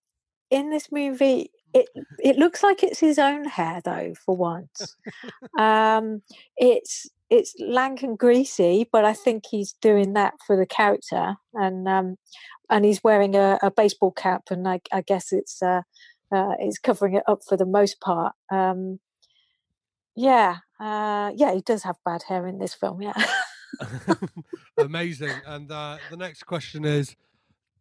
in 0.50 0.70
this 0.70 0.90
movie, 0.90 1.50
it 1.74 1.88
it 2.18 2.36
looks 2.36 2.62
like 2.62 2.82
it's 2.82 3.00
his 3.00 3.18
own 3.18 3.44
hair 3.44 3.80
though. 3.84 4.14
For 4.24 4.36
once, 4.36 4.96
um, 5.58 6.22
it's 6.56 7.08
it's 7.30 7.54
lank 7.58 8.02
and 8.02 8.18
greasy, 8.18 8.88
but 8.90 9.04
I 9.04 9.14
think 9.14 9.44
he's 9.50 9.74
doing 9.80 10.12
that 10.14 10.34
for 10.46 10.56
the 10.56 10.66
character, 10.66 11.36
and 11.54 11.88
um, 11.88 12.16
and 12.70 12.84
he's 12.84 13.02
wearing 13.02 13.34
a, 13.34 13.58
a 13.62 13.70
baseball 13.70 14.12
cap, 14.12 14.44
and 14.50 14.66
I, 14.68 14.80
I 14.92 15.02
guess 15.02 15.32
it's 15.32 15.62
uh, 15.62 15.82
uh, 16.32 16.54
it's 16.58 16.78
covering 16.78 17.14
it 17.14 17.24
up 17.26 17.40
for 17.46 17.56
the 17.56 17.66
most 17.66 18.00
part. 18.00 18.34
Um, 18.50 19.00
yeah, 20.14 20.58
uh, 20.80 21.32
yeah, 21.34 21.54
he 21.54 21.60
does 21.60 21.84
have 21.84 21.96
bad 22.04 22.24
hair 22.24 22.46
in 22.46 22.58
this 22.58 22.74
film. 22.74 23.00
Yeah. 23.02 23.14
Amazing. 24.78 25.32
And 25.46 25.70
uh, 25.70 25.98
the 26.10 26.16
next 26.16 26.44
question 26.44 26.84
is 26.84 27.16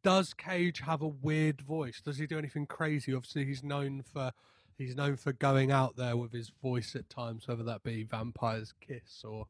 Does 0.04 0.34
Cage 0.34 0.82
have 0.82 1.02
a 1.02 1.08
weird 1.08 1.62
voice? 1.62 2.02
Does 2.02 2.18
he 2.18 2.28
do 2.28 2.38
anything 2.38 2.66
crazy? 2.66 3.14
Obviously, 3.14 3.46
he's 3.46 3.64
known 3.64 4.04
for. 4.04 4.32
He's 4.78 4.96
known 4.96 5.16
for 5.16 5.32
going 5.32 5.72
out 5.72 5.96
there 5.96 6.18
with 6.18 6.32
his 6.32 6.52
voice 6.60 6.96
at 6.96 7.08
times, 7.08 7.48
whether 7.48 7.62
that 7.66 7.84
be 7.84 8.02
Vampire's 8.02 8.74
Kiss 8.82 9.24
or 9.24 9.46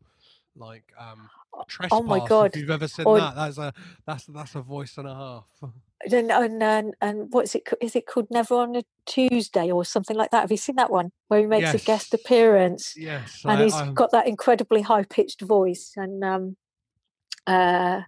like 0.55 0.83
um, 0.97 1.29
Trespass. 1.67 1.99
oh 1.99 2.03
my 2.03 2.25
God. 2.27 2.51
If 2.53 2.61
you've 2.61 2.69
ever 2.69 2.87
seen 2.87 3.05
Or- 3.05 3.19
that, 3.19 3.35
that's 3.35 3.57
a 3.57 3.73
that's 4.05 4.25
that's 4.25 4.55
a 4.55 4.61
voice 4.61 4.97
and 4.97 5.07
a 5.07 5.15
half. 5.15 5.45
and 6.11 6.31
and 6.31 6.61
and, 6.63 6.93
and 7.01 7.27
what's 7.31 7.55
it? 7.55 7.67
Is 7.81 7.95
it 7.95 8.05
called 8.07 8.27
Never 8.31 8.55
on 8.55 8.75
a 8.75 8.83
Tuesday 9.05 9.71
or 9.71 9.85
something 9.85 10.17
like 10.17 10.31
that? 10.31 10.41
Have 10.41 10.51
you 10.51 10.57
seen 10.57 10.75
that 10.77 10.91
one 10.91 11.11
where 11.27 11.39
he 11.39 11.45
makes 11.45 11.73
a 11.73 11.77
guest 11.77 12.13
appearance 12.13 12.93
yes, 12.97 13.41
and 13.43 13.59
I- 13.59 13.63
he's 13.63 13.73
I'm- 13.75 13.93
got 13.93 14.11
that 14.11 14.27
incredibly 14.27 14.81
high 14.81 15.03
pitched 15.03 15.41
voice 15.41 15.93
and 15.95 16.23
um 16.23 16.57
uh. 17.47 18.01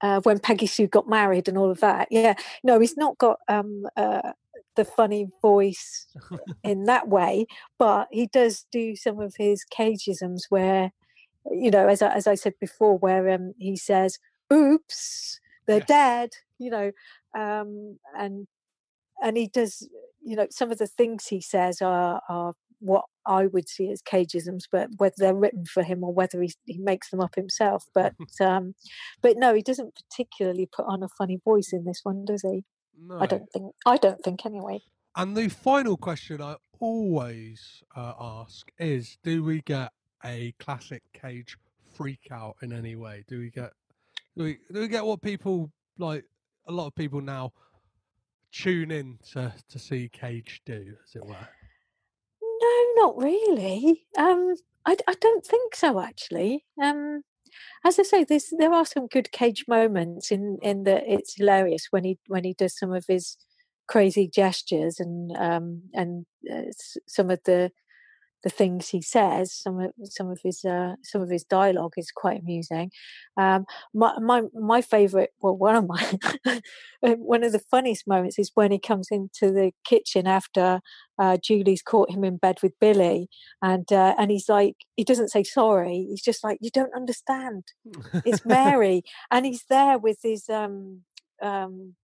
Uh, 0.00 0.20
when 0.20 0.38
Peggy 0.38 0.68
Sue 0.68 0.86
got 0.86 1.08
married 1.08 1.48
and 1.48 1.58
all 1.58 1.72
of 1.72 1.80
that, 1.80 2.06
yeah, 2.12 2.34
no, 2.62 2.78
he's 2.78 2.96
not 2.96 3.18
got 3.18 3.40
um, 3.48 3.82
uh, 3.96 4.30
the 4.76 4.84
funny 4.84 5.26
voice 5.42 6.06
in 6.62 6.84
that 6.84 7.08
way, 7.08 7.46
but 7.80 8.06
he 8.12 8.28
does 8.28 8.64
do 8.70 8.94
some 8.94 9.18
of 9.18 9.34
his 9.36 9.64
cageisms 9.76 10.42
where, 10.50 10.92
you 11.50 11.70
know, 11.70 11.88
as 11.88 12.02
I, 12.02 12.14
as 12.14 12.26
I 12.26 12.34
said 12.34 12.54
before, 12.60 12.98
where 12.98 13.28
um, 13.30 13.54
he 13.58 13.76
says, 13.76 14.18
"Oops, 14.52 15.40
they're 15.66 15.80
dead," 15.80 16.30
you 16.58 16.70
know, 16.70 16.92
um, 17.36 17.98
and 18.16 18.46
and 19.22 19.36
he 19.36 19.48
does, 19.48 19.88
you 20.22 20.36
know, 20.36 20.46
some 20.50 20.70
of 20.70 20.78
the 20.78 20.86
things 20.86 21.26
he 21.26 21.40
says 21.40 21.82
are 21.82 22.22
are 22.28 22.54
what 22.80 23.06
I 23.26 23.46
would 23.46 23.68
see 23.68 23.90
as 23.90 24.02
cageisms, 24.02 24.64
but 24.70 24.88
whether 24.98 25.14
they're 25.18 25.34
written 25.34 25.64
for 25.64 25.82
him 25.82 26.04
or 26.04 26.12
whether 26.12 26.40
he 26.40 26.52
he 26.64 26.78
makes 26.78 27.10
them 27.10 27.20
up 27.20 27.34
himself, 27.34 27.86
but 27.94 28.14
um, 28.40 28.74
but 29.22 29.36
no, 29.36 29.54
he 29.54 29.62
doesn't 29.62 29.94
particularly 29.96 30.66
put 30.66 30.86
on 30.86 31.02
a 31.02 31.08
funny 31.08 31.38
voice 31.44 31.70
in 31.72 31.84
this 31.84 32.00
one, 32.04 32.24
does 32.24 32.42
he? 32.42 32.64
no. 33.00 33.18
I 33.18 33.26
don't 33.26 33.50
think. 33.52 33.74
I 33.86 33.96
don't 33.96 34.22
think 34.22 34.44
anyway. 34.44 34.80
And 35.16 35.36
the 35.36 35.48
final 35.48 35.96
question 35.96 36.40
I 36.40 36.56
always 36.80 37.82
uh, 37.94 38.12
ask 38.20 38.70
is 38.78 39.18
Do 39.22 39.42
we 39.42 39.62
get 39.62 39.92
a 40.24 40.52
classic 40.58 41.02
Cage 41.12 41.56
freak 41.94 42.28
out 42.30 42.56
in 42.62 42.72
any 42.72 42.96
way? 42.96 43.24
Do 43.28 43.38
we 43.38 43.50
get 43.50 43.72
do 44.36 44.44
we, 44.44 44.58
do 44.72 44.80
we 44.80 44.88
get 44.88 45.04
what 45.04 45.20
people 45.20 45.70
like 45.98 46.24
a 46.68 46.72
lot 46.72 46.86
of 46.86 46.94
people 46.94 47.20
now 47.20 47.52
tune 48.52 48.90
in 48.90 49.18
to, 49.32 49.52
to 49.68 49.78
see 49.78 50.08
Cage 50.08 50.62
do, 50.64 50.94
as 51.04 51.16
it 51.16 51.24
were? 51.24 51.48
No, 52.42 53.04
not 53.04 53.16
really. 53.16 54.06
Um, 54.16 54.54
I, 54.86 54.96
I 55.06 55.14
don't 55.20 55.44
think 55.44 55.74
so 55.74 56.00
actually. 56.00 56.64
Um, 56.82 57.22
as 57.84 57.98
I 57.98 58.02
say, 58.02 58.24
there's 58.24 58.52
there 58.56 58.72
are 58.72 58.86
some 58.86 59.06
good 59.06 59.32
cage 59.32 59.64
moments 59.68 60.30
in 60.30 60.58
in 60.62 60.84
that 60.84 61.04
it's 61.06 61.34
hilarious 61.36 61.88
when 61.90 62.04
he 62.04 62.18
when 62.26 62.44
he 62.44 62.54
does 62.54 62.76
some 62.76 62.92
of 62.92 63.04
his 63.08 63.36
crazy 63.86 64.28
gestures 64.28 65.00
and 65.00 65.34
um 65.36 65.82
and 65.94 66.26
uh, 66.52 66.70
some 67.06 67.30
of 67.30 67.40
the 67.44 67.72
the 68.44 68.50
things 68.50 68.88
he 68.88 69.02
says 69.02 69.52
some 69.52 69.80
of 69.80 69.90
some 70.04 70.30
of 70.30 70.38
his 70.42 70.64
uh, 70.64 70.94
some 71.02 71.22
of 71.22 71.30
his 71.30 71.44
dialogue 71.44 71.94
is 71.96 72.10
quite 72.10 72.40
amusing 72.40 72.90
um 73.36 73.64
my 73.94 74.12
my 74.20 74.42
my 74.54 74.80
favorite 74.80 75.30
well 75.40 75.56
one 75.56 75.76
of 75.76 75.86
my 75.86 76.18
uh, 77.02 77.14
one 77.14 77.42
of 77.44 77.52
the 77.52 77.58
funniest 77.58 78.06
moments 78.06 78.38
is 78.38 78.52
when 78.54 78.70
he 78.70 78.78
comes 78.78 79.08
into 79.10 79.52
the 79.52 79.72
kitchen 79.84 80.26
after 80.26 80.80
uh, 81.18 81.36
Julie's 81.42 81.82
caught 81.82 82.10
him 82.10 82.24
in 82.24 82.36
bed 82.36 82.58
with 82.62 82.78
Billy, 82.80 83.28
and 83.60 83.90
uh, 83.92 84.14
and 84.18 84.30
he's 84.30 84.48
like, 84.48 84.76
he 84.96 85.04
doesn't 85.04 85.28
say 85.28 85.42
sorry. 85.42 86.06
He's 86.08 86.22
just 86.22 86.44
like, 86.44 86.58
you 86.60 86.70
don't 86.70 86.94
understand. 86.94 87.64
It's 88.24 88.44
Mary, 88.46 89.02
and 89.30 89.44
he's 89.44 89.64
there 89.68 89.98
with 89.98 90.18
his 90.22 90.48
um 90.48 91.02
um. 91.42 91.94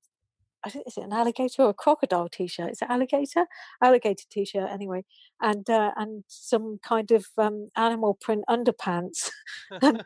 I 0.65 0.71
think 0.71 0.87
is 0.87 0.97
it 0.97 1.05
an 1.05 1.13
alligator 1.13 1.63
or 1.63 1.71
a 1.71 1.75
crocodile 1.75 2.29
t-shirt? 2.29 2.71
Is 2.73 2.83
it 2.83 2.89
alligator? 2.91 3.47
Alligator 3.83 4.25
t-shirt 4.31 4.71
anyway, 4.71 5.05
and 5.41 5.69
uh, 5.69 5.93
and 5.97 6.25
some 6.29 6.79
kind 6.83 7.11
of 7.11 7.27
um, 7.39 7.69
animal 7.77 8.15
print 8.21 8.45
underpants. 8.49 9.31
and 9.83 10.03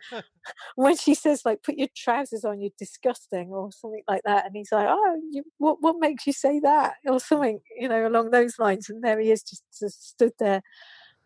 when 0.77 0.97
she 0.97 1.15
says 1.15 1.43
like, 1.45 1.63
"Put 1.63 1.77
your 1.77 1.89
trousers 1.97 2.45
on, 2.45 2.61
you're 2.61 2.71
disgusting," 2.79 3.49
or 3.51 3.71
something 3.73 4.03
like 4.09 4.23
that, 4.25 4.47
and 4.47 4.57
he's 4.57 4.73
like, 4.73 4.87
"Oh, 4.89 5.21
you, 5.31 5.45
what 5.59 5.79
what 5.81 5.97
makes 5.99 6.27
you 6.27 6.33
say 6.33 6.61
that?" 6.61 6.95
or 7.07 7.21
something, 7.21 7.61
you 7.79 7.89
know, 7.89 8.07
along 8.07 8.31
those 8.31 8.59
lines. 8.59 8.89
And 8.91 9.03
there 9.03 9.21
he 9.21 9.31
is, 9.31 9.43
just, 9.43 9.63
just 9.79 10.09
stood 10.09 10.33
there 10.39 10.63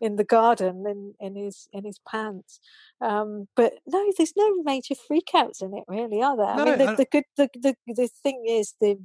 in 0.01 0.17
the 0.17 0.23
garden 0.23 0.83
in, 0.85 1.13
in 1.19 1.35
his 1.35 1.67
in 1.71 1.85
his 1.85 1.99
pants. 2.07 2.59
Um, 3.01 3.47
but 3.55 3.73
no, 3.87 4.11
there's 4.17 4.33
no 4.35 4.61
major 4.63 4.95
freakouts 4.95 5.61
in 5.61 5.73
it, 5.73 5.85
really, 5.87 6.21
are 6.21 6.35
there? 6.35 6.45
I 6.45 6.65
mean, 6.65 6.77
the, 6.77 6.87
and- 6.89 6.97
the 6.97 7.05
good 7.05 7.23
the, 7.37 7.49
the 7.55 7.75
the 7.87 8.09
thing 8.21 8.43
is 8.47 8.75
the 8.81 8.99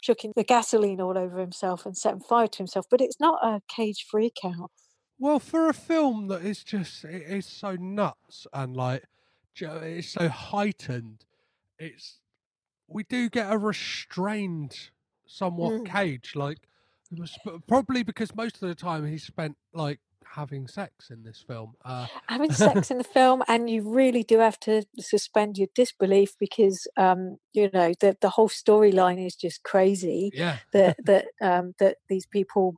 chucking 0.00 0.32
the 0.36 0.44
gasoline 0.44 1.00
all 1.00 1.16
over 1.18 1.38
himself 1.38 1.86
and 1.86 1.96
setting 1.96 2.20
fire 2.20 2.48
to 2.48 2.58
himself, 2.58 2.86
but 2.90 3.00
it's 3.00 3.20
not 3.20 3.38
a 3.42 3.60
cage 3.68 4.06
freak 4.10 4.38
out. 4.44 4.70
Well, 5.18 5.38
for 5.38 5.68
a 5.68 5.74
film 5.74 6.28
that 6.28 6.42
is 6.42 6.64
just 6.64 7.04
it 7.04 7.22
is 7.22 7.46
so 7.46 7.76
nuts 7.76 8.46
and 8.52 8.76
like 8.76 9.04
it's 9.56 10.08
so 10.08 10.28
heightened, 10.28 11.24
it's 11.78 12.20
we 12.88 13.04
do 13.04 13.28
get 13.28 13.52
a 13.52 13.58
restrained, 13.58 14.90
somewhat 15.26 15.72
Mm. 15.82 15.86
cage. 15.86 16.32
Like 16.34 16.58
it 17.12 17.18
was 17.20 17.32
sp- 17.36 17.60
probably 17.68 18.02
because 18.02 18.34
most 18.34 18.62
of 18.62 18.68
the 18.68 18.74
time 18.74 19.06
he 19.06 19.18
spent 19.18 19.56
like 19.74 20.00
having 20.24 20.66
sex 20.66 21.10
in 21.10 21.22
this 21.22 21.44
film. 21.46 21.74
Uh, 21.84 22.06
having 22.28 22.52
sex 22.52 22.90
in 22.90 22.98
the 22.98 23.04
film 23.04 23.42
and 23.48 23.68
you 23.68 23.82
really 23.82 24.22
do 24.22 24.38
have 24.38 24.58
to 24.60 24.82
suspend 24.98 25.58
your 25.58 25.68
disbelief 25.74 26.34
because 26.38 26.86
um 26.96 27.38
you 27.52 27.68
know 27.72 27.92
the 28.00 28.16
the 28.20 28.30
whole 28.30 28.48
storyline 28.48 29.24
is 29.24 29.34
just 29.34 29.62
crazy 29.62 30.30
yeah, 30.34 30.58
that 30.72 30.96
that 31.04 31.26
um 31.40 31.74
that 31.78 31.96
these 32.08 32.26
people 32.26 32.76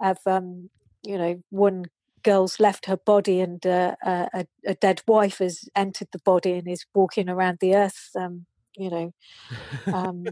have 0.00 0.18
um 0.26 0.70
you 1.02 1.16
know 1.16 1.42
one 1.50 1.84
girl's 2.22 2.60
left 2.60 2.84
her 2.84 2.98
body 2.98 3.40
and 3.40 3.64
uh, 3.66 3.96
a, 4.04 4.28
a, 4.34 4.46
a 4.66 4.74
dead 4.74 5.00
wife 5.08 5.38
has 5.38 5.64
entered 5.74 6.08
the 6.12 6.18
body 6.18 6.52
and 6.52 6.68
is 6.68 6.84
walking 6.94 7.30
around 7.30 7.58
the 7.60 7.74
earth 7.74 8.10
um 8.18 8.44
you 8.76 8.90
know 8.90 9.12
um 9.94 10.24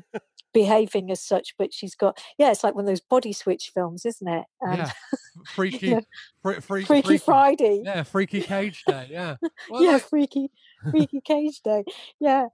behaving 0.55 1.11
as 1.11 1.21
such 1.21 1.55
but 1.59 1.73
she's 1.73 1.95
got 1.95 2.23
yeah 2.39 2.51
it's 2.51 2.65
like 2.65 2.75
one 2.75 2.85
of 2.85 2.89
those 2.89 3.01
body 3.01 3.33
switch 3.33 3.71
films 3.75 4.05
isn't 4.07 4.29
it 4.29 4.45
um, 4.67 4.77
yeah, 4.77 4.91
freaky, 5.45 5.95
know, 5.95 6.03
fre- 6.43 6.61
freak, 6.61 6.87
freaky, 6.87 7.19
friday 7.19 7.83
Yeah, 7.85 8.03
freaky 8.03 8.41
cage 8.41 8.85
day. 8.85 9.09
Yeah, 9.11 9.37
well, 9.71 9.83
yeah, 9.83 9.99
freaky, 9.99 10.51
freaky 10.91 11.21
cage 11.21 11.61
day. 11.63 11.85
Yeah, 12.21 12.47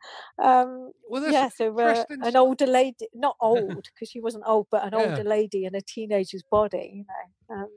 um, 0.43 0.93
well, 1.09 1.31
yeah. 1.31 1.49
So 1.49 1.77
uh, 1.79 2.05
an 2.09 2.37
older 2.37 2.67
lady, 2.67 3.09
not 3.15 3.37
old 3.41 3.87
because 3.95 4.11
she 4.11 4.21
wasn't 4.21 4.45
old, 4.47 4.67
but 4.71 4.85
an 4.85 4.93
Yeah. 4.93 5.11
older 5.11 5.25
lady 5.25 5.65
in 5.65 5.75
a 5.75 5.81
teenager's 5.81 6.43
body. 6.51 6.91
You 6.95 7.05
know. 7.09 7.63
Um, 7.63 7.69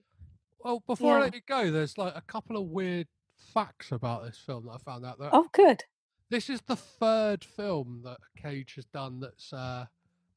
Well, 0.59 0.83
before 0.85 1.17
I 1.17 1.21
let 1.21 1.35
you 1.35 1.41
go, 1.47 1.71
there's 1.71 1.97
like 1.97 2.15
a 2.15 2.21
couple 2.21 2.57
of 2.57 2.67
weird 2.67 3.07
facts 3.53 3.91
about 3.91 4.25
this 4.25 4.37
film 4.37 4.65
that 4.65 4.73
I 4.73 4.77
found 4.77 5.05
out. 5.05 5.19
That 5.19 5.29
oh, 5.33 5.47
good. 5.53 5.83
this 6.29 6.49
is 6.49 6.61
the 6.61 6.75
third 6.75 7.43
film 7.43 8.01
that 8.03 8.17
Cage 8.37 8.75
has 8.75 8.85
done 8.85 9.19
that's 9.19 9.53
uh, 9.53 9.85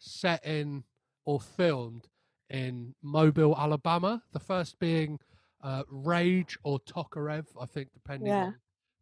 set 0.01 0.45
in 0.45 0.83
or 1.25 1.41
filmed 1.41 2.09
in 2.49 2.95
Mobile, 3.03 3.55
Alabama. 3.57 4.23
The 4.33 4.41
first 4.41 4.79
being 4.81 5.21
uh, 5.63 5.85
Rage 5.89 6.59
or 6.65 6.81
Tokarev, 6.81 7.47
I 7.61 7.67
think, 7.67 7.93
depending 7.93 8.29
Yeah. 8.29 8.45
on 8.47 8.57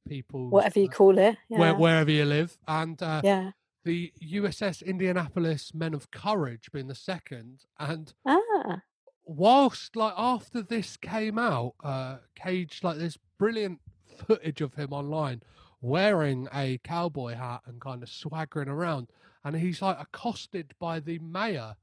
people, 0.06 0.50
Whatever 0.50 0.80
you 0.80 0.88
call 0.90 1.16
it. 1.18 1.36
Yeah. 1.48 1.58
where, 1.58 1.74
wherever 1.74 2.10
you 2.10 2.24
live, 2.24 2.58
and 2.66 3.00
uh, 3.02 3.20
yeah. 3.24 3.52
the 3.84 4.12
USS 4.22 4.84
Indianapolis 4.84 5.72
Men 5.72 5.94
of 5.94 6.10
Courage 6.10 6.70
being 6.72 6.88
the 6.88 6.94
second, 6.96 7.64
and 7.78 8.12
Ah. 8.26 8.82
whilst 9.24 9.94
like 9.96 10.14
after 10.16 10.60
this 10.62 10.96
came 10.96 11.38
out, 11.38 11.74
uh 11.84 12.16
Cage 12.34 12.80
like 12.82 12.98
there's 12.98 13.18
brilliant 13.38 13.80
footage 14.26 14.60
of 14.60 14.74
him 14.74 14.92
online 14.92 15.42
wearing 15.80 16.48
a 16.52 16.78
cowboy 16.82 17.34
hat 17.34 17.60
and 17.66 17.80
kind 17.80 18.02
of 18.02 18.08
swaggering 18.08 18.68
around, 18.68 19.06
and 19.44 19.56
he's 19.56 19.82
like 19.82 20.00
accosted 20.00 20.74
by 20.78 21.00
the 21.00 21.18
mayor 21.18 21.76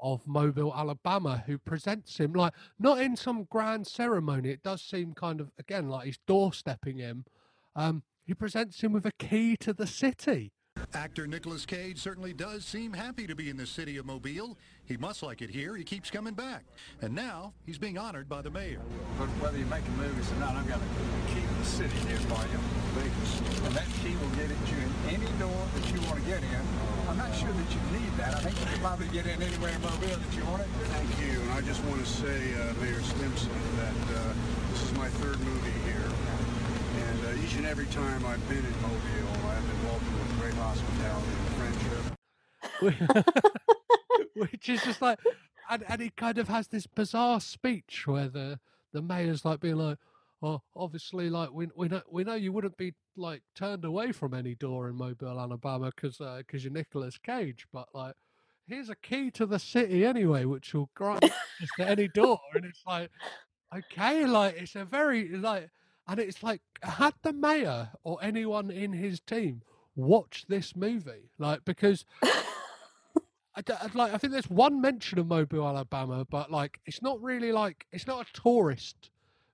of 0.00 0.26
Mobile, 0.26 0.74
Alabama, 0.74 1.44
who 1.46 1.58
presents 1.58 2.18
him 2.18 2.32
like 2.32 2.52
not 2.78 3.00
in 3.00 3.16
some 3.16 3.44
grand 3.44 3.86
ceremony. 3.86 4.50
It 4.50 4.62
does 4.62 4.82
seem 4.82 5.14
kind 5.14 5.40
of 5.40 5.50
again 5.58 5.88
like 5.88 6.06
he's 6.06 6.18
doorstepping 6.28 6.98
him. 6.98 7.24
Um, 7.76 8.02
he 8.24 8.34
presents 8.34 8.80
him 8.80 8.92
with 8.92 9.06
a 9.06 9.12
key 9.18 9.56
to 9.58 9.72
the 9.72 9.86
city. 9.86 10.52
Actor 10.92 11.26
Nicolas 11.26 11.64
Cage 11.64 11.98
certainly 12.00 12.32
does 12.32 12.64
seem 12.64 12.92
happy 12.92 13.26
to 13.26 13.34
be 13.34 13.48
in 13.48 13.56
the 13.56 13.66
city 13.66 13.96
of 13.96 14.06
Mobile. 14.06 14.58
He 14.84 14.96
must 14.96 15.22
like 15.22 15.40
it 15.40 15.50
here. 15.50 15.76
He 15.76 15.84
keeps 15.84 16.10
coming 16.10 16.34
back. 16.34 16.64
And 17.00 17.14
now 17.14 17.54
he's 17.64 17.78
being 17.78 17.96
honored 17.96 18.28
by 18.28 18.42
the 18.42 18.50
mayor. 18.50 18.80
But 19.18 19.28
whether 19.40 19.56
you're 19.56 19.66
making 19.68 19.96
movies 19.96 20.30
or 20.32 20.40
not, 20.40 20.56
I've 20.56 20.68
got 20.68 20.78
a 20.78 21.34
key 21.34 21.40
to 21.40 21.54
the 21.58 21.64
city 21.64 21.96
here 22.08 22.18
for 22.18 22.42
you. 22.50 22.58
And 23.66 23.74
that 23.74 23.86
key 24.02 24.16
will 24.16 24.34
get 24.36 24.50
at 24.50 24.70
you 24.70 24.78
in 24.78 25.20
any 25.20 25.38
door 25.38 25.66
that 25.74 25.92
you 25.92 26.00
want 26.08 26.22
to 26.22 26.26
get 26.28 26.42
in. 26.42 26.83
I'm 27.64 27.72
not 27.72 27.72
sure 27.72 27.88
that 27.88 27.96
you 27.96 28.00
need 28.00 28.16
that. 28.18 28.34
I 28.34 28.40
think 28.40 28.60
you 28.60 28.66
can 28.66 28.80
probably 28.80 29.08
get 29.08 29.26
in 29.26 29.42
anywhere 29.42 29.70
in 29.70 29.80
Mobile 29.80 30.16
that 30.20 30.36
you 30.36 30.44
want 30.44 30.62
it. 30.62 30.68
Thank 30.92 31.10
you, 31.20 31.40
and 31.40 31.52
I 31.52 31.60
just 31.62 31.82
want 31.84 32.04
to 32.04 32.06
say, 32.06 32.54
uh, 32.54 32.74
Mayor 32.80 33.00
Stimpson, 33.00 33.50
that 33.76 34.16
uh, 34.16 34.32
this 34.70 34.82
is 34.82 34.92
my 34.98 35.08
third 35.08 35.40
movie 35.40 35.78
here. 35.84 36.10
And 37.08 37.18
uh, 37.26 37.44
each 37.44 37.56
and 37.56 37.66
every 37.66 37.86
time 37.86 38.24
I've 38.26 38.46
been 38.48 38.64
in 38.64 38.76
Mobile, 38.82 39.48
I've 39.48 39.66
been 39.66 39.84
welcomed 39.84 40.18
with 40.18 40.40
great 40.40 40.54
hospitality 40.54 41.32
and 41.40 41.54
friendship. 41.56 42.04
which 44.34 44.68
is 44.68 44.82
just 44.82 45.00
like, 45.00 45.18
and, 45.70 45.84
and 45.88 46.02
he 46.02 46.10
kind 46.10 46.38
of 46.38 46.48
has 46.48 46.68
this 46.68 46.86
bizarre 46.86 47.40
speech 47.40 48.04
where 48.06 48.28
the 48.28 48.58
the 48.92 49.02
mayor's 49.02 49.44
like 49.44 49.60
being 49.60 49.76
like, 49.76 49.98
"Oh, 50.44 50.62
obviously, 50.76 51.30
like 51.30 51.50
we 51.52 51.68
we 51.76 51.88
know 51.88 52.02
we 52.10 52.24
know 52.24 52.34
you 52.34 52.52
wouldn't 52.52 52.76
be 52.76 52.94
like 53.16 53.42
turned 53.54 53.84
away 53.84 54.12
from 54.12 54.34
any 54.34 54.54
door 54.54 54.88
in 54.88 54.96
Mobile, 54.96 55.40
Alabama, 55.40 55.90
because 55.94 56.18
because 56.18 56.62
uh, 56.62 56.64
you're 56.64 56.72
Nicolas 56.72 57.18
Cage, 57.18 57.66
but 57.72 57.88
like." 57.94 58.14
Here's 58.66 58.88
a 58.88 58.96
key 58.96 59.30
to 59.32 59.44
the 59.44 59.58
city 59.58 60.06
anyway, 60.06 60.46
which 60.46 60.72
will 60.72 60.88
access 60.98 61.68
to 61.76 61.86
any 61.86 62.08
door, 62.08 62.40
and 62.54 62.64
it's 62.64 62.80
like, 62.86 63.10
okay, 63.76 64.24
like 64.24 64.56
it's 64.56 64.74
a 64.74 64.86
very 64.86 65.28
like, 65.36 65.68
and 66.08 66.18
it's 66.18 66.42
like, 66.42 66.62
had 66.82 67.12
the 67.22 67.34
mayor 67.34 67.90
or 68.04 68.18
anyone 68.22 68.70
in 68.70 68.94
his 68.94 69.20
team 69.20 69.60
watch 69.96 70.46
this 70.48 70.74
movie, 70.74 71.30
like 71.38 71.64
because 71.64 72.04
I, 72.22 73.62
I'd 73.82 73.94
like 73.94 74.12
I 74.14 74.18
think 74.18 74.32
there's 74.32 74.50
one 74.50 74.80
mention 74.80 75.18
of 75.18 75.26
Mobile, 75.26 75.66
Alabama, 75.66 76.26
but 76.28 76.50
like 76.50 76.80
it's 76.86 77.02
not 77.02 77.20
really 77.22 77.52
like 77.52 77.86
it's 77.92 78.06
not 78.06 78.26
a 78.26 78.32
tourist 78.32 79.10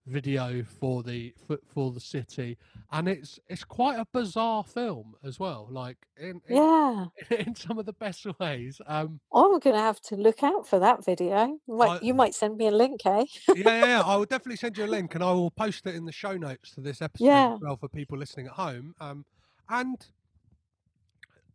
video 0.06 0.62
for 0.64 1.02
the 1.02 1.35
for, 1.47 1.59
for 1.72 1.93
the 1.93 2.01
city, 2.01 2.56
and 2.90 3.06
it's 3.09 3.39
it's 3.48 3.64
quite 3.64 3.98
a 3.98 4.06
bizarre 4.12 4.64
film 4.64 5.14
as 5.24 5.39
well. 5.39 5.68
Like 5.70 5.98
in 6.16 6.40
in, 6.48 6.56
Yeah. 6.56 7.06
in 7.31 7.55
some 7.55 7.78
of 7.78 7.86
the 7.86 7.93
best 7.93 8.27
ways. 8.39 8.81
Um, 8.86 9.20
I'm 9.32 9.59
going 9.59 9.77
to 9.77 9.81
have 9.81 10.01
to 10.02 10.16
look 10.16 10.43
out 10.43 10.66
for 10.66 10.78
that 10.78 11.05
video. 11.05 11.59
You 11.68 11.77
might, 11.77 11.90
I- 11.90 12.05
you 12.05 12.14
might 12.14 12.35
send 12.35 12.56
me 12.56 12.66
a 12.66 12.70
link, 12.72 13.05
eh? 13.06 13.24
yeah, 13.48 13.55
yeah, 13.56 13.85
yeah, 13.86 14.02
I 14.05 14.16
will 14.16 14.24
definitely 14.24 14.56
send 14.56 14.77
you 14.78 14.85
a 14.85 14.86
link, 14.86 15.14
and 15.14 15.22
I 15.22 15.32
will 15.32 15.51
post 15.51 15.86
it 15.86 15.94
in 15.94 16.05
the 16.06 16.12
show 16.12 16.36
notes 16.36 16.72
to 16.72 16.81
this 16.81 17.01
episode 17.02 17.24
Yeah. 17.27 17.55
as 17.55 17.60
well 17.60 17.77
for 17.77 17.89
people 17.89 18.18
listening 18.18 18.47
at 18.47 18.52
home. 18.52 18.94
Um, 19.01 19.24
and 19.68 20.05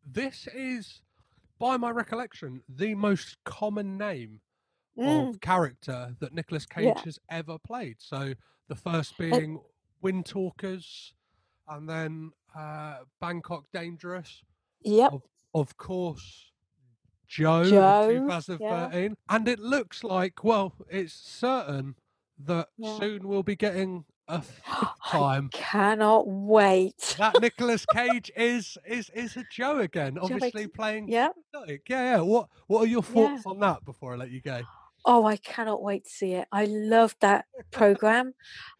this 0.06 0.48
is, 0.54 1.02
by 1.60 1.78
my 1.78 1.90
recollection, 1.92 2.62
the 2.70 2.96
most 2.96 3.38
common 3.44 3.98
name 3.98 4.42
Mm. 4.98 5.30
of 5.30 5.42
character 5.42 6.16
that 6.20 6.34
Nicolas 6.34 6.66
Cage 6.66 6.86
Yeah. 6.86 7.02
has 7.04 7.20
ever 7.30 7.58
played. 7.58 7.98
So 8.00 8.34
the 8.70 8.76
first 8.76 9.18
being 9.18 9.60
Windtalkers, 10.04 11.12
and 11.68 11.90
then 11.90 12.32
uh, 12.56 13.00
Bangkok 13.20 13.66
Dangerous. 13.74 14.42
Yep. 14.84 15.14
Of, 15.14 15.22
of 15.54 15.78
course, 15.78 16.52
Joe, 17.28 17.64
Joe, 17.66 18.10
in 18.10 18.28
yeah. 18.28 18.40
2013. 18.40 19.18
And 19.30 19.48
it 19.48 19.60
looks 19.60 20.04
like, 20.04 20.44
well, 20.44 20.74
it's 20.90 21.14
certain 21.14 21.96
that 22.46 22.70
Yeah. 22.78 22.98
soon 23.00 23.28
we'll 23.28 23.44
be 23.44 23.56
getting 23.56 24.06
a 24.28 24.42
time. 25.08 25.50
Cannot 25.52 26.28
wait. 26.28 27.16
That 27.18 27.42
Nicolas 27.42 27.86
Cage 27.94 28.32
is 28.36 28.78
is 28.88 29.10
is 29.12 29.36
a 29.38 29.44
Joe 29.52 29.80
again, 29.80 30.18
obviously 30.20 30.64
ex- 30.64 30.72
playing. 30.76 31.08
Yeah. 31.10 31.30
Yeah, 31.68 31.76
yeah. 31.90 32.20
What 32.22 32.50
what 32.68 32.84
are 32.84 32.88
your 32.88 33.04
thoughts 33.04 33.44
on 33.46 33.60
that 33.60 33.84
before 33.86 34.14
I 34.14 34.18
let 34.18 34.32
you 34.32 34.42
go? 34.42 34.62
Oh, 35.06 35.26
I 35.26 35.38
cannot 35.38 35.84
wait 35.84 36.06
to 36.06 36.10
see 36.10 36.34
it. 36.34 36.48
I 36.52 36.66
loved 36.66 37.18
that 37.22 37.46
program. 37.72 38.34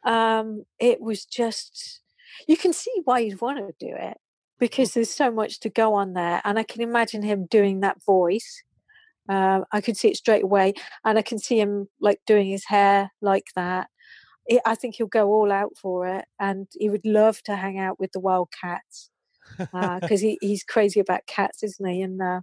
Um, 0.06 0.66
it 0.80 1.02
was 1.02 1.26
just, 1.26 2.02
you 2.48 2.58
can 2.58 2.74
see 2.74 2.92
why 3.06 3.20
you'd 3.20 3.42
want 3.42 3.60
to 3.60 3.74
do 3.80 3.94
it 3.96 4.18
because 4.60 4.94
there's 4.94 5.12
so 5.14 5.32
much 5.32 5.60
to 5.62 5.70
go 5.70 5.94
on 5.94 6.14
there. 6.14 6.42
And 6.46 6.58
I 6.60 6.64
can 6.64 6.82
imagine 6.82 7.22
him 7.24 7.46
doing 7.46 7.82
that 7.82 8.04
voice 8.06 8.64
Uh, 9.30 9.62
I 9.72 9.82
could 9.82 9.98
see 9.98 10.10
it 10.10 10.18
straight 10.18 10.44
away, 10.44 10.74
and 11.04 11.18
I 11.18 11.22
can 11.24 11.40
see 11.40 11.60
him 11.60 11.90
like 12.00 12.20
doing 12.28 12.48
his 12.50 12.66
hair 12.66 13.12
like 13.22 13.46
that. 13.56 13.90
I 14.52 14.60
I 14.66 14.76
think 14.76 14.96
he'll 14.96 15.08
go 15.08 15.30
all 15.30 15.52
out 15.52 15.74
for 15.82 16.08
it, 16.08 16.26
and 16.40 16.68
he 16.80 16.90
would 16.90 17.06
love 17.06 17.42
to 17.44 17.56
hang 17.56 17.80
out 17.80 18.00
with 18.00 18.12
the 18.14 18.20
wild 18.20 18.50
cats 18.62 19.10
because 19.58 20.22
he, 20.26 20.38
he's 20.42 20.64
crazy 20.64 21.00
about 21.00 21.28
cats, 21.28 21.64
isn't 21.64 21.88
he? 21.90 22.02
And 22.04 22.22
uh, 22.22 22.42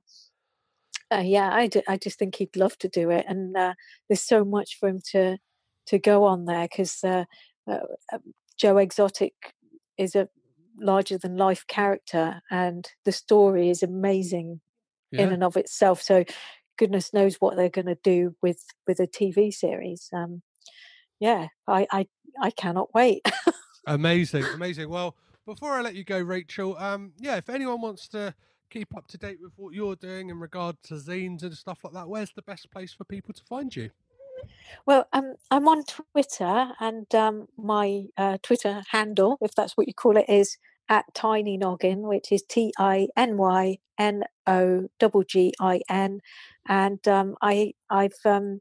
uh, 1.13 1.21
yeah, 1.21 1.51
I, 1.53 1.67
d- 1.67 1.83
I 1.89 1.97
just 1.97 2.19
think 2.19 2.37
he'd 2.37 2.57
love 2.57 2.77
to 2.79 2.89
do 2.89 3.11
it, 3.11 3.25
and 3.29 3.57
uh, 3.57 3.75
there's 4.09 4.23
so 4.23 4.45
much 4.45 4.79
for 4.79 4.89
him 4.89 5.01
to 5.13 5.39
to 5.87 5.99
go 5.99 6.25
on 6.25 6.45
there 6.45 6.69
because 6.71 7.03
uh, 7.03 7.25
uh, 7.69 7.79
uh, 8.13 8.19
Joe 8.57 8.79
Exotic 8.79 9.35
is 9.99 10.15
a 10.15 10.29
larger 10.79 11.19
than 11.19 11.37
life 11.37 11.67
character, 11.67 12.41
and 12.51 12.89
the 13.05 13.13
story 13.13 13.69
is 13.71 13.83
amazing 13.83 14.61
in 15.13 15.33
and 15.33 15.45
of 15.45 15.57
itself. 15.57 16.01
So 16.01 16.25
goodness 16.79 17.13
knows 17.13 17.37
what 17.37 17.57
they're 17.57 17.69
going 17.69 17.87
to 17.87 17.99
do 18.03 18.35
with 18.43 18.65
with 18.87 19.01
a 19.01 19.07
TV 19.07 19.53
series. 19.53 20.09
Um, 20.15 20.43
yeah, 21.21 21.49
I 21.69 21.87
I, 21.91 22.07
I 22.41 22.51
cannot 22.51 22.95
wait. 22.95 23.23
Amazing, 23.87 24.45
amazing. 24.55 24.89
Well, 24.89 25.17
before 25.45 25.73
I 25.73 25.81
let 25.81 25.97
you 25.97 26.05
go, 26.05 26.23
Raechel, 26.23 26.81
um, 26.81 27.13
yeah, 27.19 27.37
if 27.37 27.49
anyone 27.51 27.81
wants 27.81 28.07
to 28.11 28.33
keep 28.73 28.97
up 28.97 29.07
to 29.09 29.19
date 29.19 29.39
with 29.41 29.53
what 29.57 29.75
you're 29.75 29.97
doing 29.97 30.31
in 30.31 30.41
regard 30.41 30.77
to 30.85 30.95
zines 30.95 31.43
and 31.43 31.55
stuff 31.55 31.81
like 31.85 31.93
that, 31.93 32.09
where's 32.09 32.33
the 32.33 32.43
best 32.43 32.71
place 32.71 32.93
for 32.93 33.05
people 33.05 33.35
to 33.35 33.43
find 33.45 33.75
you? 33.77 33.91
Well, 34.87 35.07
um, 35.13 35.35
I'm 35.51 35.69
on 35.69 35.85
Twitter, 35.85 36.73
and 36.81 37.15
um, 37.15 37.49
my 37.57 38.07
uh, 38.17 38.39
Twitter 38.43 38.83
handle, 38.91 39.39
if 39.41 39.55
that's 39.55 39.77
what 39.77 39.87
you 39.87 39.95
call 39.95 40.17
it, 40.17 40.25
is 40.29 40.59
at 40.89 41.05
Tiny 41.15 41.57
Noggin, 41.57 42.01
which 42.01 42.33
is 42.33 42.43
T 42.49 42.73
I 42.79 43.09
N 43.17 43.37
Y 43.37 43.79
N 43.99 44.25
O 44.47 44.89
G 45.01 45.09
G 45.29 45.55
I 45.61 45.81
N, 45.89 46.21
and 46.67 47.07
um, 47.07 47.37
I 47.41 47.75
I've 47.91 48.19
um, 48.25 48.61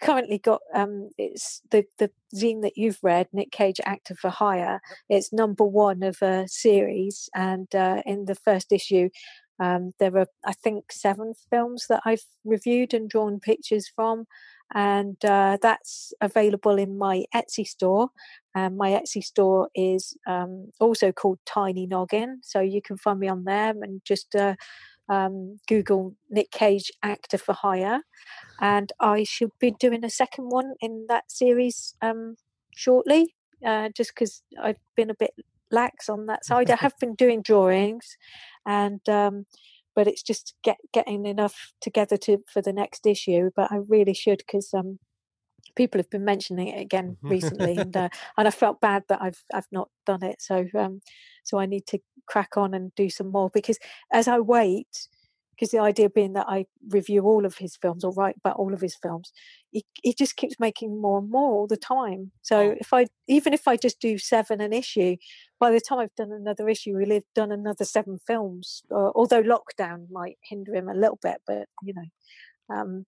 currently 0.00 0.38
got 0.38 0.60
um, 0.74 1.10
it's 1.18 1.62
the 1.70 1.84
the 1.98 2.10
zine 2.34 2.62
that 2.62 2.76
you've 2.76 2.98
read, 3.02 3.28
Nick 3.32 3.50
Cage 3.50 3.80
Actor 3.84 4.16
for 4.16 4.30
Hire. 4.30 4.80
It's 5.08 5.32
number 5.32 5.64
one 5.64 6.02
of 6.02 6.20
a 6.22 6.46
series, 6.48 7.28
and 7.34 7.72
uh, 7.74 8.02
in 8.06 8.26
the 8.26 8.34
first 8.34 8.72
issue. 8.72 9.08
Um, 9.62 9.92
there 10.00 10.16
are, 10.16 10.26
I 10.42 10.54
think, 10.54 10.90
seven 10.90 11.34
films 11.50 11.84
that 11.90 12.00
I've 12.06 12.24
reviewed 12.46 12.94
and 12.94 13.10
drawn 13.10 13.40
pictures 13.40 13.92
from, 13.94 14.24
and 14.74 15.22
uh, 15.22 15.58
that's 15.60 16.14
available 16.22 16.78
in 16.78 16.96
my 16.96 17.24
Etsy 17.34 17.66
store. 17.66 18.08
And 18.54 18.78
my 18.78 18.92
Etsy 18.92 19.22
store 19.22 19.68
is 19.74 20.16
um, 20.26 20.70
also 20.80 21.12
called 21.12 21.40
Tiny 21.44 21.86
Noggin, 21.86 22.38
so 22.42 22.60
you 22.60 22.80
can 22.80 22.96
find 22.96 23.20
me 23.20 23.28
on 23.28 23.44
there 23.44 23.74
and 23.82 24.00
just 24.02 24.34
uh, 24.34 24.54
um, 25.10 25.58
Google 25.68 26.14
Nick 26.30 26.50
Cage 26.50 26.90
actor 27.02 27.36
for 27.36 27.52
hire. 27.52 28.00
And 28.60 28.90
I 29.00 29.24
should 29.24 29.50
be 29.58 29.72
doing 29.72 30.04
a 30.04 30.10
second 30.10 30.48
one 30.48 30.74
in 30.80 31.06
that 31.08 31.30
series 31.30 31.94
um, 32.00 32.36
shortly, 32.74 33.34
uh, 33.66 33.88
just 33.94 34.12
because 34.14 34.42
I've 34.62 34.78
been 34.96 35.10
a 35.10 35.14
bit 35.14 35.34
lax 35.70 36.08
on 36.08 36.26
that 36.26 36.44
side. 36.44 36.70
I 36.70 36.76
have 36.76 36.94
been 37.00 37.14
doing 37.14 37.42
drawings, 37.42 38.16
and 38.66 39.06
um, 39.08 39.46
but 39.94 40.06
it's 40.06 40.22
just 40.22 40.54
get 40.62 40.76
getting 40.92 41.26
enough 41.26 41.72
together 41.80 42.16
to 42.18 42.38
for 42.52 42.62
the 42.62 42.72
next 42.72 43.06
issue. 43.06 43.50
But 43.56 43.72
I 43.72 43.80
really 43.88 44.14
should 44.14 44.38
because 44.38 44.72
um, 44.74 44.98
people 45.74 45.98
have 45.98 46.10
been 46.10 46.24
mentioning 46.24 46.68
it 46.68 46.80
again 46.80 47.16
recently, 47.22 47.76
and 47.76 47.96
uh, 47.96 48.08
and 48.36 48.48
I 48.48 48.50
felt 48.50 48.80
bad 48.80 49.04
that 49.08 49.20
I've 49.22 49.42
I've 49.52 49.68
not 49.72 49.88
done 50.06 50.22
it. 50.22 50.40
So 50.40 50.66
um, 50.78 51.00
so 51.44 51.58
I 51.58 51.66
need 51.66 51.86
to 51.88 51.98
crack 52.26 52.56
on 52.56 52.74
and 52.74 52.94
do 52.94 53.10
some 53.10 53.30
more 53.30 53.50
because 53.52 53.78
as 54.12 54.28
I 54.28 54.38
wait, 54.38 55.08
because 55.60 55.72
the 55.72 55.78
idea 55.78 56.08
being 56.08 56.32
that 56.32 56.46
I 56.48 56.64
review 56.88 57.24
all 57.24 57.44
of 57.44 57.58
his 57.58 57.76
films 57.76 58.02
or 58.02 58.12
write 58.12 58.36
about 58.38 58.56
all 58.56 58.72
of 58.72 58.80
his 58.80 58.96
films, 58.96 59.30
he, 59.70 59.84
he 60.02 60.14
just 60.14 60.36
keeps 60.36 60.58
making 60.58 60.98
more 60.98 61.18
and 61.18 61.30
more 61.30 61.52
all 61.52 61.66
the 61.66 61.76
time. 61.76 62.32
So 62.40 62.74
if 62.80 62.94
I 62.94 63.06
even 63.28 63.52
if 63.52 63.68
I 63.68 63.76
just 63.76 64.00
do 64.00 64.16
seven 64.16 64.62
an 64.62 64.72
issue, 64.72 65.16
by 65.58 65.70
the 65.70 65.80
time 65.80 65.98
I've 65.98 66.14
done 66.14 66.32
another 66.32 66.68
issue, 66.70 66.96
we'll 66.96 67.10
have 67.10 67.24
done 67.34 67.52
another 67.52 67.84
seven 67.84 68.18
films. 68.26 68.82
Uh, 68.90 69.10
although 69.14 69.42
lockdown 69.42 70.06
might 70.10 70.38
hinder 70.48 70.74
him 70.74 70.88
a 70.88 70.94
little 70.94 71.18
bit, 71.20 71.42
but 71.46 71.68
you 71.82 71.92
know, 71.92 72.06
um, 72.70 73.06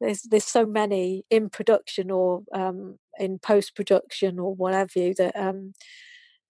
there's 0.00 0.22
there's 0.22 0.44
so 0.44 0.66
many 0.66 1.24
in 1.30 1.48
production 1.50 2.10
or 2.10 2.42
um, 2.52 2.98
in 3.18 3.38
post 3.38 3.74
production 3.74 4.38
or 4.38 4.54
what 4.54 4.74
have 4.74 4.90
you 4.96 5.14
that 5.14 5.36
um, 5.36 5.74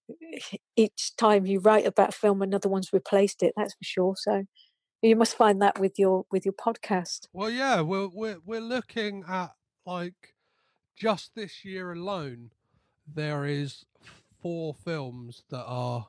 each 0.75 1.15
time 1.17 1.45
you 1.45 1.59
write 1.59 1.85
about 1.85 2.09
a 2.09 2.13
film, 2.13 2.41
another 2.41 2.69
one's 2.69 2.93
replaced 2.93 3.43
it. 3.43 3.53
That's 3.55 3.73
for 3.73 3.83
sure. 3.83 4.15
So 4.17 4.45
you 5.01 5.15
must 5.15 5.35
find 5.35 5.61
that 5.61 5.79
with 5.79 5.99
your 5.99 6.25
with 6.31 6.45
your 6.45 6.53
podcast. 6.53 7.27
Well, 7.33 7.49
yeah, 7.49 7.81
we're 7.81 8.07
we're 8.07 8.37
we're 8.45 8.61
looking 8.61 9.23
at 9.27 9.51
like 9.85 10.33
just 10.95 11.35
this 11.35 11.65
year 11.65 11.91
alone, 11.91 12.51
there 13.13 13.45
is 13.45 13.85
four 14.41 14.73
films 14.73 15.43
that 15.49 15.63
are 15.65 16.07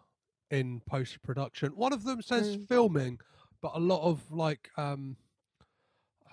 in 0.51 0.81
post 0.87 1.23
production. 1.23 1.73
One 1.73 1.93
of 1.93 2.05
them 2.05 2.23
says 2.23 2.57
Mm. 2.57 2.69
filming, 2.69 3.19
but 3.61 3.73
a 3.75 3.81
lot 3.81 4.03
of 4.03 4.31
like 4.31 4.71
um 4.77 5.16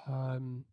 um 0.07 0.65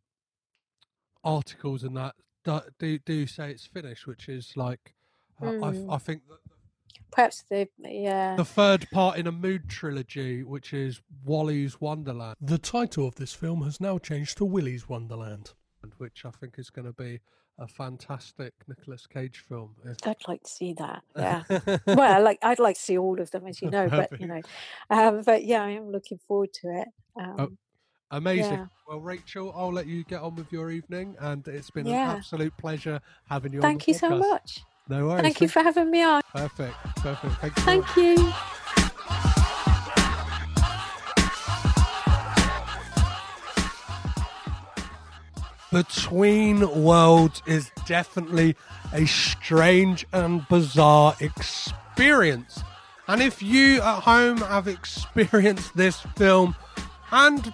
articles 1.24 1.82
and 1.82 1.96
that 1.96 2.14
do 2.44 2.60
do, 2.78 2.98
do 2.98 3.26
say 3.26 3.50
it's 3.50 3.66
finished, 3.66 4.06
which 4.06 4.28
is 4.28 4.52
like 4.56 4.94
uh, 5.40 5.46
Mm. 5.46 5.90
I 5.90 5.94
I 5.94 5.98
think 5.98 6.22
that 6.28 6.38
Perhaps 7.10 7.44
the 7.48 7.68
yeah. 7.78 8.36
the 8.36 8.44
third 8.44 8.86
part 8.92 9.16
in 9.18 9.26
a 9.26 9.32
mood 9.32 9.68
trilogy, 9.68 10.42
which 10.44 10.72
is 10.74 11.00
Wally's 11.24 11.80
Wonderland. 11.80 12.36
The 12.40 12.58
title 12.58 13.06
of 13.06 13.14
this 13.14 13.32
film 13.32 13.62
has 13.62 13.80
now 13.80 13.98
changed 13.98 14.36
to 14.38 14.44
Willy's 14.44 14.88
Wonderland, 14.88 15.52
which 15.98 16.24
I 16.26 16.30
think 16.30 16.58
is 16.58 16.68
going 16.70 16.84
to 16.86 16.92
be 16.92 17.20
a 17.58 17.66
fantastic 17.66 18.52
Nicolas 18.68 19.06
Cage 19.06 19.38
film. 19.48 19.74
if- 19.84 20.06
I'd 20.06 20.16
like 20.28 20.42
to 20.42 20.50
see 20.50 20.74
that. 20.74 21.02
Yeah. 21.16 21.42
well, 21.86 22.22
like 22.28 22.38
I'd 22.42 22.58
like 22.58 22.76
to 22.76 22.82
see 22.82 22.98
all 22.98 23.20
of 23.20 23.30
them, 23.30 23.46
as 23.46 23.62
you 23.62 23.70
know. 23.70 23.88
But 23.88 24.20
you 24.20 24.26
know, 24.26 24.40
um, 24.90 25.22
but 25.24 25.44
yeah, 25.44 25.62
I 25.64 25.70
am 25.70 25.90
looking 25.90 26.18
forward 26.28 26.52
to 26.62 26.68
it. 26.82 26.88
Um, 27.20 27.58
Amazing. 28.10 28.52
Yeah. 28.52 28.66
Well, 28.88 29.00
Raechel, 29.00 29.52
I'll 29.54 29.72
let 29.72 29.86
you 29.86 30.02
get 30.04 30.22
on 30.22 30.34
with 30.34 30.50
your 30.50 30.70
evening, 30.70 31.14
and 31.20 31.46
it's 31.46 31.70
been 31.70 31.86
Yeah. 31.86 32.12
an 32.12 32.16
absolute 32.18 32.56
pleasure 32.56 33.00
having 33.28 33.52
you. 33.52 33.60
thank 33.60 33.86
you 33.86 33.94
the 33.94 34.00
so 34.00 34.18
much. 34.18 34.64
No 34.88 35.08
worries. 35.08 35.22
Thank 35.22 35.40
you 35.42 35.48
for 35.48 35.62
having 35.62 35.90
me 35.90 36.02
on. 36.02 36.22
Perfect. 36.32 36.74
Perfect. 36.96 37.34
Thank 37.36 37.56
you. 37.58 37.62
Thank 37.64 37.96
you. 37.96 38.32
Between 45.70 46.82
Worlds 46.82 47.42
is 47.46 47.70
definitely 47.86 48.56
a 48.92 49.06
strange 49.06 50.06
and 50.12 50.48
bizarre 50.48 51.14
experience. 51.20 52.62
And 53.06 53.20
if 53.22 53.42
you 53.42 53.82
at 53.82 54.00
home 54.00 54.38
have 54.38 54.66
experienced 54.66 55.76
this 55.76 56.00
film 56.16 56.56
and 57.10 57.52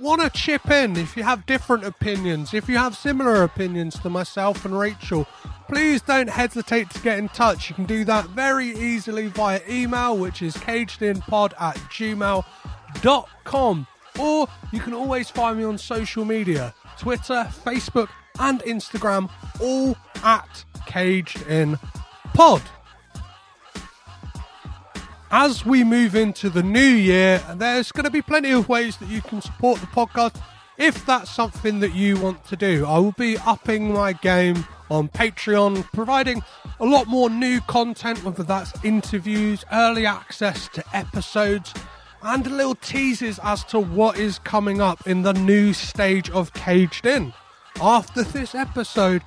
want 0.00 0.22
to 0.22 0.30
chip 0.30 0.70
in, 0.70 0.96
if 0.96 1.16
you 1.16 1.22
have 1.22 1.46
different 1.46 1.84
opinions, 1.84 2.54
if 2.54 2.68
you 2.68 2.76
have 2.76 2.96
similar 2.96 3.42
opinions 3.42 3.98
to 4.00 4.10
myself 4.10 4.64
and 4.64 4.74
Raechel, 4.74 5.26
please 5.68 6.02
don't 6.02 6.28
hesitate 6.28 6.90
to 6.90 7.00
get 7.00 7.18
in 7.18 7.28
touch. 7.28 7.68
You 7.68 7.74
can 7.74 7.86
do 7.86 8.04
that 8.04 8.26
very 8.26 8.68
easily 8.68 9.28
via 9.28 9.60
email, 9.68 10.16
which 10.16 10.42
is 10.42 10.56
cagedinpod 10.56 11.52
at 11.60 11.76
gmail.com. 11.90 13.86
Or 14.18 14.48
you 14.72 14.80
can 14.80 14.94
always 14.94 15.28
find 15.28 15.58
me 15.58 15.64
on 15.64 15.78
social 15.78 16.24
media 16.24 16.74
Twitter, 16.98 17.46
Facebook, 17.64 18.08
and 18.38 18.60
Instagram, 18.60 19.30
all 19.60 19.96
at 20.22 20.64
Caged 20.86 21.46
In 21.46 21.78
Pod. 22.34 22.62
As 25.30 25.66
we 25.66 25.82
move 25.82 26.14
into 26.14 26.48
the 26.48 26.62
new 26.62 26.80
year, 26.80 27.42
there's 27.56 27.90
going 27.90 28.04
to 28.04 28.10
be 28.10 28.22
plenty 28.22 28.52
of 28.52 28.68
ways 28.68 28.96
that 28.98 29.08
you 29.08 29.20
can 29.20 29.42
support 29.42 29.80
the 29.80 29.86
podcast 29.88 30.40
if 30.78 31.04
that's 31.04 31.30
something 31.30 31.80
that 31.80 31.94
you 31.94 32.16
want 32.20 32.44
to 32.44 32.56
do. 32.56 32.86
I 32.86 32.98
will 32.98 33.12
be 33.12 33.36
upping 33.38 33.92
my 33.92 34.12
game 34.12 34.64
on 34.88 35.08
Patreon, 35.08 35.82
providing 35.92 36.44
a 36.78 36.86
lot 36.86 37.08
more 37.08 37.28
new 37.28 37.60
content, 37.62 38.22
whether 38.22 38.44
that's 38.44 38.72
interviews, 38.84 39.64
early 39.72 40.06
access 40.06 40.68
to 40.68 40.84
episodes, 40.94 41.74
and 42.22 42.48
little 42.48 42.76
teases 42.76 43.40
as 43.42 43.64
to 43.64 43.80
what 43.80 44.18
is 44.18 44.38
coming 44.38 44.80
up 44.80 45.08
in 45.08 45.22
the 45.22 45.32
new 45.32 45.72
stage 45.72 46.30
of 46.30 46.52
Caged 46.52 47.04
In. 47.04 47.32
After 47.80 48.22
this 48.22 48.54
episode, 48.54 49.22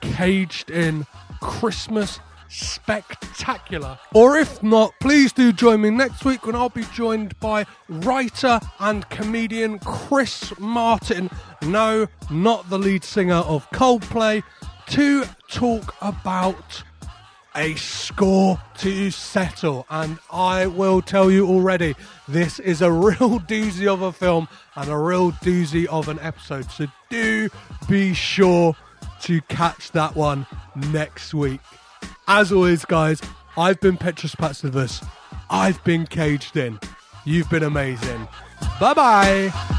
caged 0.00 0.70
in 0.70 1.06
Christmas 1.40 2.20
spectacular. 2.48 3.98
Or 4.14 4.36
if 4.36 4.62
not, 4.62 4.92
please 5.00 5.32
do 5.32 5.52
join 5.52 5.80
me 5.80 5.90
next 5.90 6.24
week 6.24 6.46
when 6.46 6.54
I'll 6.54 6.68
be 6.68 6.84
joined 6.92 7.38
by 7.40 7.64
writer 7.88 8.60
and 8.78 9.08
comedian 9.08 9.78
Chris 9.78 10.52
Martin. 10.58 11.30
No, 11.62 12.06
not 12.30 12.68
the 12.68 12.78
lead 12.78 13.04
singer 13.04 13.36
of 13.36 13.68
Coldplay, 13.70 14.42
to 14.92 15.24
talk 15.48 15.94
about 16.02 16.82
a 17.56 17.74
score 17.76 18.60
to 18.76 19.10
settle. 19.10 19.86
And 19.88 20.18
I 20.30 20.66
will 20.66 21.00
tell 21.00 21.30
you 21.30 21.48
already, 21.48 21.94
this 22.28 22.58
is 22.58 22.82
a 22.82 22.92
real 22.92 23.40
doozy 23.40 23.86
of 23.86 24.02
a 24.02 24.12
film 24.12 24.48
and 24.76 24.90
a 24.90 24.98
real 24.98 25.32
doozy 25.32 25.86
of 25.86 26.08
an 26.08 26.18
episode. 26.20 26.70
So 26.70 26.88
do 27.08 27.48
be 27.88 28.12
sure 28.12 28.76
to 29.22 29.40
catch 29.42 29.92
that 29.92 30.14
one 30.14 30.46
next 30.90 31.32
week. 31.32 31.60
As 32.28 32.52
always, 32.52 32.84
guys, 32.84 33.22
I've 33.56 33.80
been 33.80 33.96
Petros 33.96 34.34
Patsidis. 34.34 35.02
I've 35.48 35.82
been 35.84 36.06
caged 36.06 36.58
in. 36.58 36.78
You've 37.24 37.48
been 37.48 37.62
amazing. 37.62 38.28
Bye 38.78 38.92
bye. 38.92 39.78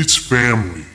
it's 0.00 0.16
family. 0.16 0.89